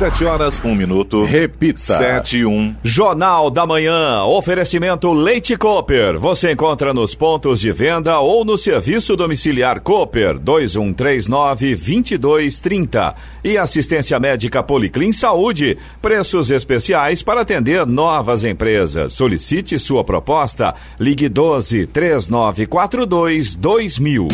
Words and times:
Sete 0.00 0.24
horas, 0.24 0.58
um 0.64 0.74
minuto. 0.74 1.26
Repita. 1.26 1.78
Sete 1.78 2.38
e 2.38 2.46
um. 2.46 2.74
Jornal 2.82 3.50
da 3.50 3.66
Manhã. 3.66 4.22
Oferecimento 4.22 5.12
Leite 5.12 5.58
Cooper. 5.58 6.18
Você 6.18 6.52
encontra 6.52 6.94
nos 6.94 7.14
pontos 7.14 7.60
de 7.60 7.70
venda 7.70 8.18
ou 8.18 8.42
no 8.42 8.56
serviço 8.56 9.14
domiciliar 9.14 9.82
Cooper 9.82 10.38
2139-2230. 10.38 13.14
E 13.44 13.58
assistência 13.58 14.18
médica 14.18 14.62
Policlin 14.62 15.12
Saúde. 15.12 15.76
Preços 16.00 16.48
especiais 16.48 17.22
para 17.22 17.42
atender 17.42 17.84
novas 17.84 18.42
empresas. 18.42 19.12
Solicite 19.12 19.78
sua 19.78 20.02
proposta. 20.02 20.74
Ligue 20.98 21.28
12 21.28 21.86
3942 21.88 23.54
2000. 23.54 24.28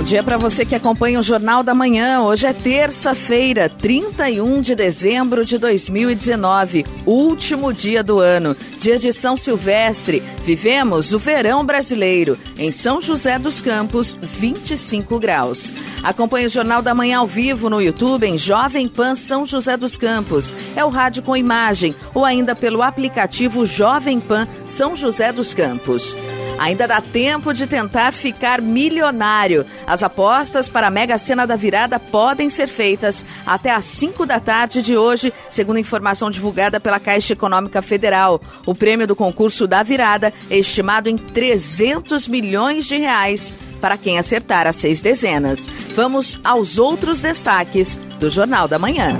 Bom 0.00 0.04
dia 0.04 0.22
para 0.22 0.38
você 0.38 0.64
que 0.64 0.74
acompanha 0.74 1.20
o 1.20 1.22
Jornal 1.22 1.62
da 1.62 1.74
Manhã. 1.74 2.22
Hoje 2.22 2.46
é 2.46 2.54
terça-feira, 2.54 3.68
31 3.68 4.62
de 4.62 4.74
dezembro 4.74 5.44
de 5.44 5.58
2019, 5.58 6.86
último 7.04 7.70
dia 7.70 8.02
do 8.02 8.18
ano, 8.18 8.56
dia 8.78 8.98
de 8.98 9.12
São 9.12 9.36
Silvestre. 9.36 10.22
Vivemos 10.42 11.12
o 11.12 11.18
verão 11.18 11.66
brasileiro. 11.66 12.38
Em 12.58 12.72
São 12.72 12.98
José 12.98 13.38
dos 13.38 13.60
Campos, 13.60 14.18
25 14.22 15.18
graus. 15.18 15.70
Acompanhe 16.02 16.46
o 16.46 16.50
Jornal 16.50 16.80
da 16.80 16.94
Manhã 16.94 17.18
ao 17.18 17.26
vivo 17.26 17.68
no 17.68 17.78
YouTube 17.78 18.26
em 18.26 18.38
Jovem 18.38 18.88
Pan 18.88 19.14
São 19.14 19.44
José 19.44 19.76
dos 19.76 19.98
Campos. 19.98 20.54
É 20.74 20.82
o 20.82 20.88
rádio 20.88 21.22
com 21.22 21.36
imagem 21.36 21.94
ou 22.14 22.24
ainda 22.24 22.56
pelo 22.56 22.80
aplicativo 22.80 23.66
Jovem 23.66 24.18
Pan 24.18 24.48
São 24.66 24.96
José 24.96 25.30
dos 25.30 25.52
Campos. 25.52 26.16
Ainda 26.60 26.86
dá 26.86 27.00
tempo 27.00 27.54
de 27.54 27.66
tentar 27.66 28.12
ficar 28.12 28.60
milionário. 28.60 29.64
As 29.86 30.02
apostas 30.02 30.68
para 30.68 30.88
a 30.88 30.90
Mega 30.90 31.16
Sena 31.16 31.46
da 31.46 31.56
Virada 31.56 31.98
podem 31.98 32.50
ser 32.50 32.66
feitas 32.66 33.24
até 33.46 33.70
às 33.70 33.86
5 33.86 34.26
da 34.26 34.38
tarde 34.38 34.82
de 34.82 34.94
hoje, 34.94 35.32
segundo 35.48 35.78
informação 35.78 36.30
divulgada 36.30 36.78
pela 36.78 37.00
Caixa 37.00 37.32
Econômica 37.32 37.80
Federal. 37.80 38.42
O 38.66 38.74
prêmio 38.74 39.06
do 39.06 39.16
concurso 39.16 39.66
da 39.66 39.82
Virada 39.82 40.34
é 40.50 40.58
estimado 40.58 41.08
em 41.08 41.16
300 41.16 42.28
milhões 42.28 42.84
de 42.84 42.98
reais 42.98 43.54
para 43.80 43.96
quem 43.96 44.18
acertar 44.18 44.66
as 44.66 44.76
seis 44.76 45.00
dezenas. 45.00 45.66
Vamos 45.96 46.38
aos 46.44 46.76
outros 46.78 47.22
destaques 47.22 47.96
do 48.18 48.28
Jornal 48.28 48.68
da 48.68 48.78
Manhã. 48.78 49.16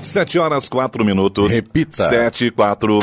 Sete 0.00 0.40
horas 0.40 0.68
quatro 0.68 1.04
minutos. 1.04 1.52
Repita. 1.52 2.08
Sete 2.08 2.46
e 2.46 2.50
quatro. 2.50 2.98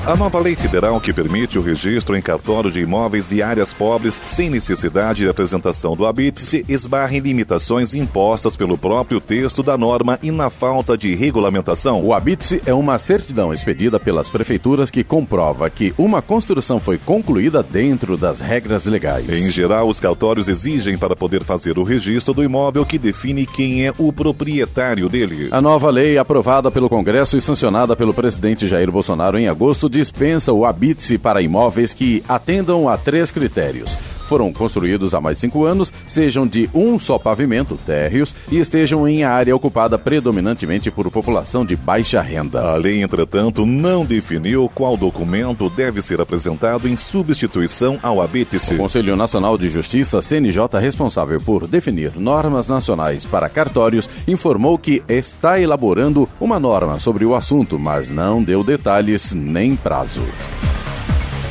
A 0.06 0.16
nova 0.16 0.40
lei 0.40 0.56
federal 0.56 0.98
que 0.98 1.12
permite 1.12 1.58
o 1.58 1.62
registro 1.62 2.16
em 2.16 2.22
cartório 2.22 2.70
de 2.70 2.80
imóveis 2.80 3.30
e 3.32 3.42
áreas 3.42 3.74
pobres 3.74 4.20
sem 4.24 4.48
necessidade 4.48 5.22
de 5.22 5.28
apresentação 5.28 5.94
do 5.94 6.06
habite-se 6.06 6.64
esbarra 6.66 7.14
em 7.14 7.20
limitações 7.20 7.94
impostas 7.94 8.56
pelo 8.56 8.78
próprio 8.78 9.20
texto 9.20 9.62
da 9.62 9.76
norma 9.76 10.18
e 10.22 10.30
na 10.30 10.48
falta 10.48 10.96
de 10.96 11.14
regulamentação. 11.14 12.02
O 12.02 12.14
habite-se 12.14 12.62
é 12.64 12.72
uma 12.72 12.98
certidão 12.98 13.52
expedida 13.52 14.00
pelas 14.00 14.30
prefeituras 14.30 14.90
que 14.90 15.04
comprova 15.04 15.68
que 15.68 15.92
uma 15.98 16.22
construção 16.22 16.80
foi 16.80 16.96
concluída 16.96 17.62
dentro 17.62 18.16
das 18.16 18.40
regras 18.40 18.86
legais. 18.86 19.28
Em 19.28 19.50
geral, 19.50 19.86
os 19.86 20.00
cartórios 20.00 20.48
exigem 20.48 20.96
para 20.96 21.14
poder 21.14 21.44
fazer 21.44 21.78
o 21.78 21.84
registro 21.84 22.32
do 22.32 22.42
imóvel 22.42 22.86
que 22.86 22.98
define 22.98 23.44
quem 23.44 23.86
é 23.86 23.92
o 23.98 24.10
proprietário 24.10 25.10
dele. 25.10 25.48
A 25.50 25.60
nova 25.60 25.90
lei, 25.90 26.16
aprovada 26.16 26.70
pelo 26.70 26.88
Congresso 26.88 27.36
e 27.36 27.40
sancionada 27.40 27.94
pelo 27.94 28.14
presidente 28.14 28.66
Jair 28.66 28.90
Bolsonaro 28.90 29.38
em 29.38 29.46
agosto, 29.46 29.89
dispensa 29.90 30.52
o 30.52 30.64
habite-se 30.64 31.18
para 31.18 31.42
imóveis 31.42 31.92
que 31.92 32.22
atendam 32.28 32.88
a 32.88 32.96
três 32.96 33.30
critérios 33.30 33.98
foram 34.30 34.52
construídos 34.52 35.12
há 35.12 35.20
mais 35.20 35.38
de 35.38 35.40
cinco 35.40 35.64
anos, 35.64 35.92
sejam 36.06 36.46
de 36.46 36.70
um 36.72 37.00
só 37.00 37.18
pavimento, 37.18 37.76
térreos, 37.84 38.32
e 38.48 38.58
estejam 38.58 39.08
em 39.08 39.24
área 39.24 39.56
ocupada 39.56 39.98
predominantemente 39.98 40.88
por 40.88 41.10
população 41.10 41.66
de 41.66 41.74
baixa 41.74 42.20
renda. 42.20 42.60
A 42.62 42.76
lei, 42.76 43.02
entretanto, 43.02 43.66
não 43.66 44.04
definiu 44.04 44.70
qual 44.72 44.96
documento 44.96 45.68
deve 45.68 46.00
ser 46.00 46.20
apresentado 46.20 46.86
em 46.86 46.94
substituição 46.94 47.98
ao 48.00 48.20
habite-se. 48.20 48.74
O 48.74 48.76
Conselho 48.76 49.16
Nacional 49.16 49.58
de 49.58 49.68
Justiça, 49.68 50.22
CNJ, 50.22 50.78
responsável 50.80 51.40
por 51.40 51.66
definir 51.66 52.12
normas 52.14 52.68
nacionais 52.68 53.24
para 53.24 53.48
cartórios, 53.48 54.08
informou 54.28 54.78
que 54.78 55.02
está 55.08 55.60
elaborando 55.60 56.28
uma 56.40 56.60
norma 56.60 57.00
sobre 57.00 57.24
o 57.24 57.34
assunto, 57.34 57.80
mas 57.80 58.08
não 58.10 58.40
deu 58.40 58.62
detalhes 58.62 59.32
nem 59.32 59.74
prazo. 59.74 60.22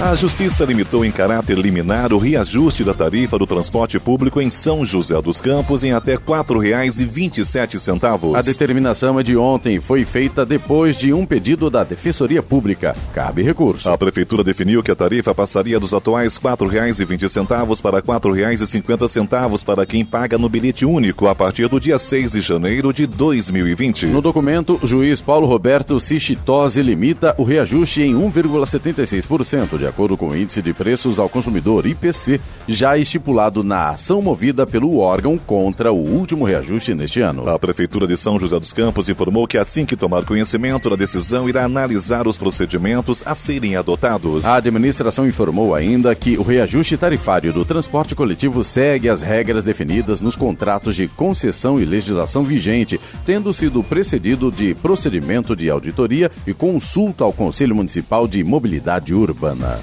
A 0.01 0.15
Justiça 0.15 0.63
limitou 0.63 1.03
em 1.03 1.11
caráter 1.11 1.57
liminar 1.57 2.13
o 2.13 2.17
reajuste 2.17 2.85
da 2.85 2.93
tarifa 2.93 3.37
do 3.37 3.45
transporte 3.45 3.99
público 3.99 4.39
em 4.39 4.49
São 4.49 4.85
José 4.85 5.21
dos 5.21 5.41
Campos 5.41 5.83
em 5.83 5.91
até 5.91 6.13
R$ 6.13 6.21
4,27. 6.25 8.33
A 8.33 8.41
determinação 8.41 9.19
é 9.19 9.23
de 9.23 9.35
ontem 9.35 9.75
e 9.75 9.81
foi 9.81 10.05
feita 10.05 10.45
depois 10.45 10.97
de 10.97 11.11
um 11.11 11.25
pedido 11.25 11.69
da 11.69 11.83
Defensoria 11.83 12.41
Pública. 12.41 12.95
Cabe 13.13 13.43
recurso. 13.43 13.89
A 13.89 13.97
Prefeitura 13.97 14.41
definiu 14.41 14.81
que 14.81 14.89
a 14.89 14.95
tarifa 14.95 15.35
passaria 15.35 15.77
dos 15.77 15.93
atuais 15.93 16.37
R$ 16.37 16.43
4,20 16.43 17.81
para 17.81 17.97
R$ 17.97 18.03
4,50 18.03 19.65
para 19.65 19.85
quem 19.85 20.05
paga 20.05 20.37
no 20.37 20.47
bilhete 20.47 20.85
único 20.85 21.27
a 21.27 21.35
partir 21.35 21.67
do 21.67 21.77
dia 21.77 21.99
6 21.99 22.31
de 22.31 22.39
janeiro 22.39 22.93
de 22.93 23.05
2020. 23.05 24.05
No 24.05 24.21
documento, 24.21 24.79
o 24.81 24.87
juiz 24.87 25.19
Paulo 25.19 25.45
Roberto 25.45 25.99
Sichitose 25.99 26.81
limita 26.81 27.35
o 27.37 27.43
reajuste 27.43 28.01
em 28.01 28.13
1,76% 28.13 29.77
de 29.77 29.88
acordo 29.89 30.15
com 30.15 30.29
o 30.29 30.37
Índice 30.37 30.61
de 30.61 30.73
Preços 30.73 31.19
ao 31.19 31.27
Consumidor, 31.27 31.85
IPC, 31.85 32.39
já 32.67 32.97
estipulado 32.97 33.63
na 33.63 33.89
ação 33.89 34.21
movida 34.21 34.65
pelo 34.65 34.99
órgão 34.99 35.37
contra 35.37 35.91
o 35.91 35.97
último 35.97 36.45
reajuste 36.45 36.93
neste 36.93 37.19
ano. 37.19 37.49
A 37.49 37.59
Prefeitura 37.59 38.07
de 38.07 38.15
São 38.15 38.39
José 38.39 38.59
dos 38.59 38.71
Campos 38.71 39.09
informou 39.09 39.47
que 39.47 39.57
assim 39.57 39.85
que 39.85 39.95
tomar 39.95 40.23
conhecimento 40.23 40.89
da 40.89 40.95
decisão, 40.95 41.49
irá 41.49 41.65
analisar 41.65 42.27
os 42.27 42.37
procedimentos 42.37 43.25
a 43.25 43.33
serem 43.35 43.75
adotados. 43.75 44.45
A 44.45 44.55
administração 44.55 45.27
informou 45.27 45.73
ainda 45.73 46.13
que 46.15 46.37
o 46.37 46.43
reajuste 46.43 46.95
tarifário 46.95 47.51
do 47.51 47.65
transporte 47.65 48.15
coletivo 48.15 48.63
segue 48.63 49.09
as 49.09 49.21
regras 49.21 49.63
definidas 49.63 50.21
nos 50.21 50.35
contratos 50.35 50.95
de 50.95 51.07
concessão 51.07 51.79
e 51.79 51.85
legislação 51.85 52.43
vigente, 52.43 52.99
tendo 53.25 53.53
sido 53.53 53.83
precedido 53.83 54.51
de 54.51 54.75
procedimento 54.75 55.55
de 55.55 55.69
auditoria 55.69 56.31
e 56.45 56.53
consulta 56.53 57.23
ao 57.23 57.33
Conselho 57.33 57.75
Municipal 57.75 58.27
de 58.27 58.43
Mobilidade 58.43 59.13
Urbana. 59.13 59.78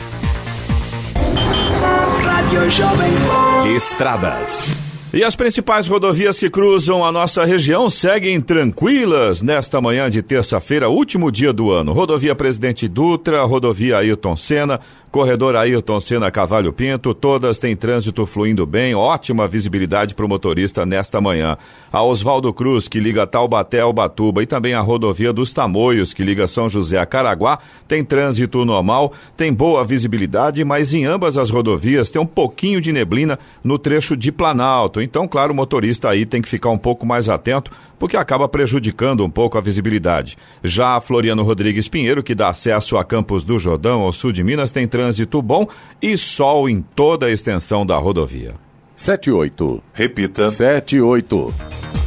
Estradas. 3.75 4.87
E 5.13 5.25
as 5.25 5.35
principais 5.35 5.89
rodovias 5.89 6.39
que 6.39 6.51
cruzam 6.51 7.05
a 7.05 7.11
nossa 7.11 7.45
região 7.45 7.89
seguem 7.89 8.41
tranquilas 8.41 9.41
nesta 9.41 9.81
manhã 9.81 10.11
de 10.11 10.21
terça-feira, 10.21 10.91
último 10.91 11.33
dia 11.33 11.53
do 11.53 11.71
ano. 11.71 11.93
Rodovia 11.93 12.35
Presidente 12.35 12.87
Dutra, 12.87 13.43
rodovia 13.45 13.99
Ailton 13.99 14.37
Senna, 14.37 14.81
Corredor 15.17 15.57
Ailton 15.57 15.99
Senna 15.99 16.31
Cavalho 16.31 16.75
Pinto, 16.75 17.15
todas 17.15 17.59
têm 17.59 17.75
trânsito 17.75 18.27
fluindo 18.27 18.67
bem, 18.67 18.95
ótima 18.95 19.49
visibilidade 19.49 20.15
para 20.15 20.27
o 20.27 20.29
motorista 20.29 20.85
nesta 20.85 21.23
manhã. 21.23 21.57
A 21.91 22.03
Oswaldo 22.03 22.53
Cruz, 22.53 22.87
que 22.87 23.01
liga 23.01 23.27
Taubaté 23.27 23.81
ao 23.81 23.95
Batuba, 23.95 24.43
e 24.43 24.47
também 24.47 24.75
a 24.75 24.81
rodovia 24.83 25.33
dos 25.33 25.55
Tamoios, 25.55 26.13
que 26.13 26.23
liga 26.23 26.47
São 26.47 26.69
José 26.69 26.99
a 26.99 27.07
Caraguá, 27.07 27.59
tem 27.89 28.05
trânsito 28.05 28.63
normal, 28.67 29.11
tem 29.35 29.55
boa 29.55 29.83
visibilidade, 29.87 30.63
mas 30.67 30.93
em 30.93 31.07
ambas 31.07 31.39
as 31.39 31.49
rodovias 31.49 32.11
tem 32.11 32.21
um 32.21 32.27
pouquinho 32.27 32.79
de 32.79 32.93
neblina 32.93 33.39
no 33.65 33.79
trecho 33.79 34.19
de 34.19 34.31
Planalto. 34.31 35.01
Então, 35.01 35.27
claro, 35.27 35.55
o 35.55 35.57
motorista 35.57 36.11
aí 36.11 36.27
tem 36.27 36.43
que 36.43 36.49
ficar 36.51 36.69
um 36.69 36.77
pouco 36.77 37.07
mais 37.07 37.31
atento, 37.31 37.71
porque 37.99 38.17
acaba 38.17 38.49
prejudicando 38.49 39.25
um 39.25 39.31
pouco 39.31 39.59
a 39.59 39.61
visibilidade. 39.61 40.37
Já 40.63 40.97
a 40.97 41.01
Floriano 41.01 41.43
Rodrigues 41.43 41.89
Pinheiro, 41.89 42.23
que 42.23 42.35
dá 42.35 42.49
acesso 42.49 42.97
a 42.97 43.05
Campos 43.05 43.45
do 43.45 43.59
Jordão, 43.59 44.03
ao 44.03 44.13
sul 44.13 44.33
de 44.33 44.43
Minas, 44.43 44.71
tem 44.71 44.87
trânsito 44.87 45.41
bom 45.43 45.67
e 46.01 46.17
sol 46.17 46.69
em 46.69 46.81
toda 46.81 47.27
a 47.27 47.31
extensão 47.31 47.85
da 47.85 47.97
rodovia. 47.97 48.55
78. 48.97 49.83
Repita. 49.93 50.51
78. 50.51 52.06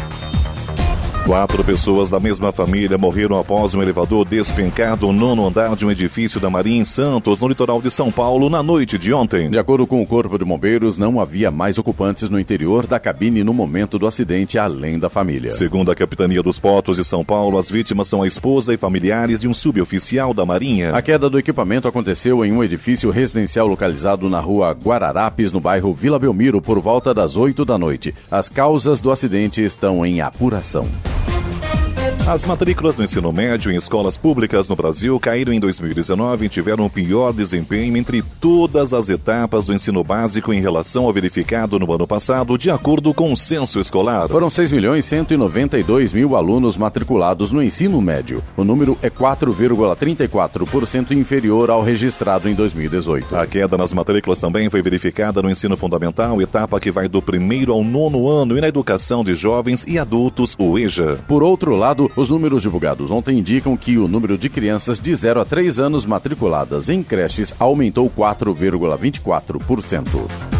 Quatro 1.29 1.63
pessoas 1.63 2.09
da 2.09 2.19
mesma 2.19 2.51
família 2.51 2.97
morreram 2.97 3.37
após 3.37 3.75
um 3.75 3.83
elevador 3.83 4.27
despencar 4.27 4.97
do 4.97 5.11
nono 5.11 5.45
andar 5.45 5.75
de 5.75 5.85
um 5.85 5.91
edifício 5.91 6.39
da 6.39 6.49
Marinha 6.49 6.81
em 6.81 6.83
Santos, 6.83 7.39
no 7.39 7.47
litoral 7.47 7.79
de 7.79 7.91
São 7.91 8.11
Paulo, 8.11 8.49
na 8.49 8.63
noite 8.63 8.97
de 8.97 9.13
ontem. 9.13 9.47
De 9.47 9.59
acordo 9.59 9.85
com 9.85 10.01
o 10.01 10.07
Corpo 10.07 10.39
de 10.39 10.43
Bombeiros, 10.43 10.97
não 10.97 11.21
havia 11.21 11.51
mais 11.51 11.77
ocupantes 11.77 12.31
no 12.31 12.39
interior 12.39 12.87
da 12.87 12.99
cabine 12.99 13.43
no 13.43 13.53
momento 13.53 13.99
do 13.99 14.07
acidente, 14.07 14.57
além 14.57 14.97
da 14.97 15.07
família. 15.07 15.51
Segundo 15.51 15.91
a 15.91 15.95
Capitania 15.95 16.41
dos 16.41 16.57
Portos 16.57 16.97
de 16.97 17.05
São 17.05 17.23
Paulo, 17.23 17.59
as 17.59 17.69
vítimas 17.69 18.07
são 18.07 18.23
a 18.23 18.27
esposa 18.27 18.73
e 18.73 18.77
familiares 18.77 19.39
de 19.39 19.47
um 19.47 19.53
suboficial 19.53 20.33
da 20.33 20.47
Marinha. 20.47 20.95
A 20.95 21.01
queda 21.03 21.29
do 21.29 21.37
equipamento 21.37 21.87
aconteceu 21.87 22.43
em 22.43 22.51
um 22.51 22.63
edifício 22.63 23.11
residencial 23.11 23.67
localizado 23.67 24.27
na 24.31 24.39
rua 24.39 24.71
Guararapes, 24.71 25.51
no 25.51 25.59
bairro 25.59 25.93
Vila 25.93 26.17
Belmiro, 26.17 26.59
por 26.59 26.79
volta 26.79 27.13
das 27.13 27.37
8 27.37 27.63
da 27.65 27.77
noite. 27.77 28.15
As 28.31 28.49
causas 28.49 28.99
do 28.99 29.11
acidente 29.11 29.63
estão 29.63 30.03
em 30.03 30.21
apuração. 30.21 30.87
As 32.27 32.45
matrículas 32.45 32.95
no 32.95 33.03
ensino 33.03 33.33
médio 33.33 33.71
em 33.71 33.75
escolas 33.75 34.15
públicas 34.15 34.67
no 34.67 34.75
Brasil 34.75 35.19
caíram 35.19 35.51
em 35.51 35.59
2019 35.59 36.45
e 36.45 36.49
tiveram 36.49 36.85
o 36.85 36.89
pior 36.89 37.33
desempenho 37.33 37.97
entre 37.97 38.21
todas 38.21 38.93
as 38.93 39.09
etapas 39.09 39.65
do 39.65 39.73
ensino 39.73 40.03
básico 40.03 40.53
em 40.53 40.61
relação 40.61 41.05
ao 41.05 41.13
verificado 41.13 41.79
no 41.79 41.91
ano 41.91 42.05
passado, 42.05 42.55
de 42.55 42.69
acordo 42.69 43.15
com 43.15 43.33
o 43.33 43.37
censo 43.37 43.79
escolar. 43.79 44.29
Foram 44.29 44.49
6 44.49 44.71
milhões 44.71 45.05
192 45.05 46.13
mil 46.13 46.35
alunos 46.35 46.77
matriculados 46.77 47.51
no 47.51 47.63
ensino 47.63 47.99
médio. 47.99 48.43
O 48.55 48.63
número 48.63 48.95
é 49.01 49.09
4,34% 49.09 51.11
inferior 51.11 51.71
ao 51.71 51.81
registrado 51.81 52.47
em 52.47 52.53
2018. 52.53 53.35
A 53.35 53.47
queda 53.47 53.75
nas 53.75 53.91
matrículas 53.91 54.37
também 54.37 54.69
foi 54.69 54.83
verificada 54.83 55.41
no 55.41 55.49
ensino 55.49 55.75
fundamental, 55.75 56.39
etapa 56.39 56.79
que 56.79 56.91
vai 56.91 57.07
do 57.07 57.23
primeiro 57.23 57.73
ao 57.73 57.83
nono 57.83 58.29
ano, 58.29 58.55
e 58.55 58.61
na 58.61 58.67
educação 58.67 59.23
de 59.23 59.33
jovens 59.33 59.83
e 59.87 59.97
adultos, 59.97 60.55
o 60.59 60.77
EJA. 60.77 61.17
Por 61.27 61.41
outro 61.41 61.75
lado, 61.75 62.08
os 62.15 62.29
números 62.29 62.61
divulgados 62.61 63.11
ontem 63.11 63.37
indicam 63.37 63.75
que 63.77 63.97
o 63.97 64.07
número 64.07 64.37
de 64.37 64.49
crianças 64.49 64.99
de 64.99 65.15
0 65.15 65.41
a 65.41 65.45
3 65.45 65.79
anos 65.79 66.05
matriculadas 66.05 66.89
em 66.89 67.03
creches 67.03 67.53
aumentou 67.59 68.09
4,24%. 68.09 70.58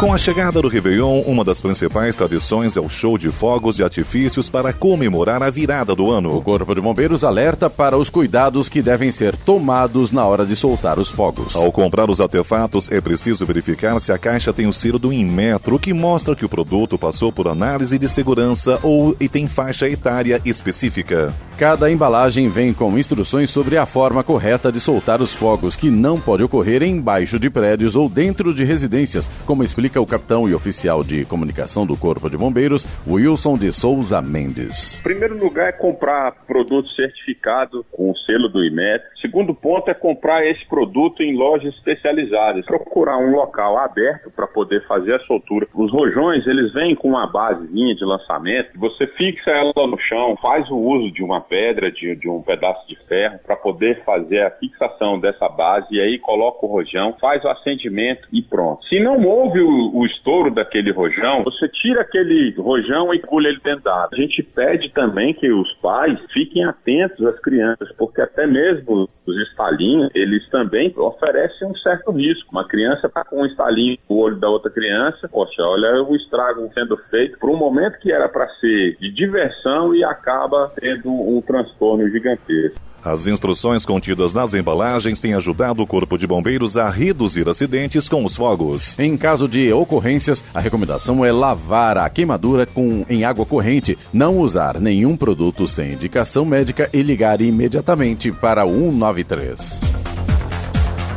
Com 0.00 0.14
a 0.14 0.16
chegada 0.16 0.62
do 0.62 0.66
Réveillon, 0.66 1.20
uma 1.26 1.44
das 1.44 1.60
principais 1.60 2.16
tradições 2.16 2.74
é 2.74 2.80
o 2.80 2.88
show 2.88 3.18
de 3.18 3.30
fogos 3.30 3.78
e 3.78 3.82
artifícios 3.82 4.48
para 4.48 4.72
comemorar 4.72 5.42
a 5.42 5.50
virada 5.50 5.94
do 5.94 6.10
ano. 6.10 6.34
O 6.34 6.40
Corpo 6.40 6.74
de 6.74 6.80
Bombeiros 6.80 7.22
alerta 7.22 7.68
para 7.68 7.98
os 7.98 8.08
cuidados 8.08 8.66
que 8.66 8.80
devem 8.80 9.12
ser 9.12 9.36
tomados 9.36 10.10
na 10.10 10.24
hora 10.24 10.46
de 10.46 10.56
soltar 10.56 10.98
os 10.98 11.10
fogos. 11.10 11.54
Ao 11.54 11.70
comprar 11.70 12.08
os 12.08 12.18
artefatos, 12.18 12.90
é 12.90 12.98
preciso 12.98 13.44
verificar 13.44 14.00
se 14.00 14.10
a 14.10 14.16
caixa 14.16 14.54
tem 14.54 14.66
o 14.66 14.72
selo 14.72 14.98
do 14.98 15.12
Inmetro, 15.12 15.78
que 15.78 15.92
mostra 15.92 16.34
que 16.34 16.46
o 16.46 16.48
produto 16.48 16.96
passou 16.96 17.30
por 17.30 17.46
análise 17.46 17.98
de 17.98 18.08
segurança 18.08 18.80
ou 18.82 19.14
e 19.20 19.28
tem 19.28 19.46
faixa 19.46 19.86
etária 19.86 20.40
específica. 20.46 21.30
Cada 21.58 21.92
embalagem 21.92 22.48
vem 22.48 22.72
com 22.72 22.98
instruções 22.98 23.50
sobre 23.50 23.76
a 23.76 23.84
forma 23.84 24.24
correta 24.24 24.72
de 24.72 24.80
soltar 24.80 25.20
os 25.20 25.34
fogos, 25.34 25.76
que 25.76 25.90
não 25.90 26.18
pode 26.18 26.42
ocorrer 26.42 26.82
embaixo 26.82 27.38
de 27.38 27.50
prédios 27.50 27.94
ou 27.94 28.08
dentro 28.08 28.54
de 28.54 28.64
residências, 28.64 29.30
como 29.44 29.62
explica 29.62 29.89
o 29.98 30.06
capitão 30.06 30.48
e 30.48 30.54
oficial 30.54 31.02
de 31.02 31.24
comunicação 31.24 31.86
do 31.86 31.96
Corpo 31.96 32.30
de 32.30 32.36
Bombeiros, 32.36 32.84
Wilson 33.08 33.56
de 33.56 33.72
Souza 33.72 34.20
Mendes. 34.22 35.00
Primeiro 35.00 35.36
lugar 35.36 35.68
é 35.68 35.72
comprar 35.72 36.32
produto 36.46 36.88
certificado 36.90 37.84
com 37.90 38.10
o 38.10 38.16
selo 38.18 38.48
do 38.48 38.64
IMET. 38.64 39.02
Segundo 39.20 39.54
ponto 39.54 39.90
é 39.90 39.94
comprar 39.94 40.46
esse 40.46 40.64
produto 40.66 41.22
em 41.22 41.36
lojas 41.36 41.74
especializadas. 41.74 42.64
Procurar 42.66 43.18
um 43.18 43.32
local 43.32 43.78
aberto 43.78 44.30
para 44.30 44.46
poder 44.46 44.86
fazer 44.86 45.14
a 45.14 45.20
soltura. 45.20 45.66
Os 45.74 45.92
rojões, 45.92 46.46
eles 46.46 46.72
vêm 46.72 46.94
com 46.94 47.08
uma 47.08 47.26
basezinha 47.26 47.94
de 47.94 48.04
lançamento. 48.04 48.78
Você 48.78 49.06
fixa 49.08 49.50
ela 49.50 49.86
no 49.86 49.98
chão, 49.98 50.36
faz 50.40 50.70
o 50.70 50.76
uso 50.76 51.10
de 51.12 51.22
uma 51.22 51.40
pedra, 51.40 51.90
de, 51.90 52.14
de 52.16 52.28
um 52.28 52.42
pedaço 52.42 52.86
de 52.86 52.96
ferro 53.06 53.38
para 53.44 53.56
poder 53.56 54.02
fazer 54.04 54.40
a 54.42 54.50
fixação 54.50 55.18
dessa 55.18 55.48
base 55.48 55.86
e 55.90 56.00
aí 56.00 56.18
coloca 56.18 56.64
o 56.64 56.68
rojão, 56.68 57.16
faz 57.20 57.44
o 57.44 57.48
acendimento 57.48 58.28
e 58.32 58.42
pronto. 58.42 58.84
Se 58.86 59.00
não 59.00 59.24
houve 59.24 59.60
o, 59.60 59.79
o 59.80 60.06
estouro 60.06 60.50
daquele 60.50 60.92
rojão, 60.92 61.42
você 61.44 61.68
tira 61.68 62.02
aquele 62.02 62.54
rojão 62.56 63.12
e 63.14 63.18
pula 63.20 63.48
ele 63.48 63.60
dentro 63.62 63.84
da. 63.84 64.08
A 64.12 64.16
gente 64.16 64.42
pede 64.42 64.90
também 64.90 65.34
que 65.34 65.50
os 65.50 65.72
pais 65.74 66.18
fiquem 66.32 66.64
atentos 66.64 67.24
às 67.26 67.38
crianças, 67.40 67.90
porque 67.96 68.20
até 68.20 68.46
mesmo 68.46 69.08
os 69.26 69.36
estalinhos, 69.48 70.10
eles 70.14 70.48
também 70.50 70.92
oferecem 70.96 71.68
um 71.68 71.74
certo 71.76 72.10
risco. 72.10 72.50
Uma 72.52 72.66
criança 72.66 73.06
está 73.06 73.24
com 73.24 73.42
um 73.42 73.46
estalinho 73.46 73.98
no 74.08 74.16
olho 74.16 74.36
da 74.36 74.48
outra 74.48 74.70
criança, 74.70 75.28
poxa, 75.28 75.62
olha 75.62 76.02
o 76.02 76.14
estrago 76.16 76.68
sendo 76.74 76.96
feito 77.10 77.38
por 77.38 77.50
um 77.50 77.56
momento 77.56 77.98
que 77.98 78.12
era 78.12 78.28
para 78.28 78.48
ser 78.60 78.96
de 78.98 79.10
diversão 79.10 79.94
e 79.94 80.04
acaba 80.04 80.72
tendo 80.76 81.10
um 81.10 81.40
transtorno 81.42 82.08
gigantesco. 82.08 82.90
As 83.04 83.26
instruções 83.26 83.86
contidas 83.86 84.34
nas 84.34 84.52
embalagens 84.52 85.18
têm 85.18 85.34
ajudado 85.34 85.82
o 85.82 85.86
Corpo 85.86 86.18
de 86.18 86.26
Bombeiros 86.26 86.76
a 86.76 86.90
reduzir 86.90 87.48
acidentes 87.48 88.08
com 88.08 88.24
os 88.24 88.36
fogos. 88.36 88.98
Em 88.98 89.16
caso 89.16 89.48
de 89.48 89.72
ocorrências, 89.72 90.44
a 90.54 90.60
recomendação 90.60 91.24
é 91.24 91.32
lavar 91.32 91.96
a 91.96 92.08
queimadura 92.10 92.66
com, 92.66 93.04
em 93.08 93.24
água 93.24 93.46
corrente, 93.46 93.96
não 94.12 94.38
usar 94.38 94.78
nenhum 94.78 95.16
produto 95.16 95.66
sem 95.66 95.94
indicação 95.94 96.44
médica 96.44 96.90
e 96.92 97.02
ligar 97.02 97.40
imediatamente 97.40 98.30
para 98.30 98.66
o 98.66 98.90
193. 98.90 99.80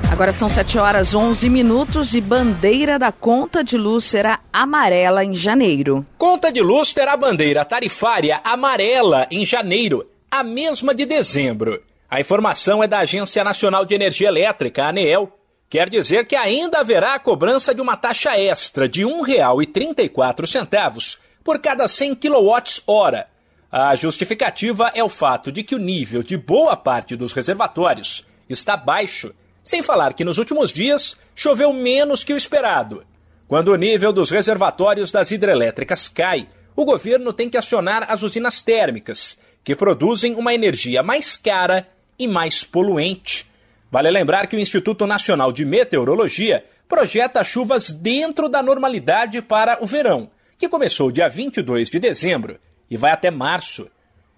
Agora 0.10 0.32
são 0.32 0.48
7 0.48 0.78
horas 0.78 1.16
11 1.16 1.50
minutos 1.50 2.14
e 2.14 2.22
bandeira 2.22 3.00
da 3.00 3.12
conta 3.12 3.64
de 3.64 3.78
luz 3.78 4.06
será 4.06 4.40
amarela 4.54 5.26
em 5.26 5.34
janeiro. 5.34 6.06
Conta 6.20 6.52
de 6.52 6.62
luz 6.62 6.94
terá 6.94 7.18
bandeira 7.18 7.66
tarifária 7.66 8.40
amarela 8.44 9.28
em 9.32 9.44
janeiro 9.44 10.06
a 10.34 10.42
mesma 10.42 10.96
de 10.96 11.06
dezembro. 11.06 11.84
A 12.10 12.20
informação 12.20 12.84
é 12.84 12.88
da 12.88 12.98
Agência 12.98 13.44
Nacional 13.44 13.86
de 13.86 13.94
Energia 13.94 14.30
Elétrica, 14.30 14.88
ANEEL. 14.88 15.32
quer 15.70 15.88
dizer 15.88 16.26
que 16.26 16.36
ainda 16.36 16.80
haverá 16.80 17.14
a 17.14 17.20
cobrança 17.20 17.72
de 17.72 17.80
uma 17.80 17.96
taxa 17.96 18.36
extra 18.36 18.90
de 18.90 19.06
R$ 19.06 19.12
1,34 19.12 21.20
por 21.44 21.60
cada 21.60 21.88
100 21.88 22.16
kWh. 22.16 23.26
A 23.72 23.96
justificativa 23.96 24.92
é 24.96 25.04
o 25.04 25.10
fato 25.10 25.52
de 25.52 25.62
que 25.62 25.76
o 25.76 25.80
nível 25.80 26.24
de 26.24 26.36
boa 26.36 26.76
parte 26.76 27.16
dos 27.16 27.32
reservatórios 27.32 28.26
está 28.50 28.76
baixo, 28.76 29.36
sem 29.64 29.84
falar 29.84 30.16
que 30.16 30.26
nos 30.26 30.40
últimos 30.40 30.74
dias 30.74 31.16
choveu 31.36 31.72
menos 31.72 32.24
que 32.24 32.34
o 32.34 32.38
esperado. 32.38 33.06
Quando 33.48 33.68
o 33.68 33.78
nível 33.78 34.12
dos 34.12 34.32
reservatórios 34.32 35.12
das 35.12 35.30
hidrelétricas 35.30 36.08
cai, 36.08 36.50
o 36.76 36.84
governo 36.84 37.32
tem 37.32 37.52
que 37.52 37.58
acionar 37.58 38.12
as 38.12 38.24
usinas 38.24 38.64
térmicas, 38.64 39.38
que 39.64 39.76
produzem 39.76 40.36
uma 40.36 40.54
energia 40.54 41.02
mais 41.02 41.36
cara 41.36 41.88
e 42.18 42.28
mais 42.28 42.64
poluente. 42.64 43.46
Vale 43.90 44.10
lembrar 44.10 44.48
que 44.48 44.56
o 44.56 44.60
Instituto 44.60 45.06
Nacional 45.06 45.52
de 45.52 45.64
Meteorologia 45.64 46.66
projeta 46.88 47.44
chuvas 47.44 47.92
dentro 47.92 48.50
da 48.50 48.62
normalidade 48.62 49.42
para 49.42 49.78
o 49.82 49.88
verão, 49.88 50.30
que 50.58 50.68
começou 50.68 51.12
dia 51.12 51.30
22 51.30 51.90
de 51.90 52.00
dezembro 52.00 52.60
e 52.90 52.98
vai 52.98 53.12
até 53.12 53.32
março. 53.32 53.90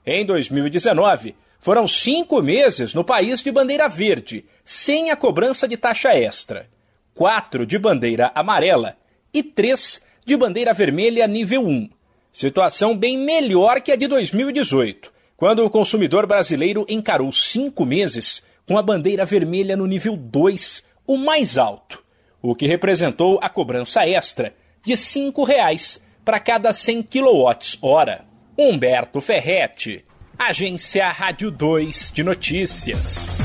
Em 0.06 0.26
2019, 0.26 1.36
foram 1.60 1.88
cinco 1.88 2.42
meses 2.42 2.94
no 2.94 3.04
país 3.04 3.42
de 3.42 3.52
bandeira 3.52 3.90
verde, 3.90 4.46
sem 4.64 5.10
a 5.10 5.16
cobrança 5.16 5.68
de 5.68 5.76
taxa 5.76 6.16
extra, 6.16 6.70
quatro 7.14 7.66
de 7.66 7.80
bandeira 7.80 8.32
amarela 8.36 8.96
e 9.34 9.42
três 9.42 10.02
de 10.26 10.38
bandeira 10.38 10.74
vermelha 10.74 11.28
nível 11.28 11.66
1. 11.66 11.90
Situação 12.32 12.96
bem 12.96 13.18
melhor 13.18 13.82
que 13.82 13.92
a 13.92 13.96
de 13.96 14.08
2018, 14.08 15.12
quando 15.38 15.66
o 15.66 15.70
consumidor 15.70 16.26
brasileiro 16.26 16.86
encarou 16.88 17.32
cinco 17.32 17.86
meses 17.86 18.42
com 18.68 18.78
a 18.78 18.82
bandeira 18.82 19.26
vermelha 19.26 19.76
no 19.76 19.86
nível 19.86 20.16
2, 20.16 20.84
o 21.06 21.18
mais 21.18 21.58
alto, 21.58 22.04
o 22.42 22.56
que 22.56 22.66
representou 22.66 23.40
a 23.42 23.50
cobrança 23.50 24.08
extra 24.08 24.54
de 24.86 24.94
R$ 24.94 25.00
5,00 25.00 26.02
para 26.24 26.40
cada 26.40 26.72
100 26.72 27.04
kWh. 27.04 28.26
Humberto 28.58 29.20
Ferretti, 29.20 30.04
Agência 30.38 31.10
Rádio 31.10 31.52
2 31.52 32.12
de 32.14 32.24
Notícias. 32.24 33.40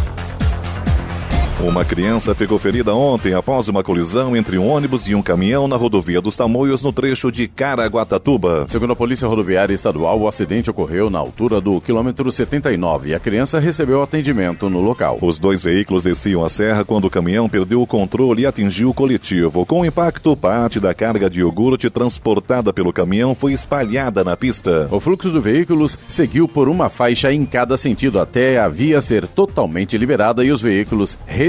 Uma 1.62 1.84
criança 1.84 2.34
ficou 2.34 2.58
ferida 2.58 2.94
ontem 2.94 3.34
após 3.34 3.68
uma 3.68 3.84
colisão 3.84 4.34
entre 4.34 4.56
um 4.56 4.66
ônibus 4.66 5.06
e 5.06 5.14
um 5.14 5.20
caminhão 5.20 5.68
na 5.68 5.76
rodovia 5.76 6.18
dos 6.18 6.34
Tamoios, 6.34 6.80
no 6.80 6.90
trecho 6.90 7.30
de 7.30 7.46
Caraguatatuba. 7.46 8.64
Segundo 8.66 8.94
a 8.94 8.96
Polícia 8.96 9.28
Rodoviária 9.28 9.74
Estadual, 9.74 10.18
o 10.18 10.26
acidente 10.26 10.70
ocorreu 10.70 11.10
na 11.10 11.18
altura 11.18 11.60
do 11.60 11.78
quilômetro 11.78 12.32
79 12.32 13.10
e 13.10 13.14
a 13.14 13.20
criança 13.20 13.58
recebeu 13.58 14.02
atendimento 14.02 14.70
no 14.70 14.80
local. 14.80 15.18
Os 15.20 15.38
dois 15.38 15.62
veículos 15.62 16.04
desciam 16.04 16.42
a 16.42 16.48
serra 16.48 16.82
quando 16.82 17.04
o 17.04 17.10
caminhão 17.10 17.46
perdeu 17.46 17.82
o 17.82 17.86
controle 17.86 18.42
e 18.42 18.46
atingiu 18.46 18.88
o 18.88 18.94
coletivo. 18.94 19.66
Com 19.66 19.82
o 19.82 19.84
impacto, 19.84 20.34
parte 20.34 20.80
da 20.80 20.94
carga 20.94 21.28
de 21.28 21.40
iogurte 21.40 21.90
transportada 21.90 22.72
pelo 22.72 22.90
caminhão 22.90 23.34
foi 23.34 23.52
espalhada 23.52 24.24
na 24.24 24.34
pista. 24.34 24.88
O 24.90 24.98
fluxo 24.98 25.30
de 25.30 25.38
veículos 25.38 25.98
seguiu 26.08 26.48
por 26.48 26.70
uma 26.70 26.88
faixa 26.88 27.30
em 27.30 27.44
cada 27.44 27.76
sentido 27.76 28.18
até 28.18 28.58
a 28.58 28.66
via 28.66 28.98
ser 29.02 29.28
totalmente 29.28 29.98
liberada 29.98 30.42
e 30.42 30.50
os 30.50 30.62
veículos 30.62 31.18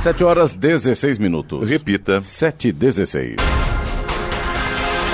7 0.00 0.24
horas 0.24 0.54
16 0.54 1.18
minutos. 1.18 1.68
Repita. 1.68 2.22
7 2.22 2.68
e 2.68 2.72
16. 2.72 3.57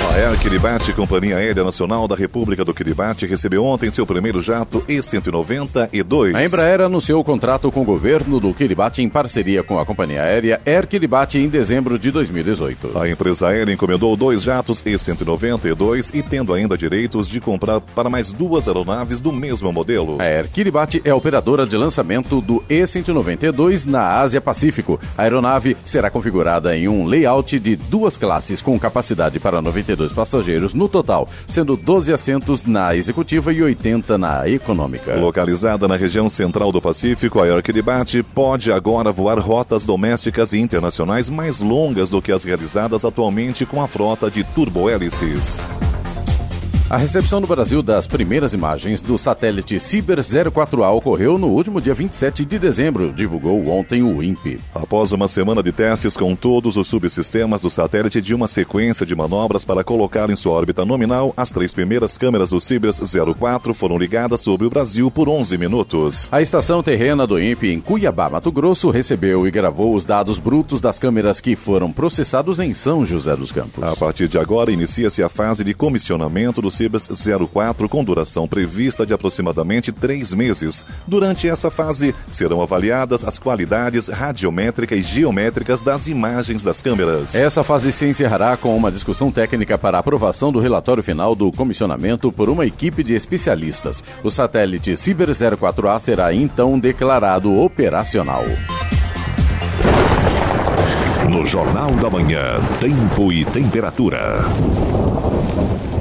A 0.05 0.17
Air 0.17 0.39
Kiribati, 0.39 0.93
Companhia 0.93 1.37
Aérea 1.37 1.63
Nacional 1.63 2.07
da 2.07 2.15
República 2.15 2.63
do 2.63 2.73
Kiribati, 2.73 3.25
recebeu 3.25 3.65
ontem 3.65 3.89
seu 3.89 4.05
primeiro 4.05 4.39
jato 4.39 4.83
E-192. 4.87 6.35
A 6.35 6.45
Embraer 6.45 6.81
anunciou 6.81 7.19
o 7.19 7.23
contrato 7.23 7.71
com 7.71 7.81
o 7.81 7.83
governo 7.83 8.39
do 8.39 8.53
Kiribati 8.53 9.01
em 9.01 9.09
parceria 9.09 9.63
com 9.63 9.79
a 9.79 9.85
companhia 9.85 10.21
aérea 10.21 10.61
Air 10.65 10.87
Kiribati 10.87 11.39
em 11.39 11.49
dezembro 11.49 11.97
de 11.97 12.11
2018. 12.11 12.97
A 12.97 13.09
empresa 13.09 13.47
aérea 13.47 13.73
encomendou 13.73 14.15
dois 14.15 14.43
jatos 14.43 14.81
E-192 14.85 16.13
e 16.13 16.21
tendo 16.21 16.53
ainda 16.53 16.77
direitos 16.77 17.27
de 17.27 17.41
comprar 17.41 17.81
para 17.81 18.09
mais 18.09 18.31
duas 18.31 18.67
aeronaves 18.67 19.19
do 19.19 19.33
mesmo 19.33 19.73
modelo. 19.73 20.21
A 20.21 20.23
Air 20.23 20.47
Kiribati 20.49 21.01
é 21.03 21.13
operadora 21.13 21.65
de 21.65 21.75
lançamento 21.75 22.39
do 22.41 22.63
E-192 22.69 23.85
na 23.85 24.19
Ásia 24.19 24.39
Pacífico. 24.39 24.99
A 25.17 25.23
aeronave 25.23 25.75
será 25.83 26.11
configurada 26.11 26.77
em 26.77 26.87
um 26.87 27.05
layout 27.05 27.59
de 27.59 27.75
duas 27.75 28.17
classes 28.17 28.61
com 28.61 28.79
capacidade 28.79 29.39
para 29.39 29.61
92 29.61 29.94
passageiros 30.11 30.73
no 30.73 30.87
total, 30.87 31.27
sendo 31.47 31.75
12 31.75 32.13
assentos 32.13 32.65
na 32.65 32.95
executiva 32.95 33.51
e 33.53 33.61
80 33.61 34.17
na 34.17 34.47
econômica. 34.47 35.15
Localizada 35.15 35.87
na 35.87 35.95
região 35.95 36.29
central 36.29 36.71
do 36.71 36.81
Pacífico, 36.81 37.39
a 37.39 37.45
Air 37.45 37.63
Kiribati 37.63 38.21
pode 38.23 38.71
agora 38.71 39.11
voar 39.11 39.39
rotas 39.39 39.85
domésticas 39.85 40.53
e 40.53 40.57
internacionais 40.57 41.29
mais 41.29 41.59
longas 41.59 42.09
do 42.09 42.21
que 42.21 42.31
as 42.31 42.43
realizadas 42.43 43.05
atualmente 43.05 43.65
com 43.65 43.81
a 43.81 43.87
frota 43.87 44.29
de 44.29 44.43
turbohélices. 44.43 45.59
A 46.87 46.97
recepção 46.97 47.39
no 47.39 47.47
Brasil 47.47 47.81
das 47.81 48.05
primeiras 48.05 48.53
imagens 48.53 49.01
do 49.01 49.17
satélite 49.17 49.79
Ciber 49.79 50.19
04A 50.19 50.95
ocorreu 50.95 51.35
no 51.35 51.47
último 51.47 51.81
dia 51.81 51.95
27 51.95 52.45
de 52.45 52.59
dezembro, 52.59 53.11
divulgou 53.11 53.67
ontem 53.69 54.03
o 54.03 54.21
INPE. 54.21 54.59
Após 54.71 55.11
uma 55.11 55.27
semana 55.27 55.63
de 55.63 55.71
testes 55.71 56.15
com 56.15 56.35
todos 56.35 56.77
os 56.77 56.87
subsistemas 56.87 57.63
do 57.63 57.71
satélite 57.71 58.21
de 58.21 58.35
uma 58.35 58.47
sequência 58.47 59.03
de 59.03 59.15
manobras 59.15 59.65
para 59.65 59.83
colocar 59.83 60.29
em 60.29 60.35
sua 60.35 60.53
órbita 60.53 60.85
nominal, 60.85 61.33
as 61.35 61.49
três 61.49 61.73
primeiras 61.73 62.19
câmeras 62.19 62.49
do 62.49 62.59
Cibers 62.59 63.01
04 63.35 63.73
foram 63.73 63.97
ligadas 63.97 64.41
sobre 64.41 64.67
o 64.67 64.69
Brasil 64.69 65.09
por 65.09 65.27
11 65.27 65.57
minutos. 65.57 66.29
A 66.31 66.39
estação 66.39 66.83
terrena 66.83 67.25
do 67.25 67.39
INPE 67.39 67.73
em 67.73 67.81
Cuiabá, 67.81 68.29
Mato 68.29 68.51
Grosso, 68.51 68.91
recebeu 68.91 69.47
e 69.47 69.49
gravou 69.49 69.95
os 69.95 70.05
dados 70.05 70.37
brutos 70.37 70.79
das 70.79 70.99
câmeras 70.99 71.41
que 71.41 71.55
foram 71.55 71.91
processados 71.91 72.59
em 72.59 72.75
São 72.75 73.03
José 73.03 73.35
dos 73.35 73.51
Campos. 73.51 73.83
A 73.83 73.95
partir 73.95 74.27
de 74.27 74.37
agora, 74.37 74.71
inicia-se 74.71 75.23
a 75.23 75.29
fase 75.29 75.63
de 75.63 75.73
comissionamento 75.73 76.61
do 76.61 76.74
Cibers 76.75 77.07
04 77.53 77.87
com 77.87 78.03
duração 78.03 78.47
prevista 78.47 79.05
de 79.05 79.13
aproximadamente 79.13 79.91
três 79.91 80.33
meses. 80.33 80.85
Durante 81.07 81.47
essa 81.47 81.71
fase, 81.71 82.13
serão 82.29 82.61
avaliadas 82.61 83.23
as 83.23 83.39
qualidades 83.39 84.07
radiométricas 84.07 84.99
e 84.99 85.03
geométricas 85.03 85.81
das 85.81 86.07
imagens 86.07 86.63
das 86.63 86.81
câmeras. 86.81 87.33
Essa 87.33 87.63
fase 87.63 87.91
se 87.91 88.05
encerrará 88.05 88.57
com 88.57 88.75
uma 88.75 88.91
discussão 88.91 89.31
técnica 89.31 89.77
para 89.77 89.99
aprovação 89.99 90.51
do 90.51 90.59
relatório 90.59 91.03
final 91.03 91.35
do 91.35 91.51
comissionamento 91.51 92.31
por 92.31 92.49
uma 92.49 92.65
equipe 92.65 93.03
de 93.03 93.13
especialistas. 93.13 94.03
O 94.23 94.29
satélite 94.29 94.97
Ciber 94.97 95.29
04A 95.29 95.99
será 95.99 96.33
então 96.33 96.77
declarado 96.77 97.57
operacional. 97.59 98.43
No 101.29 101.45
Jornal 101.45 101.91
da 101.93 102.09
Manhã, 102.09 102.59
Tempo 102.79 103.31
e 103.31 103.43
Temperatura. 103.43 104.39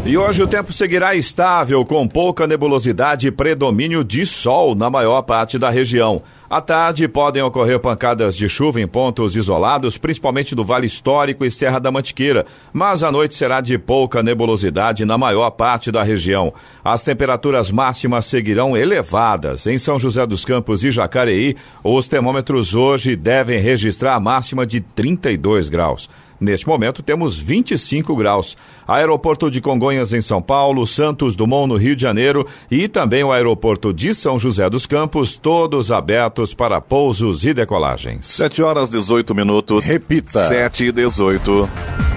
E 0.07 0.19
hoje 0.19 0.43
o 0.43 0.47
tempo 0.47 0.71
seguirá 0.71 1.15
estável, 1.15 1.83
com 1.83 2.07
pouca 2.07 2.47
nebulosidade 2.47 3.27
e 3.27 3.31
predomínio 3.33 4.05
de 4.05 4.27
sol 4.27 4.75
na 4.75 4.91
maior 4.91 5.23
parte 5.23 5.59
da 5.59 5.71
região. 5.71 6.21
À 6.49 6.61
tarde 6.61 7.09
podem 7.09 7.43
ocorrer 7.43 7.81
pancadas 7.81 8.37
de 8.37 8.47
chuva 8.47 8.83
em 8.83 8.87
pontos 8.87 9.35
isolados, 9.35 9.97
principalmente 9.97 10.55
do 10.55 10.63
Vale 10.63 10.87
Histórico 10.87 11.43
e 11.43 11.51
Serra 11.51 11.79
da 11.79 11.91
Mantiqueira, 11.91 12.45
mas 12.71 13.03
a 13.03 13.11
noite 13.11 13.35
será 13.35 13.63
de 13.63 13.79
pouca 13.79 14.23
nebulosidade 14.23 15.07
na 15.07 15.17
maior 15.17 15.49
parte 15.51 15.91
da 15.91 16.03
região. 16.03 16.53
As 16.85 17.03
temperaturas 17.03 17.71
máximas 17.71 18.27
seguirão 18.27 18.77
elevadas. 18.77 19.67
Em 19.67 19.79
São 19.79 19.99
José 19.99 20.27
dos 20.27 20.45
Campos 20.45 20.85
e 20.85 20.91
Jacareí, 20.91 21.57
os 21.83 22.07
termômetros 22.09 22.75
hoje 22.75 23.17
devem 23.17 23.59
registrar 23.59 24.17
a 24.17 24.21
máxima 24.21 24.67
de 24.67 24.83
32 24.83 25.71
graus. 25.71 26.11
Neste 26.41 26.67
momento 26.67 27.03
temos 27.03 27.39
25 27.39 28.15
graus. 28.17 28.57
Aeroporto 28.87 29.51
de 29.51 29.61
Congonhas 29.61 30.13
em 30.13 30.21
São 30.21 30.43
Paulo, 30.43 30.87
Santos 30.87 31.37
Dumont 31.37 31.69
no 31.69 31.77
Rio 31.77 31.97
de 31.97 32.03
Janeiro 32.03 32.47
e 32.71 32.89
também 32.89 33.25
o 33.25 33.33
aeroporto 33.33 33.93
de 33.93 34.15
São 34.15 34.39
José 34.39 34.69
dos 34.69 34.87
Campos, 34.87 35.37
todos 35.37 35.91
abertos 35.91 36.55
para 36.55 36.81
pousos 36.81 37.45
e 37.45 37.55
decolagens. 37.55 38.27
7 38.27 38.63
horas 38.63 38.89
18 38.89 39.35
minutos. 39.35 39.85
Repita. 39.87 40.47
7 40.49 40.87
e 40.87 40.93
18. 40.93 42.14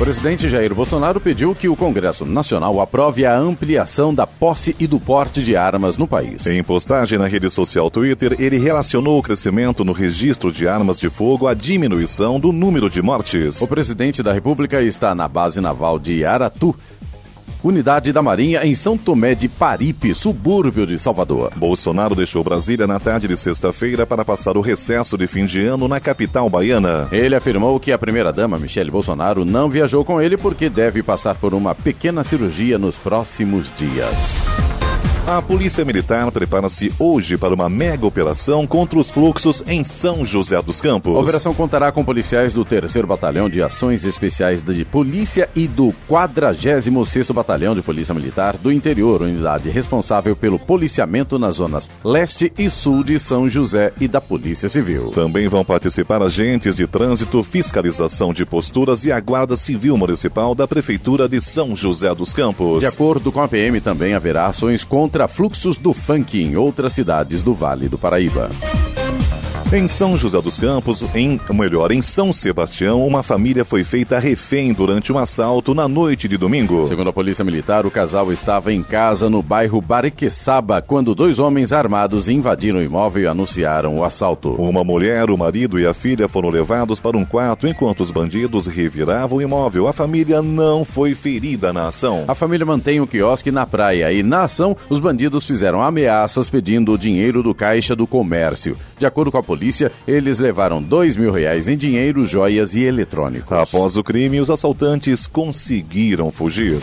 O 0.00 0.02
presidente 0.02 0.48
Jair 0.48 0.74
Bolsonaro 0.74 1.20
pediu 1.20 1.54
que 1.54 1.68
o 1.68 1.76
Congresso 1.76 2.24
Nacional 2.24 2.80
aprove 2.80 3.26
a 3.26 3.36
ampliação 3.36 4.14
da 4.14 4.26
posse 4.26 4.74
e 4.80 4.86
do 4.86 4.98
porte 4.98 5.42
de 5.42 5.54
armas 5.54 5.98
no 5.98 6.08
país. 6.08 6.46
Em 6.46 6.64
postagem 6.64 7.18
na 7.18 7.26
rede 7.26 7.50
social 7.50 7.90
Twitter, 7.90 8.34
ele 8.38 8.56
relacionou 8.56 9.18
o 9.18 9.22
crescimento 9.22 9.84
no 9.84 9.92
registro 9.92 10.50
de 10.50 10.66
armas 10.66 10.98
de 10.98 11.10
fogo 11.10 11.46
à 11.46 11.52
diminuição 11.52 12.40
do 12.40 12.50
número 12.50 12.88
de 12.88 13.02
mortes. 13.02 13.60
O 13.60 13.68
presidente 13.68 14.22
da 14.22 14.32
República 14.32 14.80
está 14.80 15.14
na 15.14 15.28
base 15.28 15.60
naval 15.60 15.98
de 15.98 16.24
Aratu, 16.24 16.74
unidade 17.62 18.12
da 18.12 18.22
Marinha 18.22 18.64
em 18.64 18.74
São 18.74 18.96
Tomé 18.96 19.34
de 19.34 19.48
Paripe, 19.48 20.14
subúrbio 20.14 20.86
de 20.86 20.98
Salvador. 20.98 21.52
Bolsonaro 21.56 22.14
deixou 22.14 22.42
Brasília 22.42 22.86
na 22.86 22.98
tarde 22.98 23.28
de 23.28 23.36
sexta-feira 23.36 24.06
para 24.06 24.24
passar 24.24 24.56
o 24.56 24.60
recesso 24.60 25.16
de 25.16 25.26
fim 25.26 25.46
de 25.46 25.64
ano 25.64 25.88
na 25.88 26.00
capital 26.00 26.48
baiana. 26.48 27.08
Ele 27.12 27.34
afirmou 27.34 27.78
que 27.78 27.92
a 27.92 27.98
primeira-dama, 27.98 28.58
Michele 28.58 28.90
Bolsonaro, 28.90 29.44
não 29.44 29.68
viajou 29.68 30.04
com 30.04 30.20
ele 30.20 30.36
porque 30.36 30.68
deve 30.68 31.02
passar 31.02 31.34
por 31.34 31.54
uma 31.54 31.74
pequena 31.74 32.24
cirurgia 32.24 32.78
nos 32.78 32.96
próximos 32.96 33.72
dias. 33.76 34.44
A 35.26 35.40
Polícia 35.40 35.84
Militar 35.84 36.32
prepara-se 36.32 36.92
hoje 36.98 37.36
para 37.36 37.54
uma 37.54 37.68
mega 37.68 38.06
operação 38.06 38.66
contra 38.66 38.98
os 38.98 39.10
fluxos 39.10 39.62
em 39.66 39.84
São 39.84 40.24
José 40.24 40.60
dos 40.60 40.80
Campos. 40.80 41.14
A 41.14 41.20
operação 41.20 41.54
contará 41.54 41.92
com 41.92 42.04
policiais 42.04 42.52
do 42.52 42.64
3 42.64 42.96
Batalhão 43.06 43.48
de 43.48 43.62
Ações 43.62 44.04
Especiais 44.04 44.62
de 44.62 44.84
Polícia 44.84 45.48
e 45.54 45.68
do 45.68 45.94
46º 46.08 47.32
Batalhão 47.32 47.74
de 47.74 47.82
Polícia 47.82 48.14
Militar 48.14 48.56
do 48.56 48.72
Interior, 48.72 49.22
unidade 49.22 49.68
responsável 49.68 50.34
pelo 50.34 50.58
policiamento 50.58 51.38
nas 51.38 51.56
zonas 51.56 51.90
leste 52.02 52.52
e 52.58 52.68
sul 52.68 53.04
de 53.04 53.18
São 53.20 53.48
José 53.48 53.92
e 54.00 54.08
da 54.08 54.20
Polícia 54.20 54.68
Civil. 54.68 55.10
Também 55.14 55.48
vão 55.48 55.64
participar 55.64 56.22
agentes 56.22 56.76
de 56.76 56.86
trânsito, 56.86 57.44
fiscalização 57.44 58.32
de 58.32 58.44
posturas 58.44 59.04
e 59.04 59.12
a 59.12 59.20
Guarda 59.20 59.56
Civil 59.56 59.96
Municipal 59.96 60.54
da 60.54 60.66
Prefeitura 60.66 61.28
de 61.28 61.40
São 61.40 61.76
José 61.76 62.12
dos 62.14 62.32
Campos. 62.32 62.80
De 62.80 62.86
acordo 62.86 63.30
com 63.30 63.40
a 63.40 63.46
PM, 63.46 63.80
também 63.80 64.14
haverá 64.14 64.46
ações 64.46 64.82
contra 64.82 65.09
fluxos 65.28 65.76
do 65.76 65.92
funk 65.92 66.40
em 66.40 66.56
outras 66.56 66.92
cidades 66.92 67.42
do 67.42 67.52
Vale 67.52 67.88
do 67.88 67.98
Paraíba. 67.98 68.48
Em 69.72 69.86
São 69.86 70.18
José 70.18 70.42
dos 70.42 70.58
Campos, 70.58 71.04
em 71.14 71.38
melhor, 71.54 71.92
em 71.92 72.02
São 72.02 72.32
Sebastião, 72.32 73.06
uma 73.06 73.22
família 73.22 73.64
foi 73.64 73.84
feita 73.84 74.18
refém 74.18 74.72
durante 74.72 75.12
um 75.12 75.18
assalto 75.18 75.74
na 75.74 75.86
noite 75.86 76.26
de 76.26 76.36
domingo. 76.36 76.88
Segundo 76.88 77.10
a 77.10 77.12
Polícia 77.12 77.44
Militar, 77.44 77.86
o 77.86 77.90
casal 77.90 78.32
estava 78.32 78.72
em 78.72 78.82
casa 78.82 79.30
no 79.30 79.40
bairro 79.40 79.80
Bariqueçaba 79.80 80.82
quando 80.82 81.14
dois 81.14 81.38
homens 81.38 81.70
armados 81.70 82.28
invadiram 82.28 82.80
o 82.80 82.82
imóvel 82.82 83.22
e 83.22 83.26
anunciaram 83.28 83.96
o 83.96 84.04
assalto. 84.04 84.50
Uma 84.54 84.82
mulher, 84.82 85.30
o 85.30 85.38
marido 85.38 85.78
e 85.78 85.86
a 85.86 85.94
filha 85.94 86.26
foram 86.26 86.48
levados 86.48 86.98
para 86.98 87.16
um 87.16 87.24
quarto 87.24 87.68
enquanto 87.68 88.00
os 88.00 88.10
bandidos 88.10 88.66
reviravam 88.66 89.38
o 89.38 89.42
imóvel. 89.42 89.86
A 89.86 89.92
família 89.92 90.42
não 90.42 90.84
foi 90.84 91.14
ferida 91.14 91.72
na 91.72 91.86
ação. 91.86 92.24
A 92.26 92.34
família 92.34 92.66
mantém 92.66 93.00
o 93.00 93.06
quiosque 93.06 93.52
na 93.52 93.64
praia 93.64 94.12
e, 94.12 94.20
na 94.24 94.42
ação, 94.42 94.76
os 94.88 94.98
bandidos 94.98 95.46
fizeram 95.46 95.80
ameaças 95.80 96.50
pedindo 96.50 96.92
o 96.92 96.98
dinheiro 96.98 97.40
do 97.40 97.54
caixa 97.54 97.94
do 97.94 98.04
comércio. 98.04 98.76
De 98.98 99.06
acordo 99.06 99.30
com 99.30 99.38
a 99.38 99.42
polícia, 99.42 99.59
eles 100.06 100.38
levaram 100.38 100.82
dois 100.82 101.16
mil 101.16 101.30
reais 101.30 101.68
em 101.68 101.76
dinheiro, 101.76 102.26
joias 102.26 102.74
e 102.74 102.82
eletrônicos. 102.82 103.52
Após 103.52 103.96
o 103.96 104.02
crime, 104.02 104.40
os 104.40 104.50
assaltantes 104.50 105.26
conseguiram 105.26 106.30
fugir. 106.30 106.78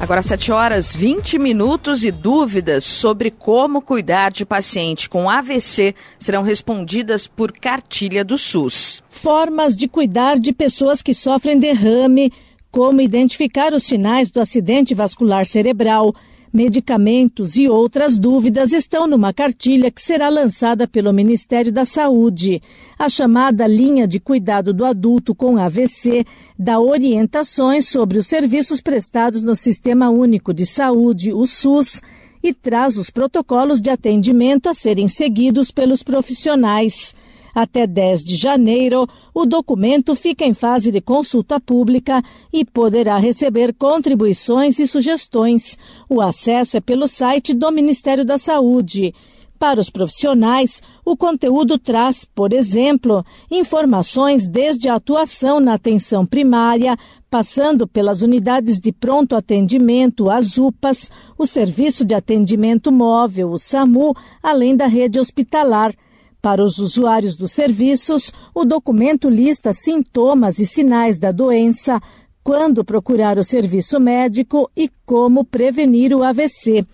Agora, 0.00 0.22
7 0.22 0.50
horas 0.50 0.96
20 0.96 1.38
minutos 1.38 2.04
e 2.04 2.10
dúvidas 2.10 2.84
sobre 2.84 3.30
como 3.30 3.82
cuidar 3.82 4.32
de 4.32 4.46
paciente 4.46 5.10
com 5.10 5.28
AVC 5.28 5.94
serão 6.18 6.42
respondidas 6.42 7.28
por 7.28 7.52
cartilha 7.52 8.24
do 8.24 8.38
SUS. 8.38 9.02
Formas 9.10 9.76
de 9.76 9.86
cuidar 9.86 10.38
de 10.38 10.54
pessoas 10.54 11.02
que 11.02 11.12
sofrem 11.12 11.58
derrame, 11.58 12.32
como 12.70 13.02
identificar 13.02 13.74
os 13.74 13.82
sinais 13.82 14.30
do 14.30 14.40
acidente 14.40 14.94
vascular 14.94 15.44
cerebral 15.44 16.14
Medicamentos 16.52 17.54
e 17.54 17.68
outras 17.68 18.18
dúvidas 18.18 18.72
estão 18.72 19.06
numa 19.06 19.32
cartilha 19.32 19.88
que 19.88 20.02
será 20.02 20.28
lançada 20.28 20.88
pelo 20.88 21.12
Ministério 21.12 21.70
da 21.70 21.84
Saúde. 21.84 22.60
A 22.98 23.08
chamada 23.08 23.68
linha 23.68 24.04
de 24.04 24.18
cuidado 24.18 24.74
do 24.74 24.84
adulto 24.84 25.32
com 25.32 25.56
AVC 25.56 26.26
dá 26.58 26.80
orientações 26.80 27.88
sobre 27.88 28.18
os 28.18 28.26
serviços 28.26 28.80
prestados 28.80 29.44
no 29.44 29.54
Sistema 29.54 30.10
Único 30.10 30.52
de 30.52 30.66
Saúde, 30.66 31.32
o 31.32 31.46
SUS, 31.46 32.02
e 32.42 32.52
traz 32.52 32.96
os 32.96 33.10
protocolos 33.10 33.80
de 33.80 33.88
atendimento 33.88 34.68
a 34.68 34.74
serem 34.74 35.06
seguidos 35.06 35.70
pelos 35.70 36.02
profissionais. 36.02 37.14
Até 37.54 37.86
10 37.86 38.24
de 38.24 38.36
janeiro, 38.36 39.06
o 39.34 39.44
documento 39.44 40.14
fica 40.14 40.44
em 40.44 40.54
fase 40.54 40.92
de 40.92 41.00
consulta 41.00 41.60
pública 41.60 42.22
e 42.52 42.64
poderá 42.64 43.18
receber 43.18 43.74
contribuições 43.74 44.78
e 44.78 44.86
sugestões. 44.86 45.76
O 46.08 46.20
acesso 46.20 46.76
é 46.76 46.80
pelo 46.80 47.06
site 47.06 47.54
do 47.54 47.70
Ministério 47.70 48.24
da 48.24 48.38
Saúde. 48.38 49.14
Para 49.60 49.78
os 49.78 49.90
profissionais, 49.90 50.80
o 51.04 51.14
conteúdo 51.14 51.76
traz, 51.76 52.24
por 52.24 52.50
exemplo, 52.50 53.22
informações 53.50 54.48
desde 54.48 54.88
a 54.88 54.94
atuação 54.94 55.60
na 55.60 55.74
atenção 55.74 56.24
primária, 56.24 56.96
passando 57.30 57.86
pelas 57.86 58.22
unidades 58.22 58.80
de 58.80 58.90
pronto 58.90 59.36
atendimento, 59.36 60.30
as 60.30 60.56
UPAs, 60.56 61.10
o 61.36 61.46
Serviço 61.46 62.06
de 62.06 62.14
Atendimento 62.14 62.90
Móvel, 62.90 63.50
o 63.50 63.58
SAMU, 63.58 64.16
além 64.42 64.74
da 64.74 64.86
rede 64.86 65.20
hospitalar. 65.20 65.94
Para 66.42 66.64
os 66.64 66.78
usuários 66.78 67.36
dos 67.36 67.52
serviços, 67.52 68.32
o 68.54 68.64
documento 68.64 69.28
lista 69.28 69.72
sintomas 69.72 70.58
e 70.58 70.64
sinais 70.64 71.18
da 71.18 71.30
doença, 71.30 72.00
quando 72.42 72.84
procurar 72.84 73.36
o 73.38 73.44
serviço 73.44 74.00
médico 74.00 74.70
e 74.74 74.90
como 75.04 75.44
prevenir 75.44 76.14
o 76.14 76.22
AVC. 76.22 76.84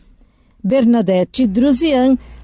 Bernadette 0.62 1.46
Druzian, 1.46 2.18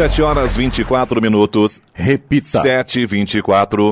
7 0.00 0.22
horas 0.22 0.56
24 0.56 1.20
minutos. 1.20 1.82
Repita. 1.92 2.62
7 2.62 3.00
e 3.00 3.06
24 3.06 3.90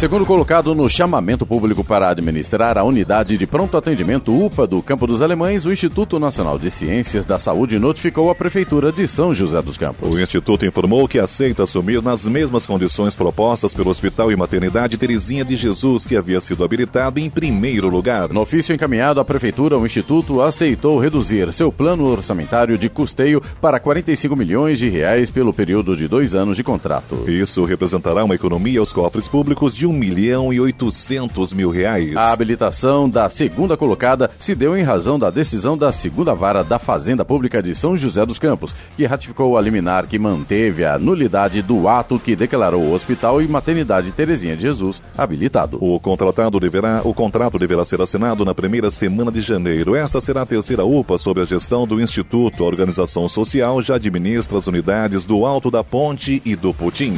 Segundo 0.00 0.24
colocado 0.24 0.74
no 0.74 0.88
chamamento 0.88 1.44
público 1.44 1.84
para 1.84 2.08
administrar 2.08 2.78
a 2.78 2.82
unidade 2.82 3.36
de 3.36 3.46
pronto 3.46 3.76
atendimento 3.76 4.34
UPA 4.34 4.66
do 4.66 4.80
Campo 4.80 5.06
dos 5.06 5.20
Alemães, 5.20 5.66
o 5.66 5.70
Instituto 5.70 6.18
Nacional 6.18 6.58
de 6.58 6.70
Ciências 6.70 7.26
da 7.26 7.38
Saúde 7.38 7.78
notificou 7.78 8.30
a 8.30 8.34
Prefeitura 8.34 8.90
de 8.90 9.06
São 9.06 9.34
José 9.34 9.60
dos 9.60 9.76
Campos. 9.76 10.08
O 10.08 10.18
Instituto 10.18 10.64
informou 10.64 11.06
que 11.06 11.18
aceita 11.18 11.64
assumir 11.64 12.00
nas 12.00 12.26
mesmas 12.26 12.64
condições 12.64 13.14
propostas 13.14 13.74
pelo 13.74 13.90
Hospital 13.90 14.32
e 14.32 14.36
Maternidade 14.36 14.96
Terezinha 14.96 15.44
de 15.44 15.54
Jesus, 15.54 16.06
que 16.06 16.16
havia 16.16 16.40
sido 16.40 16.64
habilitado 16.64 17.20
em 17.20 17.28
primeiro 17.28 17.90
lugar. 17.90 18.30
No 18.30 18.40
ofício 18.40 18.74
encaminhado 18.74 19.20
à 19.20 19.24
Prefeitura, 19.24 19.76
o 19.76 19.84
Instituto 19.84 20.40
aceitou 20.40 20.98
reduzir 20.98 21.52
seu 21.52 21.70
plano 21.70 22.06
orçamentário 22.06 22.78
de 22.78 22.88
custeio 22.88 23.42
para 23.60 23.78
45 23.78 24.34
milhões 24.34 24.78
de 24.78 24.88
reais 24.88 25.28
pelo 25.28 25.52
período 25.52 25.94
de 25.94 26.08
dois 26.08 26.34
anos 26.34 26.56
de 26.56 26.64
contrato. 26.64 27.26
Isso 27.28 27.66
representará 27.66 28.24
uma 28.24 28.34
economia 28.34 28.80
aos 28.80 28.94
cofres 28.94 29.28
públicos 29.28 29.76
de 29.76 29.89
1 29.90 29.92
milhão 29.92 30.52
e 30.52 30.60
800 30.60 31.52
mil 31.52 31.70
reais. 31.70 32.16
A 32.16 32.32
habilitação 32.32 33.08
da 33.08 33.28
segunda 33.28 33.76
colocada 33.76 34.30
se 34.38 34.54
deu 34.54 34.76
em 34.76 34.82
razão 34.82 35.18
da 35.18 35.30
decisão 35.30 35.76
da 35.76 35.92
segunda 35.92 36.32
vara 36.34 36.62
da 36.62 36.78
Fazenda 36.78 37.24
Pública 37.24 37.62
de 37.62 37.74
São 37.74 37.96
José 37.96 38.24
dos 38.24 38.38
Campos, 38.38 38.74
que 38.96 39.04
ratificou 39.04 39.58
a 39.58 39.60
liminar 39.60 40.06
que 40.06 40.18
manteve 40.18 40.84
a 40.84 40.98
nulidade 40.98 41.60
do 41.60 41.88
ato 41.88 42.18
que 42.18 42.36
declarou 42.36 42.82
o 42.82 42.92
Hospital 42.92 43.42
e 43.42 43.48
Maternidade 43.48 44.12
Terezinha 44.12 44.56
de 44.56 44.62
Jesus 44.62 45.02
habilitado. 45.18 45.78
O 45.80 45.98
contratado 45.98 46.60
deverá, 46.60 47.00
o 47.04 47.12
contrato 47.12 47.58
deverá 47.58 47.84
ser 47.84 48.00
assinado 48.00 48.44
na 48.44 48.54
primeira 48.54 48.90
semana 48.90 49.32
de 49.32 49.40
janeiro. 49.40 49.96
Esta 49.96 50.20
será 50.20 50.42
a 50.42 50.46
terceira 50.46 50.84
UPA 50.84 51.18
sob 51.18 51.40
a 51.40 51.44
gestão 51.44 51.86
do 51.86 52.00
Instituto. 52.00 52.62
A 52.62 52.66
organização 52.66 53.28
social 53.28 53.82
já 53.82 53.96
administra 53.96 54.58
as 54.58 54.66
unidades 54.66 55.24
do 55.24 55.44
Alto 55.44 55.70
da 55.70 55.82
Ponte 55.82 56.40
e 56.44 56.54
do 56.54 56.72
Putim. 56.72 57.14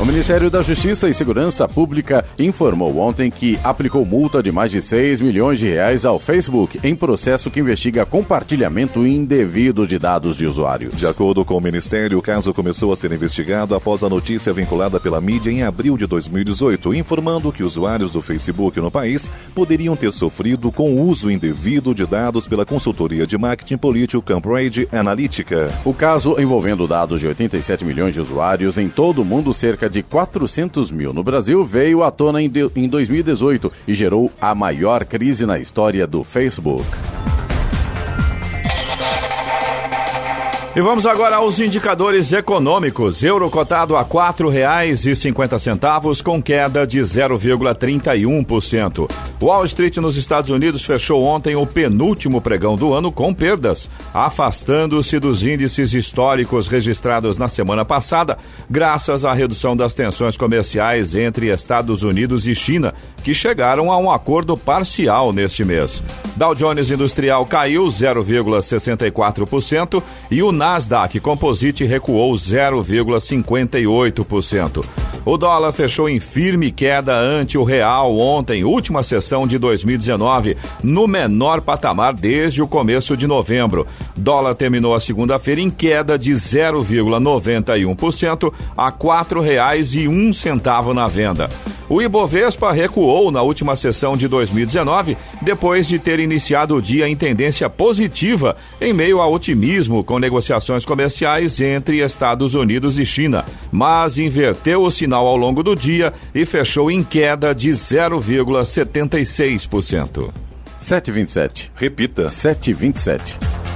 O 0.00 0.06
Ministério 0.06 0.48
da 0.48 0.62
Justiça 0.62 1.08
e 1.08 1.12
Segurança 1.12 1.66
Pública 1.66 2.24
informou 2.38 2.98
ontem 2.98 3.32
que 3.32 3.58
aplicou 3.64 4.04
multa 4.04 4.40
de 4.40 4.52
mais 4.52 4.70
de 4.70 4.80
6 4.80 5.20
milhões 5.20 5.58
de 5.58 5.66
reais 5.68 6.04
ao 6.04 6.20
Facebook 6.20 6.78
em 6.84 6.94
processo 6.94 7.50
que 7.50 7.58
investiga 7.58 8.06
compartilhamento 8.06 9.04
indevido 9.04 9.88
de 9.88 9.98
dados 9.98 10.36
de 10.36 10.46
usuários. 10.46 10.96
De 10.96 11.04
acordo 11.04 11.44
com 11.44 11.56
o 11.56 11.60
Ministério, 11.60 12.16
o 12.16 12.22
caso 12.22 12.54
começou 12.54 12.92
a 12.92 12.96
ser 12.96 13.10
investigado 13.10 13.74
após 13.74 14.04
a 14.04 14.08
notícia 14.08 14.52
vinculada 14.52 15.00
pela 15.00 15.20
mídia 15.20 15.50
em 15.50 15.64
abril 15.64 15.96
de 15.96 16.06
2018, 16.06 16.94
informando 16.94 17.50
que 17.50 17.64
usuários 17.64 18.12
do 18.12 18.22
Facebook 18.22 18.80
no 18.80 18.92
país 18.92 19.28
poderiam 19.52 19.96
ter 19.96 20.12
sofrido 20.12 20.70
com 20.70 20.92
o 20.92 21.08
uso 21.08 21.28
indevido 21.28 21.92
de 21.92 22.06
dados 22.06 22.46
pela 22.46 22.64
consultoria 22.64 23.26
de 23.26 23.36
marketing 23.36 23.78
político 23.78 24.22
Cambridge 24.22 24.88
Analytica. 24.92 25.72
O 25.84 25.92
caso 25.92 26.36
envolvendo 26.38 26.86
dados 26.86 27.18
de 27.18 27.26
87 27.26 27.84
milhões 27.84 28.14
de 28.14 28.20
usuários 28.20 28.78
em 28.78 28.88
todo 28.88 29.22
o 29.22 29.24
mundo, 29.24 29.52
cerca 29.52 29.87
de 29.88 30.02
400 30.02 30.90
mil 30.90 31.12
no 31.12 31.22
Brasil, 31.22 31.64
veio 31.64 32.02
à 32.02 32.10
tona 32.10 32.40
em 32.42 32.48
2018 32.88 33.72
e 33.86 33.94
gerou 33.94 34.30
a 34.40 34.54
maior 34.54 35.04
crise 35.04 35.46
na 35.46 35.58
história 35.58 36.06
do 36.06 36.22
Facebook. 36.24 36.86
E 40.78 40.80
vamos 40.80 41.04
agora 41.06 41.34
aos 41.34 41.58
indicadores 41.58 42.32
econômicos. 42.32 43.24
Euro 43.24 43.50
cotado 43.50 43.96
a 43.96 44.02
R$ 44.02 44.08
4,50 44.10 46.22
com 46.22 46.40
queda 46.40 46.86
de 46.86 47.00
0,31%. 47.00 49.10
Wall 49.42 49.64
Street 49.64 49.96
nos 49.96 50.16
Estados 50.16 50.50
Unidos 50.50 50.84
fechou 50.84 51.24
ontem 51.24 51.56
o 51.56 51.66
penúltimo 51.66 52.40
pregão 52.40 52.76
do 52.76 52.94
ano 52.94 53.10
com 53.10 53.34
perdas, 53.34 53.90
afastando-se 54.14 55.18
dos 55.18 55.42
índices 55.42 55.94
históricos 55.94 56.68
registrados 56.68 57.36
na 57.38 57.48
semana 57.48 57.84
passada, 57.84 58.38
graças 58.70 59.24
à 59.24 59.32
redução 59.32 59.76
das 59.76 59.94
tensões 59.94 60.36
comerciais 60.36 61.16
entre 61.16 61.52
Estados 61.52 62.04
Unidos 62.04 62.46
e 62.46 62.54
China, 62.54 62.94
que 63.24 63.34
chegaram 63.34 63.90
a 63.90 63.98
um 63.98 64.08
acordo 64.10 64.56
parcial 64.56 65.32
neste 65.32 65.64
mês. 65.64 66.04
Dow 66.36 66.54
Jones 66.54 66.90
Industrial 66.90 67.44
caiu 67.46 67.86
0,64% 67.86 70.02
e 70.30 70.42
o 70.42 70.52
Nasdaq 70.68 71.18
Composite 71.20 71.86
recuou 71.86 72.34
0,58%. 72.34 74.84
O 75.24 75.38
dólar 75.38 75.72
fechou 75.72 76.10
em 76.10 76.20
firme 76.20 76.70
queda 76.70 77.18
ante 77.18 77.56
o 77.56 77.64
real 77.64 78.18
ontem, 78.18 78.64
última 78.64 79.02
sessão 79.02 79.46
de 79.46 79.56
2019, 79.56 80.58
no 80.82 81.06
menor 81.06 81.62
patamar 81.62 82.12
desde 82.12 82.60
o 82.60 82.68
começo 82.68 83.16
de 83.16 83.26
novembro. 83.26 83.86
Dólar 84.14 84.54
terminou 84.54 84.94
a 84.94 85.00
segunda-feira 85.00 85.62
em 85.62 85.70
queda 85.70 86.18
de 86.18 86.32
0,91% 86.32 88.52
a 88.76 88.90
R$ 88.90 88.96
4,01 88.98 90.92
na 90.92 91.08
venda. 91.08 91.48
O 91.88 92.02
Ibovespa 92.02 92.70
recuou 92.70 93.30
na 93.30 93.40
última 93.40 93.74
sessão 93.74 94.14
de 94.16 94.28
2019, 94.28 95.16
depois 95.40 95.88
de 95.88 95.98
ter 95.98 96.20
iniciado 96.20 96.76
o 96.76 96.82
dia 96.82 97.08
em 97.08 97.16
tendência 97.16 97.70
positiva, 97.70 98.56
em 98.80 98.92
meio 98.92 99.20
ao 99.20 99.32
otimismo 99.32 100.04
com 100.04 100.18
negociações 100.18 100.84
comerciais 100.84 101.60
entre 101.60 102.04
Estados 102.04 102.54
Unidos 102.54 102.98
e 102.98 103.06
China, 103.06 103.44
mas 103.72 104.18
inverteu 104.18 104.82
o 104.82 104.90
sinal 104.90 105.26
ao 105.26 105.36
longo 105.36 105.62
do 105.62 105.74
dia 105.74 106.12
e 106.34 106.44
fechou 106.44 106.90
em 106.90 107.02
queda 107.02 107.54
de 107.54 107.70
0,76%. 107.70 110.30
727. 110.78 111.72
Repita. 111.74 112.28
727. 112.30 113.67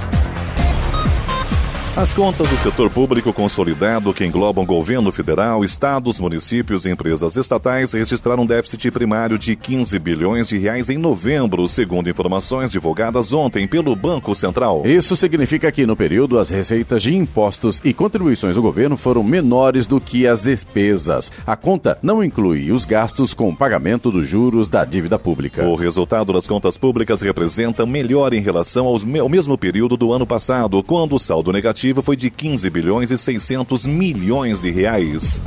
As 1.95 2.11
contas 2.11 2.49
do 2.49 2.57
setor 2.57 2.89
público 2.89 3.31
consolidado, 3.31 4.15
que 4.15 4.25
englobam 4.25 4.65
governo 4.65 5.11
federal, 5.11 5.63
estados, 5.63 6.19
municípios 6.19 6.85
e 6.85 6.89
empresas 6.89 7.37
estatais, 7.37 7.93
registraram 7.93 8.41
um 8.41 8.45
déficit 8.47 8.89
primário 8.89 9.37
de 9.37 9.55
15 9.55 9.99
bilhões 9.99 10.47
de 10.47 10.57
reais 10.57 10.89
em 10.89 10.97
novembro, 10.97 11.67
segundo 11.67 12.09
informações 12.09 12.71
divulgadas 12.71 13.31
ontem 13.31 13.67
pelo 13.67 13.95
Banco 13.95 14.33
Central. 14.33 14.81
Isso 14.87 15.15
significa 15.15 15.71
que, 15.71 15.85
no 15.85 15.95
período, 15.95 16.39
as 16.39 16.49
receitas 16.49 17.03
de 17.03 17.15
impostos 17.15 17.79
e 17.83 17.93
contribuições 17.93 18.55
do 18.55 18.61
governo 18.63 18.97
foram 18.97 19.23
menores 19.23 19.85
do 19.85 20.01
que 20.01 20.25
as 20.25 20.41
despesas. 20.41 21.31
A 21.45 21.55
conta 21.55 21.99
não 22.01 22.23
inclui 22.23 22.71
os 22.71 22.85
gastos 22.85 23.35
com 23.35 23.53
pagamento 23.53 24.09
dos 24.09 24.27
juros 24.27 24.67
da 24.67 24.83
dívida 24.83 25.19
pública. 25.19 25.63
O 25.63 25.75
resultado 25.75 26.33
das 26.33 26.47
contas 26.47 26.75
públicas 26.75 27.21
representa 27.21 27.85
melhor 27.85 28.33
em 28.33 28.41
relação 28.41 28.87
ao 28.87 29.29
mesmo 29.29 29.55
período 29.59 29.95
do 29.95 30.11
ano 30.11 30.25
passado, 30.25 30.81
quando 30.81 31.17
o 31.17 31.19
saldo 31.19 31.53
negativo 31.53 31.82
foi 32.01 32.15
de 32.15 32.29
15 32.29 32.69
bilhões 32.69 33.11
e 33.11 33.17
600 33.17 33.85
milhões 33.85 34.61
de 34.61 34.71
reais. 34.71 35.41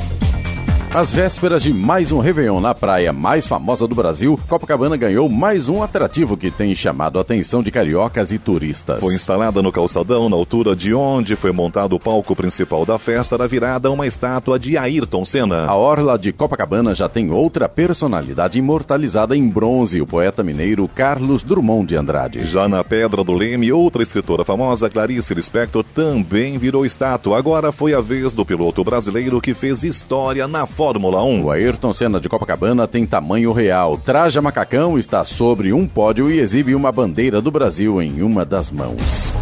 Às 0.94 1.12
vésperas 1.12 1.62
de 1.62 1.74
mais 1.74 2.10
um 2.10 2.20
Réveillon 2.20 2.58
na 2.58 2.74
praia 2.74 3.12
mais 3.12 3.46
famosa 3.46 3.86
do 3.86 3.94
Brasil, 3.94 4.40
Copacabana 4.48 4.96
ganhou 4.96 5.28
mais 5.28 5.68
um 5.68 5.82
atrativo 5.82 6.38
que 6.38 6.50
tem 6.50 6.74
chamado 6.74 7.18
a 7.18 7.22
atenção 7.22 7.62
de 7.62 7.70
cariocas 7.70 8.32
e 8.32 8.38
turistas. 8.38 9.00
Foi 9.00 9.14
instalada 9.14 9.60
no 9.60 9.70
calçadão, 9.70 10.30
na 10.30 10.36
altura 10.36 10.74
de 10.74 10.94
onde 10.94 11.36
foi 11.36 11.52
montado 11.52 11.94
o 11.94 12.00
palco 12.00 12.34
principal 12.34 12.86
da 12.86 12.98
festa, 12.98 13.36
da 13.36 13.46
virada 13.46 13.90
uma 13.90 14.06
estátua 14.06 14.58
de 14.58 14.78
Ayrton 14.78 15.22
Senna. 15.26 15.66
A 15.66 15.74
orla 15.74 16.18
de 16.18 16.32
Copacabana 16.32 16.94
já 16.94 17.10
tem 17.10 17.30
outra 17.30 17.68
personalidade 17.68 18.58
imortalizada 18.58 19.36
em 19.36 19.46
bronze, 19.48 20.00
o 20.00 20.06
poeta 20.06 20.42
mineiro 20.42 20.88
Carlos 20.88 21.42
Drummond 21.42 21.88
de 21.88 21.96
Andrade. 21.96 22.44
Já 22.46 22.66
na 22.68 22.82
Pedra 22.82 23.22
do 23.22 23.32
Leme, 23.32 23.70
outra 23.70 24.02
escritora 24.02 24.46
famosa, 24.46 24.88
Clarice 24.88 25.34
Lispector, 25.34 25.84
também 25.94 26.56
virou 26.56 26.86
estátua. 26.86 27.36
Agora 27.36 27.70
foi 27.70 27.92
a 27.92 28.00
vez 28.00 28.32
do 28.32 28.46
piloto 28.46 28.82
brasileiro 28.82 29.42
que 29.42 29.52
fez 29.52 29.84
história 29.84 30.48
na 30.48 30.66
Fórmula 30.76 31.24
1. 31.24 31.44
O 31.44 31.50
Ayrton 31.50 31.94
Senna 31.94 32.20
de 32.20 32.28
Copacabana 32.28 32.86
tem 32.86 33.06
tamanho 33.06 33.50
real. 33.50 33.96
Traja 33.96 34.42
macacão, 34.42 34.98
está 34.98 35.24
sobre 35.24 35.72
um 35.72 35.86
pódio 35.86 36.30
e 36.30 36.38
exibe 36.38 36.74
uma 36.74 36.92
bandeira 36.92 37.40
do 37.40 37.50
Brasil 37.50 38.02
em 38.02 38.20
uma 38.20 38.44
das 38.44 38.70
mãos. 38.70 39.32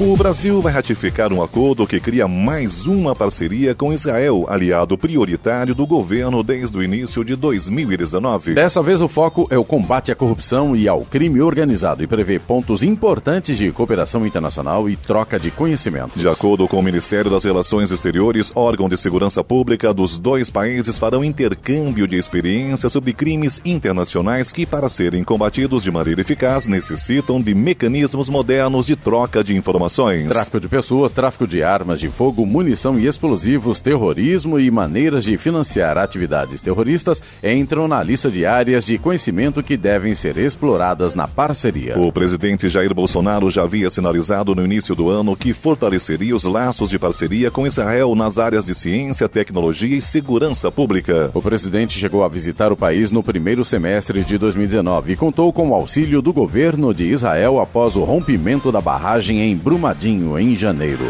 O 0.00 0.16
Brasil 0.16 0.60
vai 0.60 0.72
ratificar 0.72 1.32
um 1.32 1.42
acordo 1.42 1.86
que 1.86 2.00
cria 2.00 2.26
mais 2.26 2.86
uma 2.86 3.14
parceria 3.14 3.74
com 3.74 3.92
Israel, 3.92 4.46
aliado 4.48 4.96
prioritário 4.96 5.74
do 5.74 5.86
governo 5.86 6.42
desde 6.42 6.76
o 6.76 6.82
início 6.82 7.22
de 7.22 7.36
2019. 7.36 8.54
Dessa 8.54 8.82
vez 8.82 9.00
o 9.00 9.06
foco 9.06 9.46
é 9.50 9.56
o 9.56 9.64
combate 9.64 10.10
à 10.10 10.16
corrupção 10.16 10.74
e 10.74 10.88
ao 10.88 11.02
crime 11.02 11.40
organizado 11.40 12.02
e 12.02 12.06
prevê 12.06 12.38
pontos 12.38 12.82
importantes 12.82 13.58
de 13.58 13.70
cooperação 13.70 14.26
internacional 14.26 14.88
e 14.88 14.96
troca 14.96 15.38
de 15.38 15.50
conhecimento. 15.50 16.18
De 16.18 16.26
acordo 16.26 16.66
com 16.66 16.78
o 16.78 16.82
Ministério 16.82 17.30
das 17.30 17.44
Relações 17.44 17.92
Exteriores, 17.92 18.50
órgão 18.56 18.88
de 18.88 18.96
segurança 18.96 19.44
pública 19.44 19.92
dos 19.94 20.18
dois 20.18 20.50
países 20.50 20.98
farão 20.98 21.22
intercâmbio 21.22 22.08
de 22.08 22.16
experiências 22.16 22.90
sobre 22.90 23.12
crimes 23.12 23.60
internacionais 23.64 24.50
que, 24.50 24.66
para 24.66 24.88
serem 24.88 25.22
combatidos 25.22 25.82
de 25.82 25.90
maneira 25.90 26.22
eficaz, 26.22 26.66
necessitam 26.66 27.40
de 27.40 27.54
mecanismos 27.54 28.28
modernos 28.28 28.86
de 28.86 28.96
troca 28.96 29.44
de 29.44 29.54
informações 29.54 29.81
informações. 29.82 30.26
Tráfico 30.26 30.60
de 30.60 30.68
pessoas, 30.68 31.12
tráfico 31.12 31.46
de 31.46 31.62
armas 31.62 31.98
de 31.98 32.08
fogo, 32.08 32.46
munição 32.46 32.98
e 32.98 33.06
explosivos, 33.06 33.80
terrorismo 33.80 34.58
e 34.58 34.70
maneiras 34.70 35.24
de 35.24 35.36
financiar 35.36 35.98
atividades 35.98 36.62
terroristas 36.62 37.22
entram 37.42 37.88
na 37.88 38.02
lista 38.02 38.30
de 38.30 38.46
áreas 38.46 38.84
de 38.84 38.98
conhecimento 38.98 39.62
que 39.62 39.76
devem 39.76 40.14
ser 40.14 40.36
exploradas 40.36 41.14
na 41.14 41.26
parceria. 41.26 41.98
O 41.98 42.12
presidente 42.12 42.68
Jair 42.68 42.94
Bolsonaro 42.94 43.50
já 43.50 43.62
havia 43.62 43.90
sinalizado 43.90 44.54
no 44.54 44.64
início 44.64 44.94
do 44.94 45.08
ano 45.08 45.36
que 45.36 45.52
fortaleceria 45.52 46.34
os 46.36 46.44
laços 46.44 46.90
de 46.90 46.98
parceria 46.98 47.50
com 47.50 47.66
Israel 47.66 48.14
nas 48.14 48.38
áreas 48.38 48.64
de 48.64 48.74
ciência, 48.74 49.28
tecnologia 49.28 49.96
e 49.96 50.02
segurança 50.02 50.70
pública. 50.70 51.30
O 51.34 51.42
presidente 51.42 51.98
chegou 51.98 52.24
a 52.24 52.28
visitar 52.28 52.72
o 52.72 52.76
país 52.76 53.10
no 53.10 53.22
primeiro 53.22 53.64
semestre 53.64 54.22
de 54.22 54.38
2019 54.38 55.12
e 55.12 55.16
contou 55.16 55.52
com 55.52 55.70
o 55.70 55.74
auxílio 55.74 56.22
do 56.22 56.32
governo 56.32 56.94
de 56.94 57.04
Israel 57.04 57.60
após 57.60 57.96
o 57.96 58.04
rompimento 58.04 58.70
da 58.70 58.80
barragem 58.80 59.40
em 59.40 59.56
Brumadinho 59.56 59.71
Brumadinho, 59.72 60.38
em 60.38 60.54
janeiro. 60.54 61.06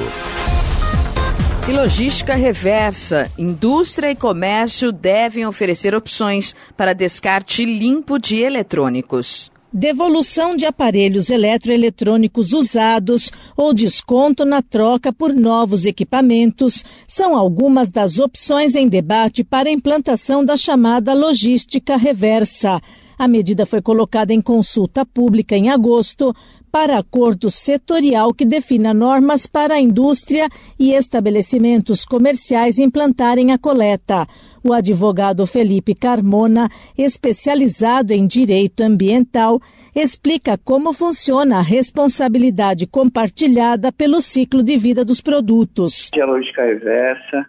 E 1.69 1.73
logística 1.73 2.37
reversa. 2.37 3.29
Indústria 3.37 4.09
e 4.09 4.15
comércio 4.15 4.93
devem 4.93 5.45
oferecer 5.45 5.97
opções 5.97 6.55
para 6.77 6.93
descarte 6.93 7.65
limpo 7.65 8.21
de 8.21 8.37
eletrônicos. 8.37 9.51
Devolução 9.73 10.55
de 10.55 10.65
aparelhos 10.65 11.29
eletroeletrônicos 11.29 12.53
usados 12.53 13.33
ou 13.57 13.75
desconto 13.75 14.45
na 14.45 14.63
troca 14.63 15.13
por 15.13 15.35
novos 15.35 15.85
equipamentos 15.85 16.85
são 17.09 17.37
algumas 17.37 17.91
das 17.91 18.21
opções 18.21 18.77
em 18.77 18.87
debate 18.87 19.43
para 19.43 19.69
a 19.69 19.73
implantação 19.73 20.45
da 20.45 20.57
chamada 20.57 21.13
logística 21.13 21.97
reversa. 21.97 22.81
A 23.19 23.27
medida 23.27 23.67
foi 23.67 23.83
colocada 23.83 24.33
em 24.33 24.41
consulta 24.41 25.05
pública 25.05 25.57
em 25.57 25.69
agosto 25.69 26.33
para 26.73 26.97
acordo 26.97 27.51
setorial 27.51 28.33
que 28.33 28.47
defina 28.47 28.95
normas 28.95 29.47
para 29.47 29.75
a 29.75 29.81
indústria 29.81 30.49
e 30.79 30.95
estabelecimentos 30.95 32.07
comerciais 32.07 32.79
implantarem 32.79 33.53
a 33.53 33.59
coleta. 33.59 34.27
O 34.65 34.73
advogado 34.73 35.47
Felipe 35.47 35.95
Carmona, 35.95 36.71
especializado 36.97 38.15
em 38.15 38.27
direito 38.27 38.83
ambiental, 38.83 39.61
explica 39.95 40.57
como 40.57 40.95
funciona 40.95 41.59
a 41.59 41.63
responsabilidade 41.63 42.87
compartilhada 42.87 43.93
pelo 43.93 44.23
ciclo 44.23 44.63
de 44.63 44.79
vida 44.79 45.05
dos 45.05 45.21
produtos. 45.21 46.11
A 46.19 46.25
lógica 46.25 46.65
reversa 46.65 47.47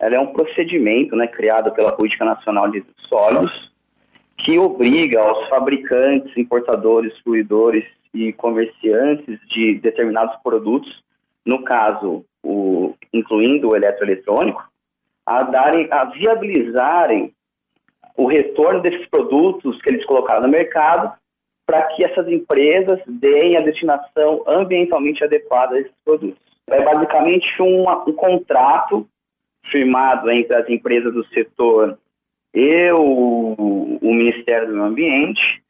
ela 0.00 0.16
é 0.16 0.20
um 0.20 0.32
procedimento 0.32 1.14
né, 1.14 1.28
criado 1.28 1.72
pela 1.72 1.92
Política 1.92 2.24
Nacional 2.24 2.70
de 2.70 2.84
Sólidos 3.08 3.72
que 4.38 4.58
obriga 4.58 5.20
aos 5.20 5.48
fabricantes, 5.48 6.36
importadores, 6.36 7.16
fluidores 7.22 7.84
e 8.14 8.32
comerciantes 8.32 9.40
de 9.48 9.74
determinados 9.80 10.36
produtos, 10.42 11.02
no 11.44 11.64
caso, 11.64 12.24
o, 12.42 12.94
incluindo 13.12 13.68
o 13.68 13.76
eletroeletrônico, 13.76 14.64
a 15.26 15.42
darem, 15.42 15.88
a 15.90 16.04
viabilizarem 16.04 17.34
o 18.16 18.26
retorno 18.26 18.80
desses 18.80 19.06
produtos 19.08 19.80
que 19.82 19.90
eles 19.90 20.06
colocaram 20.06 20.42
no 20.42 20.48
mercado 20.48 21.12
para 21.66 21.82
que 21.88 22.04
essas 22.04 22.28
empresas 22.28 23.00
deem 23.06 23.56
a 23.56 23.62
destinação 23.62 24.44
ambientalmente 24.46 25.24
adequada 25.24 25.74
a 25.74 25.80
esses 25.80 25.92
produtos. 26.04 26.38
É 26.68 26.82
basicamente 26.82 27.46
um 27.60 27.84
contrato 28.12 29.06
firmado 29.70 30.30
entre 30.30 30.56
as 30.56 30.68
empresas 30.68 31.12
do 31.12 31.24
setor 31.28 31.98
e 32.54 32.90
o, 32.92 33.98
o 34.00 34.14
Ministério 34.14 34.68
do 34.68 34.74
Meio 34.74 34.84
Ambiente, 34.86 35.63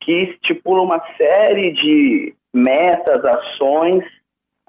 que 0.00 0.12
estipula 0.12 0.82
uma 0.82 1.02
série 1.16 1.72
de 1.72 2.34
metas, 2.52 3.24
ações 3.24 4.04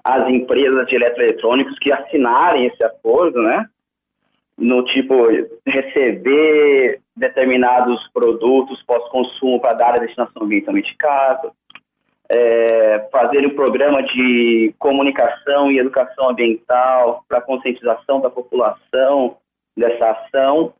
às 0.04 0.28
empresas 0.28 0.86
de 0.86 0.96
eletroeletrônicos 0.96 1.78
que 1.78 1.92
assinarem 1.92 2.66
esse 2.66 2.84
acordo, 2.84 3.40
né? 3.42 3.66
No 4.58 4.84
tipo, 4.84 5.14
receber 5.66 7.00
determinados 7.16 8.06
produtos 8.12 8.82
pós-consumo 8.82 9.60
para 9.60 9.74
dar 9.74 9.94
a 9.94 10.00
destinação 10.00 10.42
ambientalmente 10.42 10.94
casa, 10.96 11.52
é, 12.28 13.08
fazer 13.10 13.46
um 13.46 13.54
programa 13.54 14.02
de 14.02 14.74
comunicação 14.78 15.70
e 15.70 15.78
educação 15.78 16.30
ambiental 16.30 17.24
para 17.28 17.40
conscientização 17.40 18.20
da 18.20 18.30
população 18.30 19.36
dessa 19.76 20.10
ação 20.10 20.72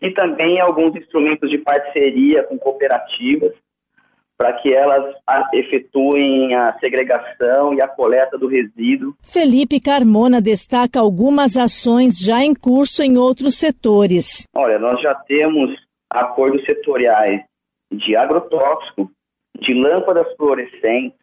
e 0.00 0.10
também 0.10 0.60
alguns 0.60 0.94
instrumentos 0.96 1.48
de 1.50 1.58
parceria 1.58 2.42
com 2.44 2.58
cooperativas 2.58 3.52
para 4.42 4.54
que 4.54 4.74
elas 4.74 5.14
efetuem 5.54 6.52
a 6.52 6.76
segregação 6.80 7.72
e 7.74 7.80
a 7.80 7.86
coleta 7.86 8.36
do 8.36 8.48
resíduo. 8.48 9.14
Felipe 9.22 9.78
Carmona 9.78 10.40
destaca 10.40 10.98
algumas 10.98 11.56
ações 11.56 12.18
já 12.18 12.42
em 12.42 12.52
curso 12.52 13.04
em 13.04 13.16
outros 13.16 13.56
setores. 13.56 14.44
Olha, 14.52 14.80
nós 14.80 15.00
já 15.00 15.14
temos 15.14 15.70
acordos 16.10 16.64
setoriais 16.64 17.40
de 17.92 18.16
agrotóxico, 18.16 19.08
de 19.60 19.74
lâmpadas 19.74 20.26
fluorescentes, 20.36 21.16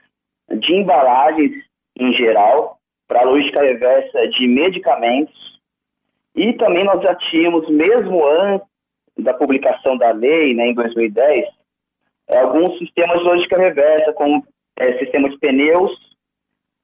de 0.50 0.76
embalagens 0.78 1.52
em 2.00 2.14
geral, 2.14 2.78
para 3.06 3.20
a 3.20 3.30
logística 3.30 3.62
reversa 3.62 4.30
de 4.30 4.48
medicamentos, 4.48 5.60
e 6.34 6.54
também 6.54 6.86
nós 6.86 7.02
já 7.02 7.14
tínhamos, 7.16 7.70
mesmo 7.70 8.26
antes 8.26 8.66
da 9.18 9.34
publicação 9.34 9.98
da 9.98 10.12
lei, 10.12 10.54
né, 10.54 10.68
em 10.68 10.74
2010, 10.74 11.59
alguns 12.38 12.78
sistemas 12.78 13.20
de 13.20 13.24
logística 13.24 13.58
reversa, 13.58 14.14
como 14.14 14.46
é, 14.78 14.98
sistema 15.00 15.30
de 15.30 15.38
pneus, 15.40 15.92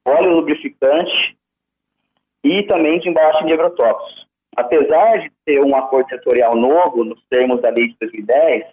óleo 0.05 0.31
lubrificante 0.31 1.37
e 2.43 2.63
também 2.63 2.99
de 2.99 3.09
embalagem 3.09 3.47
de 3.47 3.53
agrotóxicos. 3.53 4.25
Apesar 4.55 5.19
de 5.19 5.31
ter 5.45 5.59
um 5.63 5.75
acordo 5.75 6.09
setorial 6.09 6.55
novo 6.55 7.03
nos 7.03 7.21
termos 7.29 7.61
da 7.61 7.69
lei 7.69 7.89
de 7.89 7.95
2010, 7.99 8.65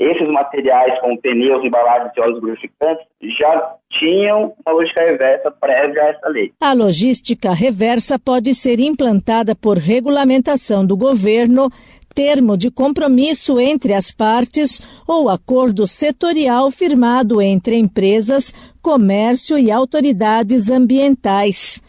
esses 0.00 0.26
materiais, 0.28 0.98
como 1.00 1.20
pneus, 1.20 1.62
embalagens 1.62 2.10
e 2.16 2.20
óleos 2.20 2.40
lubrificantes, 2.40 3.04
já 3.38 3.74
tinham 3.90 4.54
uma 4.64 4.74
logística 4.74 5.04
reversa 5.04 5.50
prévia 5.50 6.02
a 6.02 6.06
essa 6.06 6.28
lei. 6.28 6.52
A 6.58 6.72
logística 6.72 7.52
reversa 7.52 8.18
pode 8.18 8.54
ser 8.54 8.80
implantada 8.80 9.54
por 9.54 9.76
regulamentação 9.76 10.86
do 10.86 10.96
governo, 10.96 11.70
termo 12.14 12.56
de 12.56 12.70
compromisso 12.70 13.60
entre 13.60 13.92
as 13.92 14.10
partes 14.10 14.80
ou 15.06 15.28
acordo 15.28 15.86
setorial 15.86 16.70
firmado 16.70 17.42
entre 17.42 17.76
empresas, 17.76 18.54
comércio 18.80 19.58
e 19.58 19.70
autoridades 19.70 20.70
ambientais. 20.70 21.82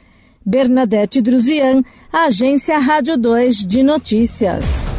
Bernadette 0.45 1.21
Druzian, 1.21 1.82
Agência 2.12 2.78
Rádio 2.78 3.17
2 3.17 3.65
de 3.65 3.84
Notícias. 3.84 4.90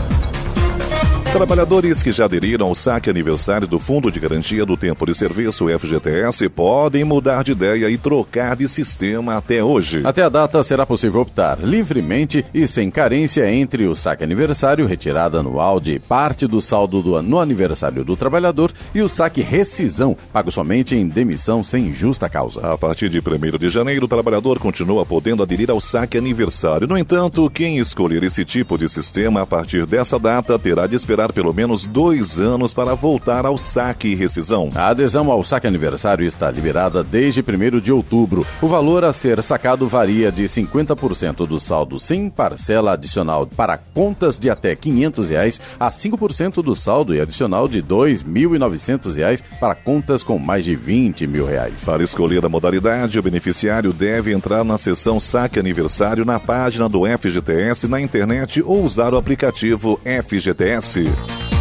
Trabalhadores 1.32 2.02
que 2.02 2.12
já 2.12 2.26
aderiram 2.26 2.66
ao 2.66 2.74
saque 2.74 3.08
aniversário 3.08 3.66
do 3.66 3.78
Fundo 3.78 4.12
de 4.12 4.20
Garantia 4.20 4.66
do 4.66 4.76
Tempo 4.76 5.06
de 5.06 5.14
Serviço 5.14 5.66
FGTS 5.66 6.46
podem 6.50 7.04
mudar 7.04 7.42
de 7.42 7.52
ideia 7.52 7.88
e 7.88 7.96
trocar 7.96 8.54
de 8.54 8.68
sistema 8.68 9.36
até 9.36 9.64
hoje. 9.64 10.02
Até 10.04 10.22
a 10.22 10.28
data 10.28 10.62
será 10.62 10.84
possível 10.84 11.22
optar 11.22 11.58
livremente 11.58 12.44
e 12.52 12.66
sem 12.66 12.90
carência 12.90 13.50
entre 13.50 13.86
o 13.86 13.96
saque 13.96 14.22
aniversário, 14.22 14.86
retirada 14.86 15.40
anual 15.40 15.80
de 15.80 15.98
parte 15.98 16.46
do 16.46 16.60
saldo 16.60 17.02
do, 17.02 17.22
no 17.22 17.40
aniversário 17.40 18.04
do 18.04 18.14
trabalhador, 18.14 18.70
e 18.94 19.00
o 19.00 19.08
saque 19.08 19.40
rescisão, 19.40 20.14
pago 20.34 20.52
somente 20.52 20.94
em 20.94 21.08
demissão 21.08 21.64
sem 21.64 21.94
justa 21.94 22.28
causa. 22.28 22.74
A 22.74 22.76
partir 22.76 23.08
de 23.08 23.20
1 23.20 23.56
de 23.58 23.70
janeiro, 23.70 24.04
o 24.04 24.08
trabalhador 24.08 24.58
continua 24.58 25.06
podendo 25.06 25.42
aderir 25.42 25.70
ao 25.70 25.80
saque 25.80 26.18
aniversário. 26.18 26.86
No 26.86 26.98
entanto, 26.98 27.48
quem 27.48 27.78
escolher 27.78 28.22
esse 28.22 28.44
tipo 28.44 28.76
de 28.76 28.86
sistema 28.86 29.40
a 29.40 29.46
partir 29.46 29.86
dessa 29.86 30.18
data 30.18 30.58
terá 30.58 30.86
de 30.86 30.94
esperar 30.94 31.21
esperar 31.22 31.32
pelo 31.32 31.54
menos 31.54 31.84
dois 31.84 32.40
anos 32.40 32.74
para 32.74 32.94
voltar 32.94 33.46
ao 33.46 33.56
saque 33.56 34.08
e 34.08 34.14
rescisão. 34.14 34.70
A 34.74 34.90
adesão 34.90 35.30
ao 35.30 35.44
saque 35.44 35.66
aniversário 35.66 36.26
está 36.26 36.50
liberada 36.50 37.04
desde 37.04 37.40
1 37.40 37.80
de 37.80 37.92
outubro. 37.92 38.46
O 38.60 38.66
valor 38.66 39.04
a 39.04 39.12
ser 39.12 39.42
sacado 39.42 39.86
varia 39.86 40.32
de 40.32 40.44
50% 40.44 41.46
do 41.46 41.60
saldo 41.60 42.00
sem 42.00 42.28
parcela 42.28 42.92
adicional 42.92 43.46
para 43.46 43.76
contas 43.76 44.38
de 44.38 44.50
até 44.50 44.74
500 44.74 45.28
reais 45.28 45.60
a 45.78 45.90
5% 45.90 46.62
do 46.62 46.74
saldo 46.74 47.14
e 47.14 47.20
adicional 47.20 47.68
de 47.68 47.78
R$ 47.78 47.86
2.900 47.88 49.42
para 49.60 49.74
contas 49.74 50.22
com 50.22 50.38
mais 50.38 50.64
de 50.64 50.74
20 50.74 51.26
mil 51.26 51.46
reais. 51.46 51.84
Para 51.84 52.02
escolher 52.02 52.44
a 52.44 52.48
modalidade, 52.48 53.18
o 53.18 53.22
beneficiário 53.22 53.92
deve 53.92 54.32
entrar 54.32 54.64
na 54.64 54.78
seção 54.78 55.20
Saque 55.20 55.58
Aniversário 55.58 56.24
na 56.24 56.40
página 56.40 56.88
do 56.88 57.02
FGTS 57.06 57.86
na 57.86 58.00
internet 58.00 58.62
ou 58.62 58.84
usar 58.84 59.14
o 59.14 59.16
aplicativo 59.16 60.00
FGTS. 60.04 61.11
you. 61.12 61.51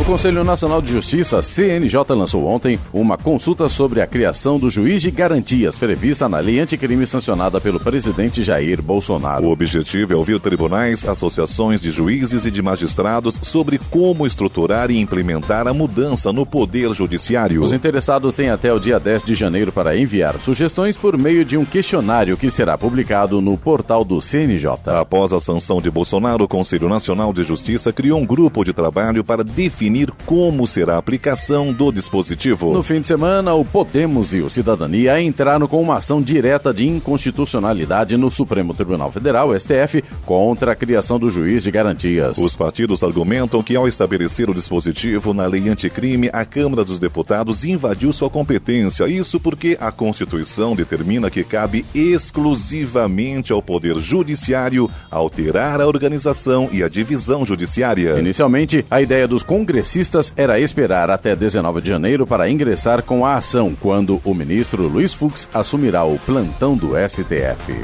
O 0.00 0.04
Conselho 0.04 0.42
Nacional 0.42 0.82
de 0.82 0.92
Justiça, 0.92 1.40
CNJ, 1.40 1.94
lançou 2.10 2.46
ontem 2.46 2.78
uma 2.92 3.16
consulta 3.16 3.68
sobre 3.68 4.02
a 4.02 4.06
criação 4.06 4.58
do 4.58 4.68
juiz 4.68 5.00
de 5.00 5.10
garantias 5.10 5.78
prevista 5.78 6.28
na 6.28 6.40
lei 6.40 6.58
anticrime 6.58 7.06
sancionada 7.06 7.60
pelo 7.60 7.78
presidente 7.78 8.42
Jair 8.42 8.82
Bolsonaro. 8.82 9.46
O 9.46 9.52
objetivo 9.52 10.12
é 10.12 10.16
ouvir 10.16 10.40
tribunais, 10.40 11.08
associações 11.08 11.80
de 11.80 11.92
juízes 11.92 12.44
e 12.44 12.50
de 12.50 12.60
magistrados 12.60 13.38
sobre 13.40 13.78
como 13.78 14.26
estruturar 14.26 14.90
e 14.90 14.98
implementar 14.98 15.68
a 15.68 15.72
mudança 15.72 16.32
no 16.32 16.44
poder 16.44 16.92
judiciário. 16.92 17.62
Os 17.62 17.72
interessados 17.72 18.34
têm 18.34 18.50
até 18.50 18.72
o 18.72 18.80
dia 18.80 18.98
10 18.98 19.22
de 19.22 19.34
janeiro 19.34 19.72
para 19.72 19.96
enviar 19.96 20.34
sugestões 20.40 20.96
por 20.96 21.16
meio 21.16 21.44
de 21.44 21.56
um 21.56 21.64
questionário 21.64 22.36
que 22.36 22.50
será 22.50 22.76
publicado 22.76 23.40
no 23.40 23.56
portal 23.56 24.04
do 24.04 24.20
CNJ. 24.20 24.70
Após 24.86 25.32
a 25.32 25.40
sanção 25.40 25.80
de 25.80 25.90
Bolsonaro, 25.90 26.44
o 26.44 26.48
Conselho 26.48 26.88
Nacional 26.88 27.32
de 27.32 27.44
Justiça 27.44 27.92
criou 27.92 28.20
um 28.20 28.26
grupo 28.26 28.64
de 28.64 28.72
trabalho 28.72 29.22
para 29.22 29.44
definir 29.44 29.83
definir 29.84 30.10
como 30.24 30.66
será 30.66 30.94
a 30.94 30.98
aplicação 30.98 31.70
do 31.70 31.92
dispositivo. 31.92 32.72
No 32.72 32.82
fim 32.82 33.02
de 33.02 33.06
semana, 33.06 33.52
o 33.52 33.66
Podemos 33.66 34.32
e 34.32 34.40
o 34.40 34.48
Cidadania 34.48 35.20
entraram 35.20 35.66
com 35.66 35.82
uma 35.82 35.98
ação 35.98 36.22
direta 36.22 36.72
de 36.72 36.88
inconstitucionalidade 36.88 38.16
no 38.16 38.30
Supremo 38.30 38.72
Tribunal 38.72 39.12
Federal, 39.12 39.52
STF, 39.58 40.02
contra 40.24 40.72
a 40.72 40.74
criação 40.74 41.18
do 41.18 41.30
juiz 41.30 41.64
de 41.64 41.70
garantias. 41.70 42.38
Os 42.38 42.56
partidos 42.56 43.02
argumentam 43.02 43.62
que, 43.62 43.76
ao 43.76 43.86
estabelecer 43.86 44.48
o 44.48 44.54
dispositivo 44.54 45.34
na 45.34 45.44
lei 45.44 45.68
anticrime, 45.68 46.30
a 46.32 46.46
Câmara 46.46 46.82
dos 46.82 46.98
Deputados 46.98 47.62
invadiu 47.62 48.10
sua 48.10 48.30
competência. 48.30 49.06
Isso 49.06 49.38
porque 49.38 49.76
a 49.78 49.92
Constituição 49.92 50.74
determina 50.74 51.30
que 51.30 51.44
cabe 51.44 51.84
exclusivamente 51.94 53.52
ao 53.52 53.60
Poder 53.60 53.98
Judiciário 53.98 54.90
alterar 55.10 55.82
a 55.82 55.86
organização 55.86 56.70
e 56.72 56.82
a 56.82 56.88
divisão 56.88 57.44
judiciária. 57.44 58.18
Inicialmente, 58.18 58.82
a 58.90 59.02
ideia 59.02 59.28
dos 59.28 59.42
congressistas 59.42 59.73
congressistas 59.74 60.32
era 60.36 60.60
esperar 60.60 61.10
até 61.10 61.34
19 61.34 61.80
de 61.80 61.88
janeiro 61.88 62.24
para 62.24 62.48
ingressar 62.48 63.02
com 63.02 63.26
a 63.26 63.34
ação, 63.34 63.76
quando 63.80 64.20
o 64.24 64.32
ministro 64.32 64.86
Luiz 64.86 65.12
Fux 65.12 65.48
assumirá 65.52 66.04
o 66.04 66.16
plantão 66.20 66.76
do 66.76 66.92
STF. 66.96 67.74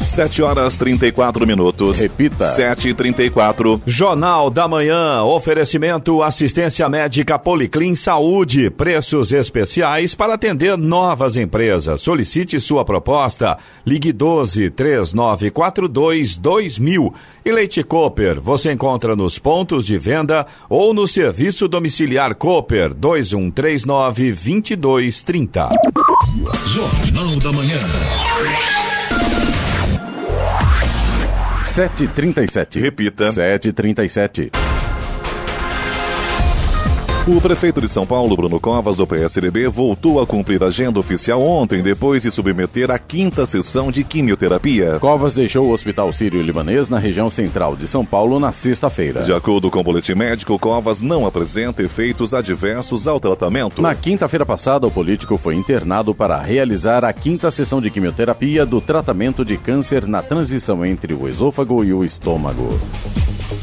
7 0.00 0.42
horas 0.42 0.76
34 0.76 1.46
minutos. 1.46 1.98
Repita. 1.98 2.48
7 2.48 2.90
e 2.90 2.94
34 2.94 3.82
Jornal 3.84 4.48
da 4.48 4.68
Manhã. 4.68 5.22
Oferecimento 5.24 6.22
assistência 6.22 6.88
médica 6.88 7.38
Policlin 7.38 7.94
Saúde. 7.94 8.70
Preços 8.70 9.32
especiais 9.32 10.14
para 10.14 10.34
atender 10.34 10.78
novas 10.78 11.36
empresas. 11.36 12.02
Solicite 12.02 12.60
sua 12.60 12.84
proposta. 12.84 13.58
Ligue 13.84 14.12
12 14.12 14.70
3942 14.70 16.38
2000. 16.38 17.14
E 17.44 17.52
Leite 17.52 17.82
Cooper. 17.82 18.40
Você 18.40 18.72
encontra 18.72 19.16
nos 19.16 19.38
pontos 19.38 19.84
de 19.84 19.98
venda 19.98 20.46
ou 20.68 20.94
no 20.94 21.06
serviço 21.06 21.35
domiciliar 21.68 22.34
Cooper 22.34 22.94
2139 22.94 24.32
2230. 24.32 25.68
Jornal 26.72 27.36
da 27.36 27.52
Manhã. 27.52 27.76
7h37. 31.62 32.80
Repita. 32.80 33.28
7h37. 33.28 34.65
O 37.28 37.40
prefeito 37.40 37.80
de 37.80 37.88
São 37.88 38.06
Paulo, 38.06 38.36
Bruno 38.36 38.60
Covas, 38.60 38.98
do 38.98 39.04
PSDB, 39.04 39.66
voltou 39.66 40.20
a 40.20 40.26
cumprir 40.26 40.62
a 40.62 40.68
agenda 40.68 41.00
oficial 41.00 41.42
ontem, 41.42 41.82
depois 41.82 42.22
de 42.22 42.30
submeter 42.30 42.88
a 42.88 43.00
quinta 43.00 43.44
sessão 43.44 43.90
de 43.90 44.04
quimioterapia. 44.04 44.98
Covas 45.00 45.34
deixou 45.34 45.66
o 45.66 45.72
Hospital 45.72 46.12
Sírio-Libanês 46.12 46.88
na 46.88 47.00
região 47.00 47.28
central 47.28 47.74
de 47.74 47.88
São 47.88 48.04
Paulo 48.06 48.38
na 48.38 48.52
sexta-feira. 48.52 49.24
De 49.24 49.32
acordo 49.32 49.72
com 49.72 49.80
o 49.80 49.82
boletim 49.82 50.14
médico, 50.14 50.56
Covas 50.56 51.02
não 51.02 51.26
apresenta 51.26 51.82
efeitos 51.82 52.32
adversos 52.32 53.08
ao 53.08 53.18
tratamento. 53.18 53.82
Na 53.82 53.96
quinta-feira 53.96 54.46
passada, 54.46 54.86
o 54.86 54.90
político 54.90 55.36
foi 55.36 55.56
internado 55.56 56.14
para 56.14 56.40
realizar 56.40 57.04
a 57.04 57.12
quinta 57.12 57.50
sessão 57.50 57.80
de 57.80 57.90
quimioterapia 57.90 58.64
do 58.64 58.80
tratamento 58.80 59.44
de 59.44 59.56
câncer 59.56 60.06
na 60.06 60.22
transição 60.22 60.86
entre 60.86 61.12
o 61.12 61.26
esôfago 61.26 61.82
e 61.82 61.92
o 61.92 62.04
estômago. 62.04 62.78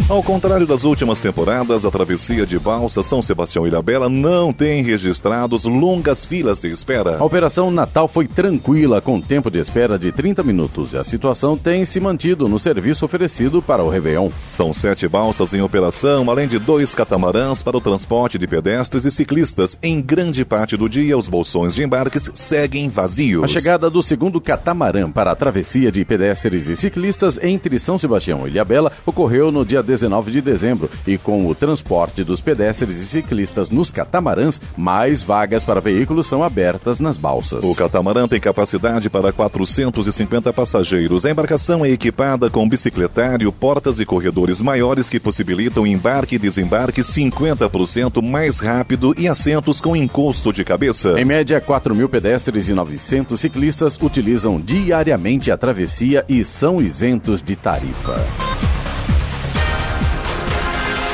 Ao 0.10 0.22
contrário 0.22 0.68
das 0.68 0.84
últimas 0.84 1.20
temporadas, 1.20 1.86
a 1.86 1.92
travessia 1.92 2.46
de 2.46 2.60
balsa 2.60 3.02
São 3.04 3.22
Sebastião 3.22 3.53
Ilhabela 3.62 4.10
não 4.10 4.52
tem 4.52 4.82
registrados 4.82 5.66
longas 5.66 6.26
filas 6.26 6.60
de 6.60 6.70
espera. 6.70 7.18
A 7.20 7.24
operação 7.24 7.70
Natal 7.70 8.08
foi 8.08 8.28
tranquila, 8.28 9.00
com 9.00 9.22
tempo 9.22 9.52
de 9.52 9.60
espera 9.60 10.00
de 10.00 10.12
30 10.12 10.42
minutos, 10.42 10.94
e 10.94 10.98
a 10.98 11.04
situação 11.04 11.56
tem 11.56 11.86
se 11.86 12.00
mantido 12.00 12.50
no 12.50 12.58
serviço 12.58 13.06
oferecido 13.06 13.62
para 13.62 13.84
o 13.84 13.90
Réveillon. 13.90 14.32
São 14.36 14.74
sete 14.74 15.08
balsas 15.08 15.54
em 15.54 15.62
operação, 15.62 16.30
além 16.30 16.48
de 16.48 16.58
dois 16.58 16.96
catamarãs 16.96 17.62
para 17.62 17.78
o 17.78 17.82
transporte 17.82 18.40
de 18.40 18.48
pedestres 18.48 19.06
e 19.06 19.12
ciclistas. 19.12 19.78
Em 19.84 20.02
grande 20.02 20.44
parte 20.44 20.76
do 20.76 20.90
dia, 20.90 21.18
os 21.18 21.28
bolsões 21.28 21.76
de 21.76 21.84
embarques 21.84 22.30
seguem 22.34 22.90
vazios. 22.90 23.44
A 23.44 23.48
chegada 23.48 23.90
do 23.90 24.02
segundo 24.02 24.42
catamarã 24.42 25.12
para 25.12 25.32
a 25.32 25.36
travessia 25.36 25.92
de 25.92 26.04
pedestres 26.04 26.68
e 26.68 26.76
ciclistas 26.76 27.40
entre 27.42 27.78
São 27.78 28.00
Sebastião 28.00 28.48
e 28.48 28.52
Ilhabela 28.52 28.92
ocorreu 29.06 29.52
no 29.52 29.64
dia 29.64 29.84
19 29.84 30.32
de 30.32 30.42
dezembro 30.42 30.90
e 31.06 31.18
com 31.18 31.48
o 31.48 31.54
transporte 31.54 32.24
dos 32.24 32.42
pedestres 32.42 32.98
e 33.00 33.06
ciclistas 33.06 33.43
nos 33.72 33.92
catamarãs, 33.92 34.60
mais 34.78 35.24
vagas 35.24 35.66
para 35.66 35.82
veículos 35.82 36.28
são 36.28 36.44
abertas 36.44 37.00
nas 37.00 37.18
balsas. 37.18 37.64
O 37.64 37.76
catamarã 37.76 38.28
tem 38.28 38.40
capacidade 38.40 39.10
para 39.10 39.32
450 39.32 40.52
passageiros. 40.54 41.26
A 41.26 41.32
embarcação 41.32 41.86
é 41.86 41.90
equipada 41.90 42.50
com 42.50 42.68
bicicletário, 42.68 43.52
portas 43.52 44.00
e 44.00 44.06
corredores 44.06 44.62
maiores 44.62 45.10
que 45.10 45.20
possibilitam 45.20 45.86
embarque 45.86 46.36
e 46.36 46.40
desembarque 46.40 47.02
50% 47.02 48.22
mais 48.22 48.60
rápido 48.60 49.14
e 49.18 49.28
assentos 49.28 49.80
com 49.82 49.96
encosto 49.96 50.52
de 50.52 50.64
cabeça. 50.64 51.20
Em 51.20 51.26
média, 51.26 51.60
4 51.60 51.96
mil 51.96 52.10
pedestres 52.10 52.68
e 52.70 52.74
900 52.74 53.40
ciclistas 53.40 53.98
utilizam 54.02 54.60
diariamente 54.60 55.52
a 55.52 55.58
travessia 55.58 56.26
e 56.28 56.44
são 56.44 56.82
isentos 56.82 57.42
de 57.42 57.56
tarifa. 57.56 58.24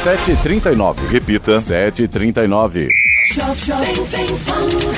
7h39. 0.03 1.09
Repita. 1.09 1.59
7h39. 1.59 2.87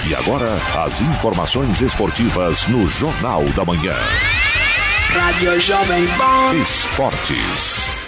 E 0.07 0.15
agora, 0.15 0.47
as 0.85 1.01
informações 1.01 1.81
esportivas 1.81 2.67
no 2.67 2.87
Jornal 2.87 3.43
da 3.55 3.65
Manhã. 3.65 3.95
Rádio 5.09 5.59
Jovem 5.59 6.05
Pan. 6.05 6.55
Esportes. 6.61 8.00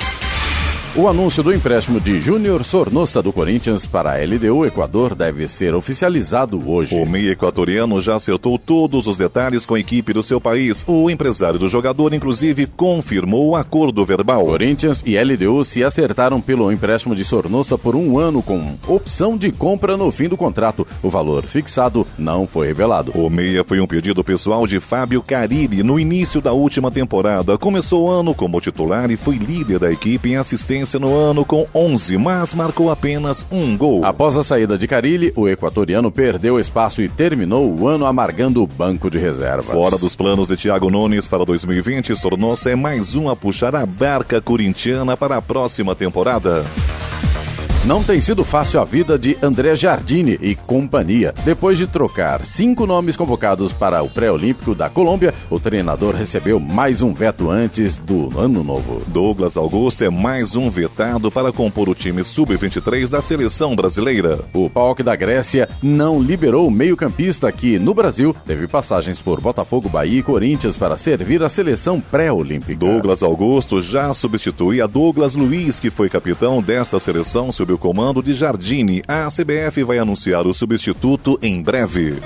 O 0.95 1.07
anúncio 1.07 1.41
do 1.41 1.51
empréstimo 1.51 1.99
de 1.99 2.21
Júnior 2.21 2.63
Sornosa 2.63 3.19
do 3.19 3.33
Corinthians 3.33 3.83
para 3.83 4.11
a 4.11 4.23
LDU 4.23 4.63
Equador 4.63 5.15
deve 5.15 5.47
ser 5.47 5.73
oficializado 5.73 6.69
hoje. 6.69 6.93
O 6.93 7.03
meio 7.03 7.31
equatoriano 7.31 7.99
já 7.99 8.15
acertou 8.15 8.59
todos 8.59 9.07
os 9.07 9.17
detalhes 9.17 9.65
com 9.65 9.73
a 9.73 9.79
equipe 9.79 10.13
do 10.13 10.21
seu 10.21 10.39
país. 10.39 10.85
O 10.85 11.09
empresário 11.09 11.57
do 11.57 11.67
jogador, 11.67 12.13
inclusive, 12.13 12.67
confirmou 12.67 13.49
o 13.49 13.55
acordo 13.55 14.05
verbal. 14.05 14.45
Corinthians 14.45 15.01
e 15.03 15.17
LDU 15.17 15.65
se 15.65 15.83
acertaram 15.83 16.39
pelo 16.39 16.71
empréstimo 16.71 17.15
de 17.15 17.25
Sornosa 17.25 17.75
por 17.75 17.95
um 17.95 18.19
ano 18.19 18.43
com 18.43 18.77
opção 18.87 19.35
de 19.35 19.51
compra 19.51 19.97
no 19.97 20.11
fim 20.11 20.29
do 20.29 20.37
contrato. 20.37 20.85
O 21.01 21.09
valor 21.09 21.41
fixado 21.45 22.05
não 22.19 22.45
foi 22.45 22.67
revelado. 22.67 23.11
O 23.15 23.31
meia 23.31 23.63
foi 23.63 23.79
um 23.79 23.87
pedido 23.87 24.23
pessoal 24.23 24.67
de 24.67 24.79
Fábio 24.79 25.23
Carilli 25.23 25.81
no 25.81 25.99
início 25.99 26.39
da 26.39 26.53
última 26.53 26.91
temporada. 26.91 27.57
Começou 27.57 28.09
o 28.09 28.11
ano 28.11 28.35
como 28.35 28.61
titular 28.61 29.09
e 29.09 29.17
foi 29.17 29.37
líder 29.37 29.79
da 29.79 29.91
equipe 29.91 30.29
em 30.29 30.35
assistência 30.35 30.82
no 30.99 31.15
ano 31.15 31.45
com 31.45 31.65
11, 31.73 32.17
mas 32.17 32.53
marcou 32.53 32.91
apenas 32.91 33.45
um 33.51 33.77
gol. 33.77 34.05
Após 34.05 34.37
a 34.37 34.43
saída 34.43 34.77
de 34.77 34.87
Carilli, 34.87 35.31
o 35.35 35.47
equatoriano 35.47 36.11
perdeu 36.11 36.59
espaço 36.59 37.01
e 37.01 37.09
terminou 37.09 37.73
o 37.79 37.87
ano 37.87 38.05
amargando 38.05 38.61
o 38.61 38.67
banco 38.67 39.09
de 39.09 39.17
reservas. 39.17 39.75
Fora 39.75 39.97
dos 39.97 40.15
planos 40.15 40.49
de 40.49 40.57
Thiago 40.57 40.89
Nunes 40.89 41.27
para 41.27 41.45
2020, 41.45 42.21
tornou-se 42.21 42.75
mais 42.75 43.15
um 43.15 43.29
a 43.29 43.35
puxar 43.35 43.75
a 43.75 43.85
barca 43.85 44.41
corintiana 44.41 45.15
para 45.15 45.37
a 45.37 45.41
próxima 45.41 45.95
temporada. 45.95 46.63
Não 47.85 48.01
tem 48.01 48.21
sido 48.21 48.45
fácil 48.45 48.79
a 48.79 48.85
vida 48.85 49.19
de 49.19 49.37
André 49.41 49.75
Jardine 49.75 50.39
e 50.41 50.55
companhia. 50.55 51.33
Depois 51.43 51.77
de 51.77 51.85
trocar 51.85 52.45
cinco 52.45 52.87
nomes 52.87 53.17
convocados 53.17 53.73
para 53.73 54.01
o 54.01 54.09
pré-olímpico 54.09 54.73
da 54.73 54.89
Colômbia, 54.89 55.33
o 55.49 55.59
treinador 55.59 56.15
recebeu 56.15 56.61
mais 56.61 57.01
um 57.01 57.13
veto 57.13 57.51
antes 57.51 57.97
do 57.97 58.39
ano 58.39 58.63
novo. 58.63 59.01
Douglas 59.07 59.57
Augusto 59.57 60.01
é 60.01 60.09
mais 60.09 60.55
um 60.55 60.69
vetado 60.69 61.29
para 61.29 61.51
compor 61.51 61.89
o 61.89 61.93
time 61.93 62.23
sub-23 62.23 63.09
da 63.09 63.19
seleção 63.19 63.75
brasileira. 63.75 64.39
O 64.53 64.69
PAOK 64.69 65.03
da 65.03 65.13
Grécia 65.13 65.67
não 65.81 66.21
liberou 66.21 66.65
o 66.65 66.71
meio-campista 66.71 67.51
que, 67.51 67.77
no 67.77 67.93
Brasil, 67.93 68.33
teve 68.45 68.65
passagens 68.65 69.19
por 69.19 69.41
Botafogo, 69.41 69.89
Bahia 69.89 70.19
e 70.19 70.23
Corinthians 70.23 70.77
para 70.77 70.97
servir 70.97 71.43
a 71.43 71.49
seleção 71.49 71.99
pré-olímpica. 71.99 72.79
Douglas 72.79 73.21
Augusto 73.21 73.81
já 73.81 74.13
substitui 74.13 74.79
a 74.79 74.87
Douglas 74.87 75.35
Luiz, 75.35 75.81
que 75.81 75.89
foi 75.89 76.07
capitão 76.07 76.61
desta 76.61 76.97
seleção 76.97 77.51
o 77.73 77.77
comando 77.77 78.21
de 78.21 78.33
Jardine. 78.33 79.03
A 79.07 79.27
CBF 79.27 79.83
vai 79.83 79.97
anunciar 79.97 80.45
o 80.47 80.53
substituto 80.53 81.37
em 81.41 81.61
breve. 81.61 82.19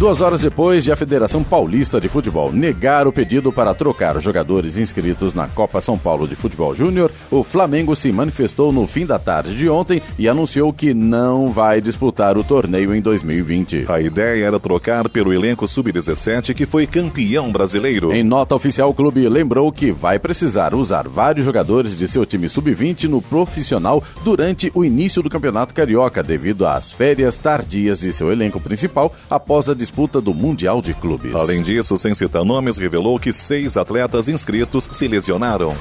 Duas 0.00 0.22
horas 0.22 0.40
depois 0.40 0.82
de 0.82 0.90
a 0.90 0.96
Federação 0.96 1.44
Paulista 1.44 2.00
de 2.00 2.08
Futebol 2.08 2.50
negar 2.50 3.06
o 3.06 3.12
pedido 3.12 3.52
para 3.52 3.74
trocar 3.74 4.16
os 4.16 4.24
jogadores 4.24 4.78
inscritos 4.78 5.34
na 5.34 5.46
Copa 5.46 5.78
São 5.82 5.98
Paulo 5.98 6.26
de 6.26 6.34
Futebol 6.34 6.74
Júnior, 6.74 7.12
o 7.30 7.44
Flamengo 7.44 7.94
se 7.94 8.10
manifestou 8.10 8.72
no 8.72 8.86
fim 8.86 9.04
da 9.04 9.18
tarde 9.18 9.54
de 9.54 9.68
ontem 9.68 10.00
e 10.18 10.26
anunciou 10.26 10.72
que 10.72 10.94
não 10.94 11.48
vai 11.48 11.82
disputar 11.82 12.38
o 12.38 12.42
torneio 12.42 12.94
em 12.94 13.02
2020. 13.02 13.84
A 13.90 14.00
ideia 14.00 14.46
era 14.46 14.58
trocar 14.58 15.06
pelo 15.10 15.34
elenco 15.34 15.68
sub-17 15.68 16.54
que 16.54 16.64
foi 16.64 16.86
campeão 16.86 17.52
brasileiro. 17.52 18.10
Em 18.10 18.22
nota 18.22 18.54
oficial, 18.54 18.88
o 18.88 18.94
clube 18.94 19.28
lembrou 19.28 19.70
que 19.70 19.92
vai 19.92 20.18
precisar 20.18 20.74
usar 20.74 21.06
vários 21.08 21.44
jogadores 21.44 21.94
de 21.94 22.08
seu 22.08 22.24
time 22.24 22.48
sub-20 22.48 23.04
no 23.04 23.20
profissional 23.20 24.02
durante 24.24 24.72
o 24.74 24.82
início 24.82 25.22
do 25.22 25.28
Campeonato 25.28 25.74
Carioca, 25.74 26.22
devido 26.22 26.66
às 26.66 26.90
férias 26.90 27.36
tardias 27.36 28.00
de 28.00 28.14
seu 28.14 28.32
elenco 28.32 28.58
principal 28.58 29.14
após 29.28 29.68
a 29.68 29.74
disputa 29.74 29.89
do 30.20 30.32
Mundial 30.32 30.80
de 30.80 30.94
Clubes. 30.94 31.34
Além 31.34 31.62
disso, 31.62 31.98
sem 31.98 32.14
citar 32.14 32.44
nomes, 32.44 32.76
revelou 32.76 33.18
que 33.18 33.32
seis 33.32 33.76
atletas 33.76 34.28
inscritos 34.28 34.88
se 34.92 35.06
lesionaram. 35.08 35.74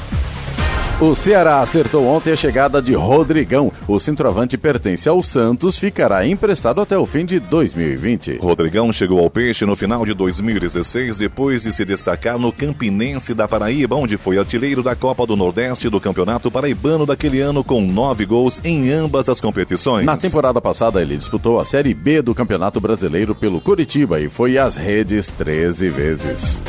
O 1.01 1.15
Ceará 1.15 1.61
acertou 1.61 2.05
ontem 2.05 2.33
a 2.33 2.35
chegada 2.35 2.81
de 2.81 2.93
Rodrigão. 2.93 3.71
O 3.87 4.01
centroavante 4.01 4.57
pertence 4.57 5.07
ao 5.07 5.23
Santos, 5.23 5.77
ficará 5.77 6.27
emprestado 6.27 6.81
até 6.81 6.97
o 6.97 7.05
fim 7.05 7.23
de 7.23 7.39
2020. 7.39 8.39
Rodrigão 8.41 8.91
chegou 8.91 9.19
ao 9.19 9.29
Peixe 9.29 9.65
no 9.65 9.77
final 9.77 10.05
de 10.05 10.13
2016, 10.13 11.19
depois 11.19 11.63
de 11.63 11.71
se 11.71 11.85
destacar 11.85 12.37
no 12.37 12.51
Campinense 12.51 13.33
da 13.33 13.47
Paraíba, 13.47 13.95
onde 13.95 14.17
foi 14.17 14.37
artilheiro 14.37 14.83
da 14.83 14.93
Copa 14.93 15.25
do 15.25 15.37
Nordeste 15.37 15.87
do 15.87 16.01
Campeonato 16.01 16.51
Paraibano 16.51 17.05
daquele 17.05 17.39
ano, 17.39 17.63
com 17.63 17.79
nove 17.79 18.25
gols 18.25 18.59
em 18.61 18.91
ambas 18.91 19.29
as 19.29 19.39
competições. 19.39 20.05
Na 20.05 20.17
temporada 20.17 20.59
passada, 20.59 21.01
ele 21.01 21.15
disputou 21.15 21.61
a 21.61 21.65
Série 21.65 21.93
B 21.93 22.21
do 22.21 22.35
Campeonato 22.35 22.81
Brasileiro 22.81 23.33
pelo 23.33 23.61
Curitiba 23.61 24.19
e 24.19 24.27
foi 24.27 24.57
às 24.57 24.75
redes 24.75 25.29
13 25.29 25.89
vezes. 25.91 26.61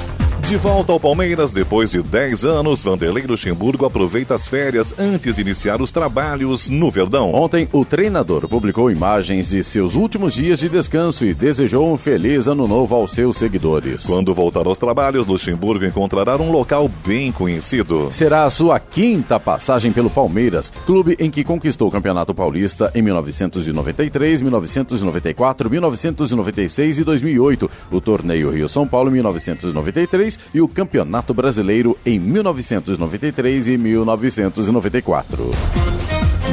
De 0.51 0.57
volta 0.57 0.93
ao 0.93 0.99
Palmeiras, 0.99 1.53
depois 1.53 1.93
de 1.93 2.03
10 2.03 2.45
anos, 2.45 2.83
Vanderlei 2.83 3.23
Luxemburgo 3.25 3.87
aproveita 3.87 4.35
as 4.35 4.49
férias 4.49 4.93
antes 4.99 5.37
de 5.37 5.43
iniciar 5.43 5.81
os 5.81 5.93
trabalhos 5.93 6.69
no 6.69 6.91
Verdão. 6.91 7.33
Ontem, 7.33 7.69
o 7.73 7.85
treinador 7.85 8.49
publicou 8.49 8.91
imagens 8.91 9.51
de 9.51 9.63
seus 9.63 9.95
últimos 9.95 10.35
dias 10.35 10.59
de 10.59 10.69
descanso 10.69 11.25
e 11.25 11.33
desejou 11.33 11.93
um 11.93 11.97
feliz 11.97 12.49
ano 12.49 12.67
novo 12.67 12.97
aos 12.97 13.13
seus 13.13 13.37
seguidores. 13.37 14.05
Quando 14.05 14.35
voltar 14.35 14.67
aos 14.67 14.77
trabalhos, 14.77 15.29
Luxemburgo 15.29 15.85
encontrará 15.85 16.37
um 16.37 16.51
local 16.51 16.91
bem 17.07 17.31
conhecido. 17.31 18.09
Será 18.11 18.43
a 18.43 18.51
sua 18.51 18.81
quinta 18.81 19.39
passagem 19.39 19.93
pelo 19.93 20.11
Palmeiras, 20.11 20.73
clube 20.85 21.17
em 21.21 21.31
que 21.31 21.45
conquistou 21.45 21.87
o 21.87 21.93
Campeonato 21.93 22.35
Paulista 22.35 22.91
em 22.93 23.03
1993, 23.03 24.43
1994, 24.43 25.71
1996 25.71 26.99
e 26.99 27.05
2008, 27.05 27.71
o 27.93 28.01
torneio 28.01 28.51
Rio-São 28.51 28.89
Paulo 28.89 29.11
em 29.11 29.13
1993 29.13 30.40
e 30.53 30.61
o 30.61 30.69
Campeonato 30.69 31.33
Brasileiro 31.33 31.97
em 32.05 32.19
1993 32.19 33.69
e 33.69 33.79
1994. 33.79 35.51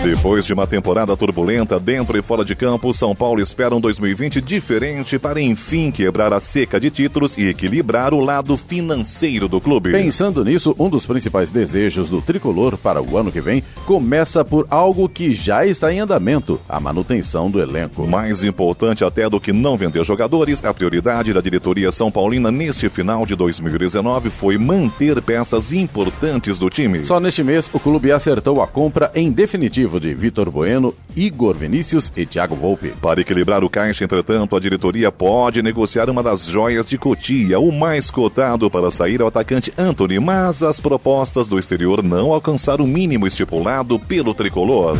Depois 0.04 0.46
de 0.46 0.54
uma 0.54 0.66
temporada 0.66 1.18
turbulenta 1.18 1.80
dentro 1.80 2.18
e 2.18 2.22
fora 2.22 2.46
de 2.46 2.56
campo, 2.56 2.94
São 2.94 3.16
Paulo 3.16 3.42
espera 3.42 3.76
um 3.76 3.82
2020 3.82 4.40
diferente 4.40 5.18
para 5.18 5.42
enfim 5.42 5.92
quebrar 5.92 6.32
a 6.32 6.40
seca 6.40 6.80
de 6.80 6.90
títulos 6.90 7.38
e 7.38 7.48
equilibrar 7.48 8.14
o 8.14 8.20
lado 8.20 8.56
financeiro 8.56 9.48
do 9.48 9.60
clube. 9.60 9.92
Pensando 9.92 10.46
nisso, 10.46 10.76
um 10.80 10.88
dos 10.88 11.06
principais 11.06 11.50
desejos 11.50 12.10
do 12.10 12.22
tricolor 12.22 12.78
para 12.78 13.02
o 13.02 13.18
ano 13.18 13.32
que 13.32 13.42
vem 13.42 13.64
começa 13.86 14.46
por 14.46 14.68
algo 14.70 15.10
que 15.10 15.34
já 15.34 15.66
está 15.66 15.92
em 15.92 16.00
andamento: 16.00 16.60
a 16.70 16.80
manutenção 16.80 17.50
do 17.50 17.60
elenco. 17.60 18.08
Mais 18.08 18.44
importante 18.44 19.04
até 19.04 19.30
do 19.30 19.42
que 19.42 19.52
não 19.52 19.76
vender 19.76 20.06
jogadores, 20.06 20.64
a 20.64 20.74
prioridade 20.74 21.34
da 21.34 21.42
diretoria 21.42 21.92
São 21.92 22.12
Paulina 22.12 22.52
neste 22.52 22.88
final 22.88 23.26
de 23.26 23.36
2019 23.36 24.30
foi 24.30 24.58
manter 24.58 25.22
peças 25.22 25.74
importantes 25.74 26.58
do 26.58 26.70
time. 26.70 27.06
Só 27.06 27.20
neste 27.20 27.44
mês, 27.44 27.70
o 27.74 27.80
clube 27.80 28.12
acertou 28.12 28.62
a 28.62 28.68
compra 28.68 29.12
em 29.14 29.32
definitivo 29.32 29.87
de 29.88 30.14
Vitor 30.14 30.52
Bueno, 30.52 30.94
Igor 31.16 31.56
Vinícius 31.56 32.12
e 32.16 32.26
Thiago 32.26 32.56
Volpe. 32.56 32.94
Para 33.02 33.22
equilibrar 33.22 33.64
o 33.64 33.70
caixa, 33.70 34.04
entretanto, 34.04 34.56
a 34.56 34.60
diretoria 34.60 35.12
pode 35.12 35.62
negociar 35.62 36.10
uma 36.10 36.22
das 36.22 36.46
joias 36.46 36.86
de 36.86 36.98
Cotia, 36.98 37.60
o 37.60 37.72
mais 37.72 38.12
cotado 38.12 38.70
para 38.70 38.92
sair 38.92 39.22
ao 39.22 39.30
atacante 39.30 39.74
Anthony, 39.78 40.20
mas 40.20 40.62
as 40.62 40.80
propostas 40.80 41.48
do 41.48 41.58
exterior 41.58 42.04
não 42.04 42.34
alcançaram 42.34 42.84
o 42.84 42.88
mínimo 42.88 43.26
estipulado 43.26 43.98
pelo 43.98 44.34
tricolor. 44.34 44.98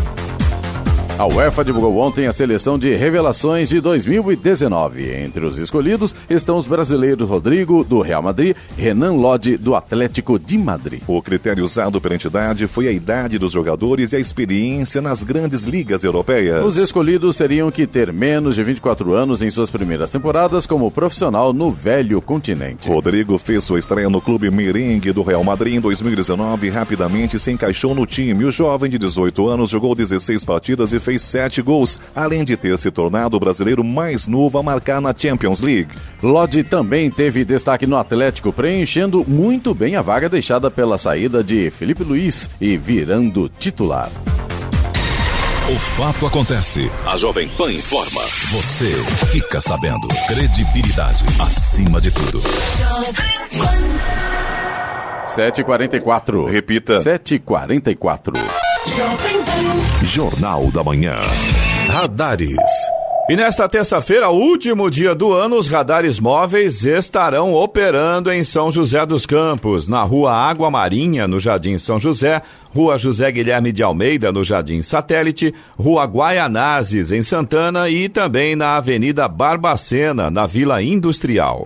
A 1.20 1.26
UEFA 1.26 1.66
divulgou 1.66 1.98
ontem 1.98 2.28
a 2.28 2.32
seleção 2.32 2.78
de 2.78 2.94
revelações 2.94 3.70
de 3.70 3.82
2019. 3.82 5.16
Entre 5.16 5.44
os 5.44 5.58
escolhidos 5.58 6.14
estão 6.30 6.58
os 6.58 6.68
brasileiros 6.68 7.28
Rodrigo, 7.28 7.84
do 7.84 8.02
Real 8.02 8.22
Madrid, 8.22 8.56
Renan 8.78 9.14
Lodi, 9.14 9.58
do 9.58 9.74
Atlético 9.74 10.38
de 10.38 10.60
Madrid. 10.60 11.02
O 11.08 11.20
critério 11.20 11.64
usado 11.64 12.00
pela 12.00 12.14
entidade 12.14 12.68
foi 12.68 12.88
a 12.88 12.92
idade 12.92 13.40
dos 13.40 13.52
jogadores 13.52 14.14
e 14.14 14.16
a 14.16 14.20
experiência 14.20 15.02
nas 15.02 15.24
grandes 15.24 15.64
ligas 15.64 16.04
europeias. 16.04 16.64
Os 16.64 16.78
escolhidos 16.78 17.36
teriam 17.36 17.72
que 17.72 17.88
ter 17.88 18.14
menos 18.14 18.54
de 18.54 18.62
24 18.62 19.16
anos 19.16 19.42
em 19.42 19.50
suas 19.50 19.72
primeiras 19.72 20.12
temporadas 20.12 20.68
como 20.68 20.92
profissional 20.92 21.52
no 21.52 21.72
velho 21.72 22.22
continente. 22.22 22.88
Rodrigo 22.88 23.40
fez 23.40 23.64
sua 23.64 23.80
estreia 23.80 24.08
no 24.08 24.22
clube 24.22 24.52
merengue 24.52 25.12
do 25.12 25.24
Real 25.24 25.44
Madrid 25.44 25.78
em 25.78 25.82
2019 25.82 26.68
e 26.68 26.70
rapidamente 26.70 27.40
se 27.40 27.52
encaixou 27.52 27.96
no 27.96 28.06
time. 28.06 28.46
O 28.46 28.52
jovem 28.52 28.88
de 28.88 29.00
18 29.00 29.48
anos 29.48 29.72
jogou 29.72 29.96
16 29.96 30.46
partidas 30.46 30.94
e 30.94 31.07
fez 31.08 31.22
sete 31.22 31.62
gols, 31.62 31.98
além 32.14 32.44
de 32.44 32.58
ter 32.58 32.78
se 32.78 32.92
tornado 32.92 33.38
o 33.38 33.40
brasileiro 33.40 33.82
mais 33.82 34.28
novo 34.28 34.58
a 34.58 34.64
marcar 34.64 35.00
na 35.00 35.16
Champions 35.18 35.62
League. 35.62 35.88
Lodi 36.22 36.66
também 36.66 37.10
teve 37.10 37.46
destaque 37.46 37.88
no 37.88 37.96
Atlético, 37.96 38.52
preenchendo 38.52 39.24
muito 39.26 39.74
bem 39.74 39.96
a 39.96 40.02
vaga 40.02 40.28
deixada 40.28 40.70
pela 40.70 40.98
saída 40.98 41.42
de 41.42 41.72
Felipe 41.72 42.04
Luiz 42.04 42.50
e 42.60 42.76
virando 42.76 43.48
titular. 43.58 44.12
O 45.70 45.80
fato 45.80 46.26
acontece. 46.26 46.92
A 47.06 47.16
Jovem 47.18 47.48
Pan 47.50 47.72
informa. 47.72 48.22
Você 48.52 48.92
fica 49.32 49.62
sabendo. 49.62 50.08
Credibilidade 50.28 51.24
acima 51.40 52.02
de 52.02 52.12
tudo. 52.12 52.42
7h44. 55.26 56.50
Repita. 56.50 57.00
7h44. 57.00 58.34
Jornal 60.04 60.72
da 60.72 60.84
Manhã. 60.84 61.22
Radares. 61.90 62.58
E 63.30 63.36
nesta 63.36 63.68
terça-feira, 63.68 64.30
último 64.30 64.90
dia 64.90 65.14
do 65.14 65.34
ano, 65.34 65.58
os 65.58 65.68
radares 65.68 66.18
móveis 66.18 66.86
estarão 66.86 67.54
operando 67.54 68.32
em 68.32 68.42
São 68.42 68.72
José 68.72 69.06
dos 69.06 69.26
Campos, 69.26 69.88
na 69.88 70.02
rua 70.02 70.32
Água 70.34 70.72
Marinha, 70.72 71.28
no 71.28 71.38
Jardim 71.38 71.78
São 71.78 72.00
José, 72.00 72.42
rua 72.74 72.98
José 72.98 73.30
Guilherme 73.30 73.74
de 73.74 73.84
Almeida, 73.84 74.32
no 74.32 74.46
Jardim 74.46 74.82
Satélite, 74.82 75.54
rua 75.78 76.06
Guaianazes, 76.06 77.12
em 77.12 77.22
Santana 77.22 77.90
e 77.90 78.08
também 78.08 78.56
na 78.56 78.78
Avenida 78.78 79.28
Barbacena, 79.28 80.32
na 80.32 80.48
Vila 80.48 80.82
Industrial. 80.82 81.66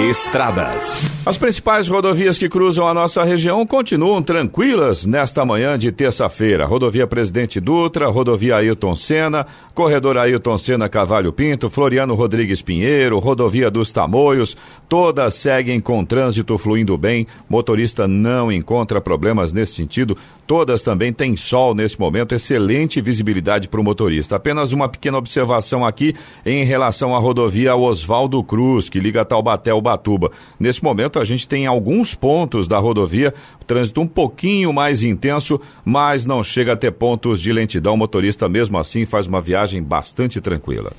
Estradas. 0.00 1.04
As 1.24 1.38
principais 1.38 1.88
rodovias 1.88 2.36
que 2.36 2.48
cruzam 2.48 2.86
a 2.86 2.92
nossa 2.92 3.22
região 3.22 3.64
continuam 3.64 4.20
tranquilas 4.20 5.06
nesta 5.06 5.44
manhã 5.44 5.78
de 5.78 5.90
terça-feira. 5.92 6.66
Rodovia 6.66 7.06
Presidente 7.06 7.60
Dutra, 7.60 8.08
rodovia 8.08 8.56
Ailton 8.56 8.96
Senna, 8.96 9.46
corredor 9.72 10.18
Ailton 10.18 10.58
Senna 10.58 10.88
Cavalho 10.88 11.32
Pinto, 11.32 11.70
Floriano 11.70 12.14
Rodrigues 12.14 12.60
Pinheiro, 12.60 13.18
rodovia 13.20 13.70
dos 13.70 13.90
Tamoios, 13.90 14.56
todas 14.88 15.34
seguem 15.34 15.80
com 15.80 16.04
trânsito 16.04 16.58
fluindo 16.58 16.98
bem. 16.98 17.26
Motorista 17.48 18.06
não 18.06 18.52
encontra 18.52 19.00
problemas 19.00 19.52
nesse 19.52 19.74
sentido. 19.74 20.16
Todas 20.46 20.82
também 20.82 21.10
têm 21.10 21.38
sol 21.38 21.74
nesse 21.74 21.98
momento, 21.98 22.34
excelente 22.34 23.00
visibilidade 23.00 23.66
para 23.66 23.80
o 23.80 23.84
motorista. 23.84 24.36
Apenas 24.36 24.72
uma 24.72 24.90
pequena 24.90 25.16
observação 25.16 25.86
aqui 25.86 26.14
em 26.44 26.64
relação 26.64 27.16
à 27.16 27.18
rodovia 27.18 27.74
Oswaldo 27.74 28.44
Cruz, 28.44 28.90
que 28.90 29.00
liga 29.00 29.24
Taubaté 29.24 29.70
ao 29.70 29.80
Batuba. 29.84 30.32
Nesse 30.58 30.82
momento 30.82 31.20
a 31.20 31.24
gente 31.24 31.46
tem 31.46 31.66
alguns 31.66 32.14
pontos 32.14 32.66
da 32.66 32.78
rodovia, 32.78 33.32
trânsito 33.66 34.00
um 34.00 34.06
pouquinho 34.06 34.72
mais 34.72 35.04
intenso, 35.04 35.60
mas 35.84 36.26
não 36.26 36.42
chega 36.42 36.72
a 36.72 36.76
ter 36.76 36.90
pontos 36.90 37.40
de 37.40 37.52
lentidão. 37.52 37.94
O 37.94 37.98
motorista 37.98 38.48
mesmo 38.48 38.78
assim 38.78 39.06
faz 39.06 39.26
uma 39.26 39.40
viagem 39.40 39.82
bastante 39.82 40.40
tranquila. 40.40 40.90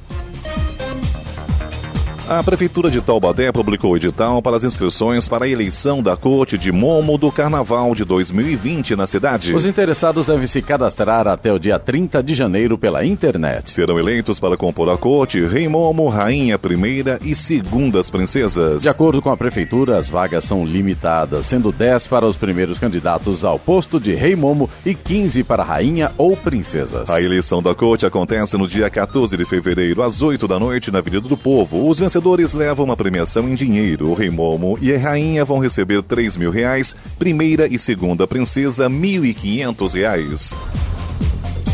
A 2.28 2.42
Prefeitura 2.42 2.90
de 2.90 3.02
Taubaté 3.02 3.52
publicou 3.52 3.92
o 3.92 3.98
edital 3.98 4.42
para 4.42 4.58
as 4.58 4.64
inscrições 4.64 5.28
para 5.28 5.46
a 5.46 5.48
eleição 5.48 6.02
da 6.02 6.18
corte 6.18 6.58
de 6.58 6.72
Momo 6.72 7.20
do 7.20 7.32
Carnaval 7.32 7.94
de 7.94 8.04
2020 8.04 8.96
na 8.96 9.06
cidade. 9.06 9.54
Os 9.54 9.64
interessados 9.64 10.26
devem 10.26 10.48
se 10.48 10.60
cadastrar 10.60 11.28
até 11.28 11.54
o 11.54 11.60
dia 11.60 11.78
30 11.78 12.24
de 12.24 12.34
janeiro 12.34 12.80
pela 12.80 13.06
internet. 13.06 13.70
Serão 13.70 14.00
eleitos 14.00 14.40
para 14.40 14.58
compor 14.58 14.90
a 14.90 14.98
corte 14.98 15.46
Rei 15.46 15.68
Momo, 15.68 16.08
Rainha 16.08 16.58
Primeira 16.58 17.20
e 17.24 17.36
Segundas 17.36 18.10
Princesas. 18.10 18.82
De 18.82 18.90
acordo 18.90 19.22
com 19.22 19.30
a 19.30 19.38
Prefeitura, 19.38 19.96
as 19.96 20.10
vagas 20.10 20.46
são 20.46 20.66
limitadas, 20.66 21.46
sendo 21.46 21.72
10 21.72 22.08
para 22.08 22.26
os 22.26 22.36
primeiros 22.36 22.80
candidatos 22.80 23.44
ao 23.44 23.60
posto 23.60 24.00
de 24.00 24.16
Rei 24.16 24.36
Momo 24.36 24.68
e 24.84 24.96
15 24.96 25.44
para 25.44 25.64
Rainha 25.64 26.12
ou 26.18 26.36
Princesas. 26.36 27.08
A 27.08 27.22
eleição 27.22 27.62
da 27.62 27.76
corte 27.76 28.04
acontece 28.04 28.58
no 28.58 28.68
dia 28.68 28.90
14 28.90 29.38
de 29.38 29.46
fevereiro, 29.46 30.02
às 30.02 30.24
8 30.24 30.48
da 30.48 30.58
noite, 30.58 30.90
na 30.90 30.98
Avenida 30.98 31.30
do 31.30 31.38
Povo. 31.38 31.88
Os 31.88 32.00
vencedores 32.16 32.54
levam 32.54 32.86
uma 32.86 32.96
premiação 32.96 33.50
em 33.50 33.56
dinheiro. 33.56 34.10
O 34.10 34.14
Rei 34.14 34.30
Momo 34.30 34.78
e 34.82 34.94
a 34.94 34.98
Rainha 34.98 35.44
vão 35.44 35.60
receber 35.60 36.02
3 36.02 36.38
mil 36.38 36.50
reais, 36.50 36.96
primeira 37.20 37.68
e 37.68 37.78
segunda 37.78 38.26
princesa, 38.26 38.90
1.500 38.90 39.94
reais. 39.94 40.54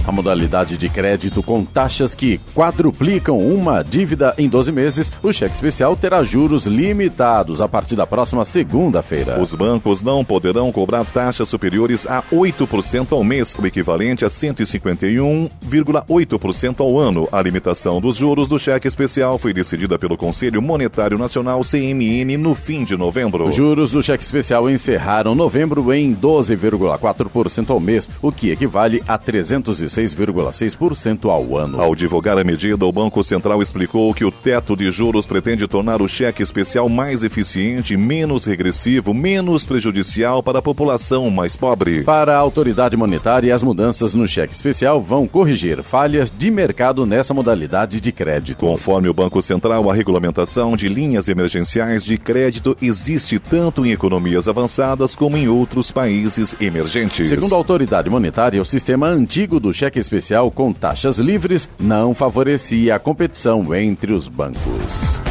A 0.08 0.12
modalidade 0.12 0.78
de 0.78 0.90
crédito 0.90 1.44
com 1.44 1.64
taxas 1.64 2.16
que 2.16 2.40
quadruplicam 2.56 3.38
uma 3.38 3.84
dívida 3.84 4.34
em 4.38 4.48
12 4.50 4.72
meses, 4.72 5.12
o 5.22 5.32
cheque 5.32 5.54
especial 5.54 5.96
terá 5.96 6.24
juros 6.24 6.66
limitados 6.66 7.62
a 7.62 7.68
partir 7.68 7.96
da 7.96 8.08
próxima 8.08 8.44
segunda-feira. 8.44 9.40
Os 9.40 9.54
bancos 9.54 10.02
não 10.02 10.26
poderão 10.26 10.72
cobrar 10.72 11.06
taxas 11.06 11.48
superiores 11.48 12.08
a 12.08 12.24
8% 12.24 13.12
ao 13.12 13.24
mês, 13.24 13.54
o 13.54 13.64
equivalente 13.66 14.26
a 14.26 14.28
151,8% 14.28 16.80
ao 16.80 16.98
ano. 16.98 17.30
A 17.32 17.40
limitação 17.40 18.02
dos 18.02 18.18
juros 18.18 18.48
do 18.48 18.58
cheque 18.58 18.88
especial 18.88 19.38
foi 19.38 19.54
decidida 19.54 20.00
pelo 20.00 20.18
Conselho 20.18 20.64
Monetário 20.64 21.20
Nacional 21.20 21.62
CMN 21.62 22.38
no 22.38 22.56
fim 22.56 22.84
de 22.84 22.98
novembro. 22.98 23.48
Os 23.48 23.56
juros 23.56 23.92
do 23.92 24.02
cheque 24.02 24.24
especial 24.24 24.68
encerraram 24.68 25.36
novembro 25.36 25.94
em 25.94 26.16
12,4% 26.16 27.70
ao 27.70 27.80
mês, 27.80 28.10
o 28.20 28.32
que 28.32 28.50
equivale 28.50 29.04
a 29.08 29.16
300 29.16 29.91
6,6% 29.92 31.30
ao 31.30 31.58
ano. 31.58 31.82
Ao 31.82 31.94
divulgar 31.94 32.38
a 32.38 32.44
medida, 32.44 32.86
o 32.86 32.92
Banco 32.92 33.24
Central 33.24 33.62
explicou 33.62 34.14
que 34.14 34.24
o 34.24 34.32
teto 34.32 34.76
de 34.76 34.90
juros 34.90 35.28
pretende 35.28 35.68
tornar 35.68 36.02
o 36.02 36.08
cheque 36.08 36.42
especial 36.42 36.88
mais 36.88 37.24
eficiente, 37.24 37.98
menos 37.98 38.46
regressivo, 38.46 39.14
menos 39.14 39.66
prejudicial 39.66 40.42
para 40.42 40.60
a 40.60 40.62
população 40.62 41.30
mais 41.30 41.58
pobre. 41.58 42.04
Para 42.04 42.36
a 42.36 42.40
autoridade 42.40 42.96
monetária, 42.96 43.54
as 43.54 43.62
mudanças 43.62 44.14
no 44.14 44.26
cheque 44.26 44.54
especial 44.54 45.02
vão 45.02 45.28
corrigir 45.28 45.84
falhas 45.84 46.32
de 46.32 46.50
mercado 46.50 47.06
nessa 47.06 47.34
modalidade 47.34 48.00
de 48.00 48.12
crédito. 48.12 48.60
Conforme 48.60 49.10
o 49.10 49.14
Banco 49.14 49.42
Central, 49.42 49.90
a 49.90 49.94
regulamentação 49.94 50.78
de 50.78 50.88
linhas 50.88 51.28
emergenciais 51.28 52.06
de 52.06 52.18
crédito 52.18 52.78
existe 52.82 53.40
tanto 53.40 53.86
em 53.86 53.92
economias 53.92 54.48
avançadas 54.48 55.16
como 55.16 55.36
em 55.36 55.50
outros 55.50 55.92
países 55.92 56.56
emergentes. 56.62 57.28
Segundo 57.28 57.54
a 57.54 57.58
autoridade 57.58 58.10
monetária, 58.10 58.62
o 58.62 58.66
sistema 58.66 59.08
antigo 59.08 59.60
do 59.60 59.74
cheque 59.82 59.98
especial 59.98 60.52
com 60.52 60.72
taxas 60.72 61.18
livres 61.18 61.68
não 61.80 62.14
favorecia 62.14 62.94
a 62.96 63.00
competição 63.00 63.74
entre 63.74 64.14
os 64.14 64.28
bancos. 64.28 65.31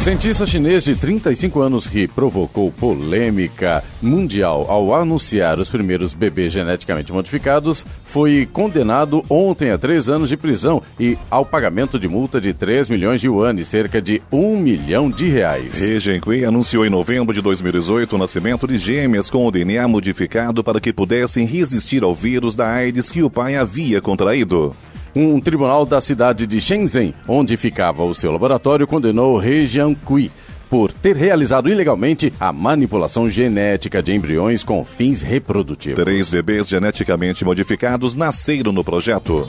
Cientista 0.00 0.46
chinês 0.46 0.84
de 0.84 0.96
35 0.96 1.60
anos 1.60 1.86
que 1.86 2.08
provocou 2.08 2.72
polêmica 2.72 3.84
mundial 4.00 4.64
ao 4.66 4.94
anunciar 4.94 5.58
os 5.58 5.68
primeiros 5.68 6.14
bebês 6.14 6.54
geneticamente 6.54 7.12
modificados 7.12 7.84
foi 8.02 8.48
condenado 8.50 9.22
ontem 9.28 9.70
a 9.70 9.76
três 9.76 10.08
anos 10.08 10.30
de 10.30 10.38
prisão 10.38 10.82
e 10.98 11.18
ao 11.30 11.44
pagamento 11.44 11.98
de 11.98 12.08
multa 12.08 12.40
de 12.40 12.54
3 12.54 12.88
milhões 12.88 13.20
de 13.20 13.26
yuan, 13.26 13.54
cerca 13.62 14.00
de 14.00 14.22
1 14.32 14.56
milhão 14.56 15.10
de 15.10 15.28
reais. 15.28 15.82
He 15.82 16.00
Jiankui 16.00 16.46
anunciou 16.46 16.86
em 16.86 16.90
novembro 16.90 17.34
de 17.34 17.42
2018 17.42 18.16
o 18.16 18.18
nascimento 18.18 18.66
de 18.66 18.78
gêmeas 18.78 19.28
com 19.28 19.46
o 19.46 19.50
DNA 19.50 19.86
modificado 19.86 20.64
para 20.64 20.80
que 20.80 20.94
pudessem 20.94 21.44
resistir 21.44 22.02
ao 22.02 22.14
vírus 22.14 22.56
da 22.56 22.66
AIDS 22.66 23.10
que 23.10 23.22
o 23.22 23.28
pai 23.28 23.54
havia 23.54 24.00
contraído. 24.00 24.74
Um 25.14 25.40
tribunal 25.40 25.84
da 25.84 26.00
cidade 26.00 26.46
de 26.46 26.60
Shenzhen, 26.60 27.14
onde 27.26 27.56
ficava 27.56 28.02
o 28.04 28.14
seu 28.14 28.30
laboratório, 28.30 28.86
condenou 28.86 29.42
He 29.42 29.66
Jiankui 29.66 30.30
por 30.68 30.92
ter 30.92 31.16
realizado 31.16 31.68
ilegalmente 31.68 32.32
a 32.38 32.52
manipulação 32.52 33.28
genética 33.28 34.00
de 34.00 34.14
embriões 34.14 34.62
com 34.62 34.84
fins 34.84 35.20
reprodutivos. 35.20 36.02
Três 36.02 36.30
bebês 36.30 36.68
geneticamente 36.68 37.44
modificados 37.44 38.14
nasceram 38.14 38.70
no 38.70 38.84
projeto. 38.84 39.46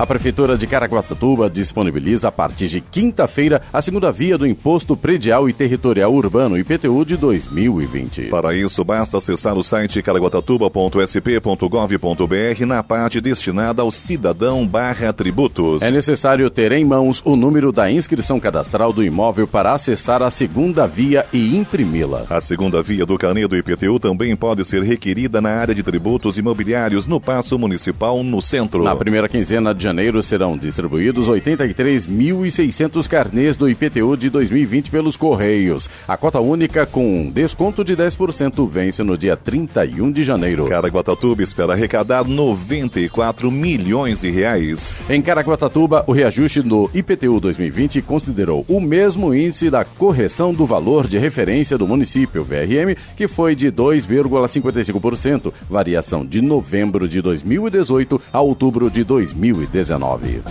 A 0.00 0.06
Prefeitura 0.06 0.56
de 0.56 0.66
Caraguatatuba 0.66 1.50
disponibiliza 1.50 2.28
a 2.28 2.32
partir 2.32 2.68
de 2.68 2.80
quinta-feira 2.80 3.60
a 3.70 3.82
segunda 3.82 4.10
via 4.10 4.38
do 4.38 4.46
Imposto 4.46 4.96
Predial 4.96 5.46
e 5.46 5.52
Territorial 5.52 6.10
Urbano 6.10 6.56
IPTU 6.56 7.04
de 7.04 7.18
2020. 7.18 8.28
Para 8.28 8.56
isso, 8.56 8.82
basta 8.82 9.18
acessar 9.18 9.58
o 9.58 9.62
site 9.62 10.02
caraguatatuba.sp.gov.br 10.02 12.66
na 12.66 12.82
parte 12.82 13.20
destinada 13.20 13.82
ao 13.82 13.90
cidadão 13.90 14.66
barra 14.66 15.12
tributos. 15.12 15.82
É 15.82 15.90
necessário 15.90 16.48
ter 16.48 16.72
em 16.72 16.82
mãos 16.82 17.20
o 17.22 17.36
número 17.36 17.70
da 17.70 17.90
inscrição 17.90 18.40
cadastral 18.40 18.94
do 18.94 19.04
imóvel 19.04 19.46
para 19.46 19.74
acessar 19.74 20.22
a 20.22 20.30
segunda 20.30 20.86
via 20.86 21.26
e 21.30 21.58
imprimi-la. 21.58 22.24
A 22.30 22.40
segunda 22.40 22.82
via 22.82 23.04
do 23.04 23.18
Canê 23.18 23.46
do 23.46 23.54
IPTU 23.54 24.00
também 24.00 24.34
pode 24.34 24.64
ser 24.64 24.82
requerida 24.82 25.42
na 25.42 25.50
área 25.50 25.74
de 25.74 25.82
tributos 25.82 26.38
imobiliários 26.38 27.06
no 27.06 27.20
Paço 27.20 27.58
Municipal 27.58 28.22
no 28.22 28.40
centro. 28.40 28.82
Na 28.82 28.96
primeira 28.96 29.28
quinzena 29.28 29.74
de 29.74 29.89
janeiro 29.90 30.22
serão 30.22 30.56
distribuídos 30.56 31.26
83.600 31.26 33.08
carnês 33.08 33.56
do 33.56 33.68
IPTU 33.68 34.16
de 34.16 34.30
2020 34.30 34.88
pelos 34.88 35.16
Correios. 35.16 35.90
A 36.06 36.16
cota 36.16 36.38
única 36.38 36.86
com 36.86 37.28
desconto 37.34 37.82
de 37.82 37.96
10% 37.96 38.68
vence 38.70 39.02
no 39.02 39.18
dia 39.18 39.36
31 39.36 40.12
de 40.12 40.22
janeiro. 40.22 40.68
Caraguatatuba 40.68 41.42
espera 41.42 41.72
arrecadar 41.72 42.24
94 42.24 43.50
milhões 43.50 44.20
de 44.20 44.30
reais. 44.30 44.94
Em 45.08 45.20
Caraguatatuba, 45.20 46.04
o 46.06 46.12
reajuste 46.12 46.62
do 46.62 46.88
IPTU 46.94 47.40
2020 47.40 48.00
considerou 48.02 48.64
o 48.68 48.80
mesmo 48.80 49.34
índice 49.34 49.70
da 49.70 49.84
correção 49.84 50.54
do 50.54 50.66
valor 50.66 51.08
de 51.08 51.18
referência 51.18 51.76
do 51.76 51.88
município, 51.88 52.44
VRM, 52.44 52.94
que 53.16 53.26
foi 53.26 53.56
de 53.56 53.72
2,55%, 53.72 55.52
variação 55.68 56.24
de 56.24 56.40
novembro 56.40 57.08
de 57.08 57.20
2018 57.20 58.22
a 58.32 58.40
outubro 58.40 58.88
de 58.88 59.02
2019. 59.02 59.79
19. 59.84 60.42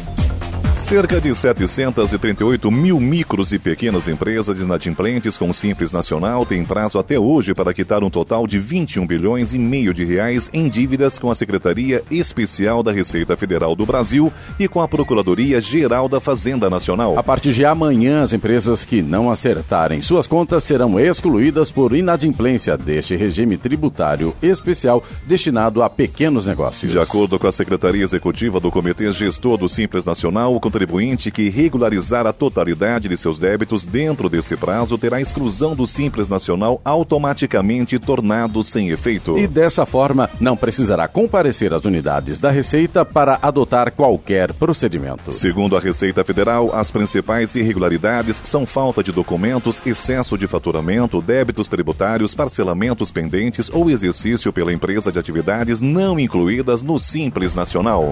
Cerca 0.79 1.19
de 1.19 1.35
738 1.35 2.71
mil 2.71 3.01
micros 3.01 3.51
e 3.51 3.59
pequenas 3.59 4.07
empresas 4.07 4.57
inadimplentes 4.59 5.37
com 5.37 5.51
Simples 5.51 5.91
Nacional 5.91 6.45
têm 6.45 6.63
prazo 6.63 6.97
até 6.97 7.19
hoje 7.19 7.53
para 7.53 7.73
quitar 7.73 8.01
um 8.01 8.09
total 8.09 8.47
de 8.47 8.57
21 8.57 9.05
bilhões 9.05 9.53
e 9.53 9.59
meio 9.59 9.93
de 9.93 10.05
reais 10.05 10.49
em 10.53 10.69
dívidas 10.69 11.19
com 11.19 11.29
a 11.29 11.35
Secretaria 11.35 12.01
Especial 12.09 12.81
da 12.81 12.93
Receita 12.93 13.35
Federal 13.35 13.75
do 13.75 13.85
Brasil 13.85 14.31
e 14.57 14.69
com 14.69 14.79
a 14.79 14.87
Procuradoria 14.87 15.59
Geral 15.59 16.07
da 16.07 16.21
Fazenda 16.21 16.69
Nacional. 16.69 17.19
A 17.19 17.23
partir 17.23 17.51
de 17.51 17.65
amanhã, 17.65 18.23
as 18.23 18.31
empresas 18.31 18.85
que 18.85 19.01
não 19.01 19.29
acertarem 19.29 20.01
suas 20.01 20.27
contas 20.27 20.63
serão 20.63 20.97
excluídas 20.97 21.69
por 21.69 21.93
inadimplência 21.93 22.77
deste 22.77 23.17
regime 23.17 23.57
tributário 23.57 24.33
especial 24.41 25.03
destinado 25.27 25.83
a 25.83 25.89
pequenos 25.89 26.45
negócios. 26.45 26.89
De 26.89 26.99
acordo 26.99 27.37
com 27.37 27.47
a 27.47 27.51
Secretaria 27.51 28.03
Executiva 28.03 28.61
do 28.61 28.71
Comitê 28.71 29.11
Gestor 29.11 29.57
do 29.57 29.67
Simples 29.67 30.05
Nacional, 30.05 30.55
o 30.55 30.68
contribuinte 30.69 31.31
que 31.31 31.49
regularizar 31.49 32.27
a 32.27 32.31
totalidade 32.31 33.09
de 33.09 33.17
seus 33.17 33.39
débitos 33.39 33.83
dentro 33.83 34.29
desse 34.29 34.55
prazo 34.55 34.99
terá 34.99 35.17
a 35.17 35.21
exclusão 35.21 35.75
do 35.75 35.87
Simples 35.87 36.29
Nacional 36.29 36.79
automaticamente 36.85 37.97
tornado 37.97 38.63
sem 38.63 38.89
efeito. 38.89 39.35
E 39.39 39.47
dessa 39.47 39.83
forma, 39.83 40.29
não 40.39 40.55
precisará 40.55 41.07
comparecer 41.07 41.73
às 41.73 41.85
unidades 41.85 42.39
da 42.39 42.51
Receita 42.51 43.03
para 43.03 43.39
adotar 43.41 43.91
qualquer 43.91 44.53
procedimento. 44.53 45.33
Segundo 45.33 45.75
a 45.75 45.79
Receita 45.79 46.23
Federal, 46.23 46.69
as 46.75 46.91
principais 46.91 47.55
irregularidades 47.55 48.39
são 48.45 48.63
falta 48.63 49.03
de 49.03 49.11
documentos, 49.11 49.81
excesso 49.83 50.37
de 50.37 50.45
faturamento, 50.45 51.19
débitos 51.19 51.67
tributários, 51.67 52.35
parcelamentos 52.35 53.09
pendentes 53.09 53.71
ou 53.73 53.89
exercício 53.89 54.53
pela 54.53 54.71
empresa 54.71 55.11
de 55.11 55.17
atividades 55.17 55.81
não 55.81 56.19
incluídas 56.19 56.83
no 56.83 56.99
Simples 56.99 57.55
Nacional. 57.55 58.11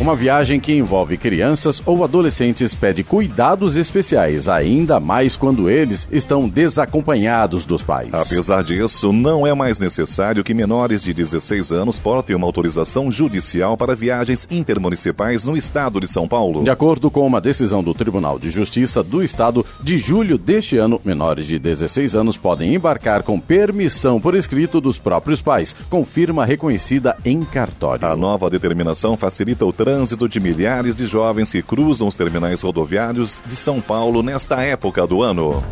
Uma 0.00 0.16
viagem 0.16 0.58
que 0.58 0.74
envolve 0.74 1.16
crianças 1.16 1.80
ou 1.86 2.02
adolescentes 2.02 2.74
pede 2.74 3.04
cuidados 3.04 3.76
especiais, 3.76 4.48
ainda 4.48 4.98
mais 4.98 5.36
quando 5.36 5.70
eles 5.70 6.08
estão 6.10 6.48
desacompanhados 6.48 7.64
dos 7.64 7.80
pais. 7.80 8.12
Apesar 8.12 8.64
disso, 8.64 9.12
não 9.12 9.46
é 9.46 9.54
mais 9.54 9.78
necessário 9.78 10.42
que 10.42 10.52
menores 10.52 11.04
de 11.04 11.14
16 11.14 11.70
anos 11.70 11.96
portem 11.96 12.34
uma 12.34 12.44
autorização 12.44 13.10
judicial 13.10 13.76
para 13.76 13.94
viagens 13.94 14.48
intermunicipais 14.50 15.44
no 15.44 15.56
estado 15.56 16.00
de 16.00 16.08
São 16.08 16.26
Paulo. 16.26 16.64
De 16.64 16.70
acordo 16.70 17.08
com 17.08 17.24
uma 17.24 17.40
decisão 17.40 17.82
do 17.82 17.94
Tribunal 17.94 18.36
de 18.36 18.50
Justiça 18.50 19.00
do 19.00 19.22
Estado 19.22 19.64
de 19.80 19.96
julho 19.96 20.36
deste 20.36 20.76
ano, 20.76 21.00
menores 21.04 21.46
de 21.46 21.56
16 21.56 22.16
anos 22.16 22.36
podem 22.36 22.74
embarcar 22.74 23.22
com 23.22 23.38
permissão 23.38 24.20
por 24.20 24.34
escrito 24.34 24.80
dos 24.80 24.98
próprios 24.98 25.40
pais, 25.40 25.74
com 25.88 26.04
firma 26.04 26.44
reconhecida 26.44 27.16
em 27.24 27.44
cartório. 27.44 28.08
A 28.08 28.16
nova 28.16 28.50
determinação 28.50 29.16
facilita 29.16 29.64
o 29.64 29.72
trânsito 29.84 30.26
de 30.26 30.40
milhares 30.40 30.94
de 30.94 31.04
jovens 31.04 31.52
que 31.52 31.60
cruzam 31.60 32.08
os 32.08 32.14
terminais 32.14 32.62
rodoviários 32.62 33.42
de 33.44 33.54
São 33.54 33.82
Paulo 33.82 34.22
nesta 34.22 34.62
época 34.62 35.06
do 35.06 35.22
ano. 35.22 35.62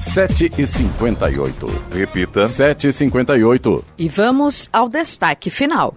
7 0.00 0.52
e 0.56 0.64
58. 0.64 1.82
Repita. 1.92 2.46
7 2.46 2.86
e 2.86 2.92
58. 2.92 3.84
E 3.98 4.08
vamos 4.08 4.68
ao 4.72 4.88
destaque 4.88 5.50
final. 5.50 5.96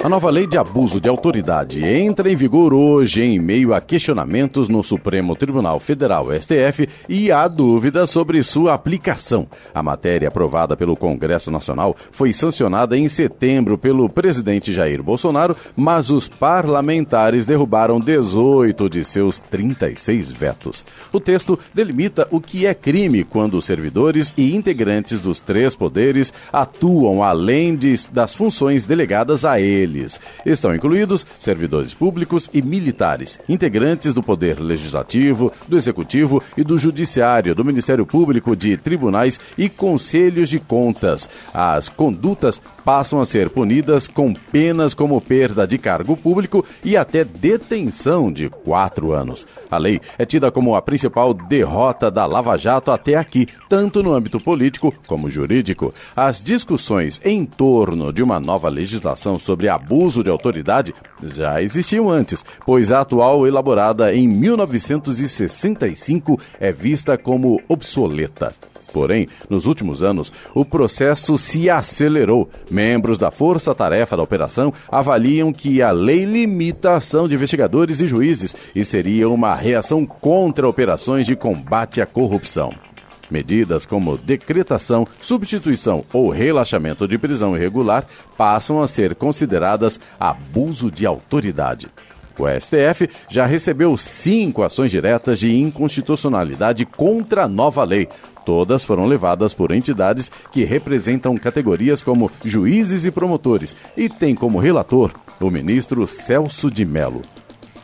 A 0.00 0.08
nova 0.08 0.30
lei 0.30 0.46
de 0.46 0.56
abuso 0.56 1.00
de 1.00 1.08
autoridade 1.08 1.84
entra 1.84 2.30
em 2.30 2.36
vigor 2.36 2.72
hoje 2.72 3.20
em 3.20 3.36
meio 3.36 3.74
a 3.74 3.80
questionamentos 3.80 4.68
no 4.68 4.80
Supremo 4.80 5.34
Tribunal 5.34 5.80
Federal, 5.80 6.28
STF, 6.32 6.88
e 7.08 7.32
há 7.32 7.48
dúvidas 7.48 8.08
sobre 8.08 8.40
sua 8.44 8.74
aplicação. 8.74 9.48
A 9.74 9.82
matéria 9.82 10.28
aprovada 10.28 10.76
pelo 10.76 10.94
Congresso 10.94 11.50
Nacional 11.50 11.96
foi 12.12 12.32
sancionada 12.32 12.96
em 12.96 13.08
setembro 13.08 13.76
pelo 13.76 14.08
presidente 14.08 14.72
Jair 14.72 15.02
Bolsonaro, 15.02 15.56
mas 15.76 16.10
os 16.10 16.28
parlamentares 16.28 17.44
derrubaram 17.44 17.98
18 17.98 18.88
de 18.88 19.04
seus 19.04 19.40
36 19.40 20.30
vetos. 20.30 20.84
O 21.12 21.18
texto 21.18 21.58
delimita 21.74 22.28
o 22.30 22.40
que 22.40 22.66
é 22.66 22.72
crime 22.72 23.24
quando 23.24 23.54
os 23.54 23.64
servidores 23.64 24.32
e 24.36 24.54
integrantes 24.54 25.20
dos 25.20 25.40
três 25.40 25.74
poderes 25.74 26.32
atuam 26.52 27.20
além 27.20 27.74
de, 27.74 27.96
das 28.12 28.32
funções 28.32 28.84
delegadas 28.84 29.44
a 29.44 29.60
eles 29.60 29.88
eles. 29.98 30.20
Estão 30.44 30.74
incluídos 30.74 31.26
servidores 31.38 31.94
públicos 31.94 32.48
e 32.52 32.62
militares, 32.62 33.38
integrantes 33.48 34.14
do 34.14 34.22
Poder 34.22 34.60
Legislativo, 34.60 35.52
do 35.66 35.76
Executivo 35.76 36.42
e 36.56 36.64
do 36.64 36.78
Judiciário, 36.78 37.54
do 37.54 37.64
Ministério 37.64 38.06
Público, 38.06 38.56
de 38.56 38.76
tribunais 38.76 39.38
e 39.56 39.68
conselhos 39.68 40.48
de 40.48 40.58
contas. 40.58 41.28
As 41.52 41.88
condutas 41.88 42.60
passam 42.88 43.20
a 43.20 43.26
ser 43.26 43.50
punidas 43.50 44.08
com 44.08 44.32
penas 44.32 44.94
como 44.94 45.20
perda 45.20 45.66
de 45.66 45.76
cargo 45.76 46.16
público 46.16 46.64
e 46.82 46.96
até 46.96 47.22
detenção 47.22 48.32
de 48.32 48.48
quatro 48.48 49.12
anos. 49.12 49.46
A 49.70 49.76
lei 49.76 50.00
é 50.16 50.24
tida 50.24 50.50
como 50.50 50.74
a 50.74 50.80
principal 50.80 51.34
derrota 51.34 52.10
da 52.10 52.24
Lava 52.24 52.56
Jato 52.56 52.90
até 52.90 53.14
aqui, 53.14 53.46
tanto 53.68 54.02
no 54.02 54.14
âmbito 54.14 54.40
político 54.40 54.90
como 55.06 55.28
jurídico. 55.28 55.92
As 56.16 56.40
discussões 56.40 57.20
em 57.22 57.44
torno 57.44 58.10
de 58.10 58.22
uma 58.22 58.40
nova 58.40 58.70
legislação 58.70 59.38
sobre 59.38 59.68
abuso 59.68 60.24
de 60.24 60.30
autoridade 60.30 60.94
já 61.22 61.60
existiam 61.60 62.08
antes, 62.08 62.42
pois 62.64 62.90
a 62.90 63.02
atual, 63.02 63.46
elaborada 63.46 64.14
em 64.14 64.26
1965, 64.26 66.40
é 66.58 66.72
vista 66.72 67.18
como 67.18 67.60
obsoleta. 67.68 68.54
Porém, 68.92 69.28
nos 69.48 69.66
últimos 69.66 70.02
anos, 70.02 70.32
o 70.54 70.64
processo 70.64 71.36
se 71.36 71.68
acelerou. 71.68 72.48
Membros 72.70 73.18
da 73.18 73.30
Força 73.30 73.74
Tarefa 73.74 74.16
da 74.16 74.22
Operação 74.22 74.72
avaliam 74.90 75.52
que 75.52 75.82
a 75.82 75.90
lei 75.90 76.24
limita 76.24 76.90
a 76.90 76.96
ação 76.96 77.28
de 77.28 77.34
investigadores 77.34 78.00
e 78.00 78.06
juízes 78.06 78.54
e 78.74 78.84
seria 78.84 79.28
uma 79.28 79.54
reação 79.54 80.04
contra 80.06 80.68
operações 80.68 81.26
de 81.26 81.36
combate 81.36 82.00
à 82.00 82.06
corrupção. 82.06 82.72
Medidas 83.30 83.84
como 83.84 84.16
decretação, 84.16 85.06
substituição 85.20 86.04
ou 86.12 86.30
relaxamento 86.30 87.06
de 87.06 87.18
prisão 87.18 87.54
irregular 87.54 88.06
passam 88.36 88.80
a 88.80 88.88
ser 88.88 89.14
consideradas 89.14 90.00
abuso 90.18 90.90
de 90.90 91.04
autoridade. 91.04 91.88
O 92.38 92.46
STF 92.48 93.10
já 93.28 93.44
recebeu 93.46 93.98
cinco 93.98 94.62
ações 94.62 94.92
diretas 94.92 95.40
de 95.40 95.54
inconstitucionalidade 95.56 96.86
contra 96.86 97.44
a 97.44 97.48
nova 97.48 97.82
lei. 97.82 98.08
Todas 98.46 98.84
foram 98.84 99.06
levadas 99.06 99.52
por 99.52 99.72
entidades 99.72 100.30
que 100.52 100.64
representam 100.64 101.36
categorias 101.36 102.02
como 102.02 102.30
juízes 102.44 103.04
e 103.04 103.10
promotores 103.10 103.74
e 103.96 104.08
tem 104.08 104.34
como 104.34 104.58
relator 104.58 105.10
o 105.40 105.50
ministro 105.50 106.06
Celso 106.06 106.70
de 106.70 106.84
Mello. 106.84 107.22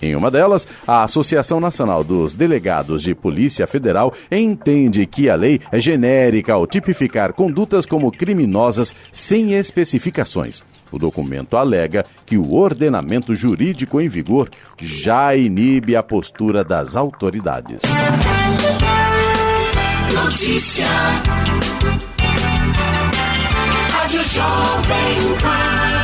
Em 0.00 0.14
uma 0.14 0.30
delas, 0.30 0.66
a 0.86 1.02
Associação 1.02 1.60
Nacional 1.60 2.04
dos 2.04 2.34
Delegados 2.34 3.02
de 3.02 3.14
Polícia 3.14 3.66
Federal 3.66 4.12
entende 4.30 5.06
que 5.06 5.28
a 5.28 5.34
lei 5.34 5.60
é 5.72 5.80
genérica 5.80 6.52
ao 6.52 6.66
tipificar 6.66 7.32
condutas 7.32 7.86
como 7.86 8.12
criminosas 8.12 8.94
sem 9.10 9.54
especificações. 9.54 10.62
O 10.94 10.98
documento 10.98 11.56
alega 11.56 12.06
que 12.24 12.38
o 12.38 12.54
ordenamento 12.54 13.34
jurídico 13.34 14.00
em 14.00 14.08
vigor 14.08 14.48
já 14.80 15.34
inibe 15.34 15.96
a 15.96 16.04
postura 16.04 16.62
das 16.62 16.94
autoridades. 16.94 17.80
Notícia. 20.12 20.86
Rádio 23.90 24.22
Jovem 24.22 25.38
Pan 25.42 26.03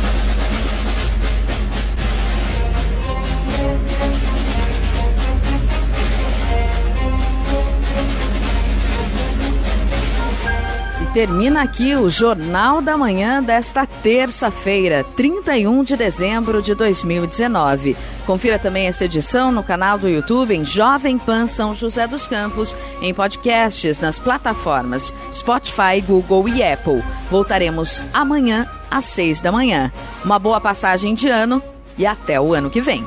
Termina 11.13 11.61
aqui 11.61 11.93
o 11.95 12.09
Jornal 12.09 12.81
da 12.81 12.97
Manhã 12.97 13.43
desta 13.43 13.85
terça-feira, 13.85 15.03
31 15.15 15.83
de 15.83 15.97
dezembro 15.97 16.61
de 16.61 16.73
2019. 16.73 17.97
Confira 18.25 18.57
também 18.57 18.87
essa 18.87 19.05
edição 19.05 19.51
no 19.51 19.61
canal 19.61 19.97
do 19.97 20.07
YouTube 20.07 20.55
em 20.55 20.63
Jovem 20.63 21.17
Pan 21.17 21.47
São 21.47 21.75
José 21.75 22.07
dos 22.07 22.27
Campos, 22.27 22.75
em 23.01 23.13
podcasts 23.13 23.99
nas 23.99 24.19
plataformas 24.19 25.13
Spotify, 25.33 26.01
Google 26.05 26.47
e 26.47 26.63
Apple. 26.63 27.03
Voltaremos 27.29 28.01
amanhã 28.13 28.67
às 28.89 29.05
seis 29.05 29.41
da 29.41 29.51
manhã. 29.51 29.91
Uma 30.23 30.39
boa 30.39 30.61
passagem 30.61 31.13
de 31.13 31.27
ano 31.27 31.61
e 31.97 32.05
até 32.05 32.39
o 32.39 32.53
ano 32.53 32.69
que 32.69 32.79
vem. 32.79 33.05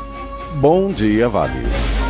Bom 0.57 0.93
dia, 0.93 1.29
Vale. 1.29 2.04